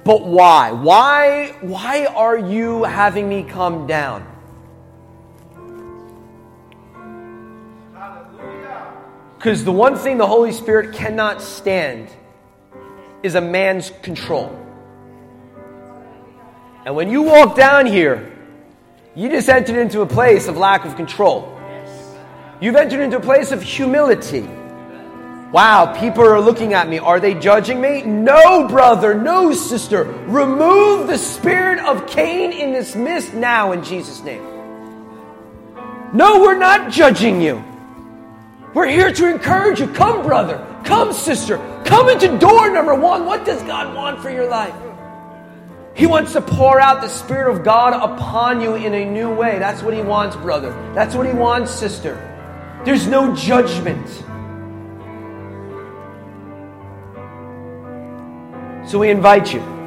But 0.03 0.25
why? 0.25 0.71
Why 0.71 1.55
why 1.61 2.07
are 2.07 2.39
you 2.39 2.85
having 2.85 3.29
me 3.29 3.43
come 3.43 3.85
down? 3.85 4.28
Because 9.39 9.63
the 9.63 9.71
one 9.71 9.95
thing 9.95 10.17
the 10.17 10.27
Holy 10.27 10.51
Spirit 10.51 10.93
cannot 10.93 11.41
stand 11.41 12.09
is 13.23 13.35
a 13.35 13.41
man's 13.41 13.89
control. 14.01 14.53
And 16.85 16.93
when 16.93 17.09
you 17.09 17.21
walk 17.21 17.55
down 17.55 17.85
here, 17.85 18.35
you 19.15 19.29
just 19.29 19.47
entered 19.47 19.77
into 19.77 20.01
a 20.01 20.05
place 20.05 20.49
of 20.49 20.57
lack 20.57 20.83
of 20.83 20.97
control. 20.97 21.57
You've 22.59 22.75
entered 22.75 22.99
into 22.99 23.15
a 23.15 23.21
place 23.21 23.53
of 23.53 23.63
humility. 23.63 24.41
Wow, 25.53 25.97
people 25.97 26.25
are 26.25 26.41
looking 26.41 26.73
at 26.73 26.89
me. 26.89 26.99
Are 26.99 27.21
they 27.21 27.33
judging 27.33 27.79
me? 27.79 28.01
No, 28.01 28.67
brother, 28.67 29.15
no, 29.15 29.53
sister. 29.53 30.03
Remove 30.03 31.07
the 31.07 31.17
spirit 31.17 31.79
of 31.79 32.07
Cain 32.07 32.51
in 32.51 32.73
this 32.73 32.93
midst 32.93 33.33
now 33.33 33.71
in 33.71 33.85
Jesus' 33.85 34.21
name. 34.21 34.43
No, 36.11 36.41
we're 36.41 36.57
not 36.57 36.91
judging 36.91 37.39
you. 37.39 37.63
We're 38.73 38.87
here 38.87 39.11
to 39.11 39.27
encourage 39.27 39.79
you. 39.79 39.87
Come, 39.87 40.21
brother. 40.23 40.65
Come, 40.83 41.11
sister. 41.11 41.57
Come 41.85 42.09
into 42.09 42.37
door 42.37 42.69
number 42.69 42.93
one. 42.93 43.25
What 43.25 43.45
does 43.45 43.61
God 43.63 43.95
want 43.95 44.21
for 44.21 44.29
your 44.29 44.47
life? 44.47 44.75
He 45.95 46.05
wants 46.05 46.33
to 46.33 46.41
pour 46.41 46.79
out 46.79 47.01
the 47.01 47.09
Spirit 47.09 47.51
of 47.53 47.63
God 47.63 47.93
upon 47.93 48.61
you 48.61 48.75
in 48.75 48.93
a 48.93 49.05
new 49.05 49.33
way. 49.33 49.59
That's 49.59 49.81
what 49.81 49.93
He 49.93 50.01
wants, 50.01 50.35
brother. 50.35 50.71
That's 50.93 51.15
what 51.15 51.25
He 51.25 51.33
wants, 51.33 51.71
sister. 51.71 52.15
There's 52.85 53.07
no 53.07 53.35
judgment. 53.35 54.07
So 58.87 58.97
we 58.99 59.09
invite 59.09 59.53
you. 59.53 59.78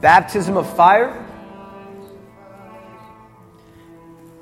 Baptism 0.00 0.56
of 0.56 0.74
fire. 0.76 1.26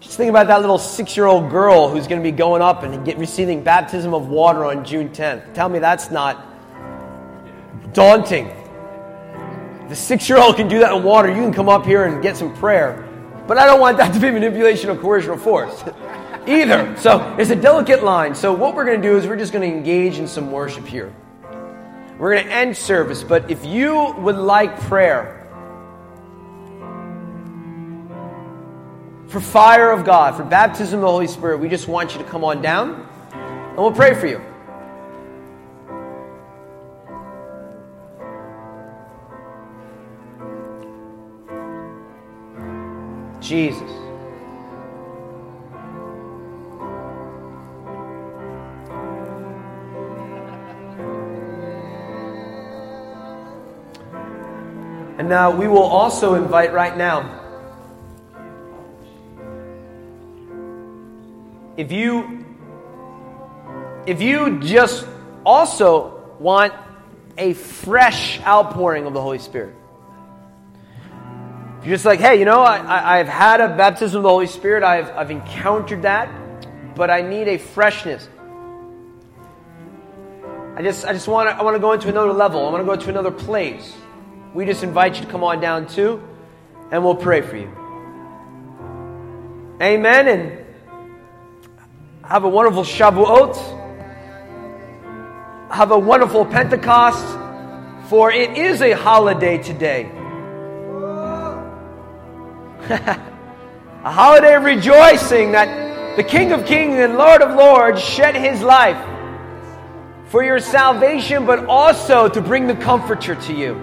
Just 0.00 0.16
think 0.16 0.30
about 0.30 0.46
that 0.46 0.60
little 0.60 0.78
six 0.78 1.16
year 1.16 1.26
old 1.26 1.50
girl 1.50 1.88
who's 1.88 2.06
going 2.06 2.22
to 2.22 2.22
be 2.22 2.34
going 2.34 2.62
up 2.62 2.82
and 2.82 3.04
get, 3.04 3.18
receiving 3.18 3.64
baptism 3.64 4.14
of 4.14 4.28
water 4.28 4.64
on 4.64 4.84
June 4.84 5.08
10th. 5.08 5.54
Tell 5.54 5.68
me 5.68 5.80
that's 5.80 6.10
not 6.10 6.44
daunting. 7.92 8.52
The 9.88 9.96
six 9.96 10.28
year 10.28 10.38
old 10.38 10.56
can 10.56 10.68
do 10.68 10.78
that 10.78 10.94
in 10.94 11.02
water. 11.02 11.28
You 11.28 11.42
can 11.42 11.52
come 11.52 11.68
up 11.68 11.84
here 11.84 12.04
and 12.04 12.22
get 12.22 12.36
some 12.36 12.54
prayer. 12.56 13.04
But 13.48 13.58
I 13.58 13.66
don't 13.66 13.80
want 13.80 13.96
that 13.98 14.12
to 14.14 14.20
be 14.20 14.30
manipulation 14.30 14.90
or 14.90 14.96
coercion 14.96 15.30
or 15.30 15.38
force 15.38 15.82
either. 16.46 16.94
So 16.98 17.36
it's 17.38 17.50
a 17.50 17.56
delicate 17.56 18.04
line. 18.04 18.34
So 18.34 18.52
what 18.52 18.74
we're 18.74 18.84
going 18.84 19.02
to 19.02 19.08
do 19.08 19.16
is 19.16 19.26
we're 19.26 19.36
just 19.36 19.52
going 19.52 19.68
to 19.68 19.76
engage 19.76 20.18
in 20.18 20.28
some 20.28 20.52
worship 20.52 20.86
here. 20.86 21.12
We're 22.18 22.34
going 22.34 22.46
to 22.46 22.52
end 22.52 22.76
service, 22.76 23.24
but 23.24 23.50
if 23.50 23.64
you 23.64 24.14
would 24.18 24.36
like 24.36 24.78
prayer 24.80 25.37
for 29.28 29.40
fire 29.40 29.90
of 29.90 30.04
God, 30.04 30.36
for 30.36 30.44
baptism 30.44 31.00
of 31.00 31.02
the 31.02 31.10
Holy 31.10 31.26
Spirit. 31.26 31.58
We 31.60 31.68
just 31.68 31.86
want 31.86 32.14
you 32.14 32.18
to 32.18 32.24
come 32.24 32.44
on 32.44 32.62
down 32.62 33.06
and 33.32 33.76
we'll 33.76 33.92
pray 33.92 34.14
for 34.14 34.26
you. 34.26 34.40
Jesus. 43.40 43.82
And 55.18 55.28
now 55.28 55.50
we 55.50 55.68
will 55.68 55.82
also 55.82 56.34
invite 56.34 56.72
right 56.72 56.96
now 56.96 57.47
If 61.78 61.92
you 61.92 62.44
if 64.04 64.20
you 64.20 64.58
just 64.60 65.06
also 65.46 66.34
want 66.38 66.74
a 67.36 67.52
fresh 67.54 68.40
outpouring 68.40 69.06
of 69.06 69.14
the 69.14 69.20
Holy 69.20 69.38
Spirit. 69.38 69.74
If 71.78 71.86
you're 71.86 71.94
just 71.94 72.04
like, 72.04 72.18
hey, 72.18 72.38
you 72.38 72.44
know, 72.44 72.60
I, 72.60 73.20
I've 73.20 73.28
had 73.28 73.60
a 73.60 73.68
baptism 73.76 74.18
of 74.18 74.22
the 74.24 74.28
Holy 74.28 74.48
Spirit, 74.48 74.82
I've, 74.82 75.10
I've 75.10 75.30
encountered 75.30 76.02
that, 76.02 76.28
but 76.96 77.10
I 77.10 77.20
need 77.20 77.46
a 77.46 77.58
freshness. 77.58 78.28
I 80.74 80.82
just, 80.82 81.04
I 81.04 81.12
just 81.12 81.28
want 81.28 81.48
to 81.48 81.56
I 81.56 81.62
want 81.62 81.76
to 81.76 81.80
go 81.80 81.92
into 81.92 82.08
another 82.08 82.32
level. 82.32 82.66
I 82.66 82.70
want 82.70 82.82
to 82.82 82.86
go 82.86 82.96
to 82.96 83.10
another 83.10 83.30
place. 83.30 83.94
We 84.54 84.64
just 84.64 84.82
invite 84.82 85.16
you 85.16 85.24
to 85.26 85.30
come 85.30 85.44
on 85.44 85.60
down 85.60 85.86
too, 85.86 86.22
and 86.90 87.04
we'll 87.04 87.14
pray 87.14 87.40
for 87.40 87.56
you. 87.56 87.70
Amen. 89.80 90.28
And 90.28 90.67
have 92.28 92.44
a 92.44 92.48
wonderful 92.48 92.82
Shavuot. 92.82 93.56
Have 95.70 95.92
a 95.92 95.98
wonderful 95.98 96.44
Pentecost, 96.44 97.24
for 98.10 98.30
it 98.30 98.58
is 98.58 98.82
a 98.82 98.92
holiday 98.92 99.62
today. 99.62 100.10
a 102.90 104.12
holiday 104.12 104.56
of 104.56 104.64
rejoicing 104.64 105.52
that 105.52 106.16
the 106.16 106.22
King 106.22 106.52
of 106.52 106.66
Kings 106.66 106.96
and 106.96 107.16
Lord 107.16 107.40
of 107.40 107.56
Lords 107.56 108.02
shed 108.02 108.34
his 108.34 108.60
life 108.60 109.02
for 110.26 110.44
your 110.44 110.60
salvation, 110.60 111.46
but 111.46 111.64
also 111.64 112.28
to 112.28 112.42
bring 112.42 112.66
the 112.66 112.76
Comforter 112.76 113.36
to 113.36 113.54
you. 113.54 113.74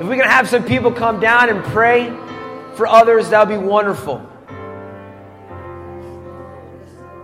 If 0.00 0.06
we 0.06 0.16
can 0.16 0.26
have 0.26 0.48
some 0.48 0.64
people 0.64 0.92
come 0.92 1.20
down 1.20 1.50
and 1.50 1.62
pray 1.62 2.08
for 2.74 2.86
others, 2.86 3.28
that 3.30 3.46
would 3.46 3.60
be 3.60 3.62
wonderful. 3.62 4.30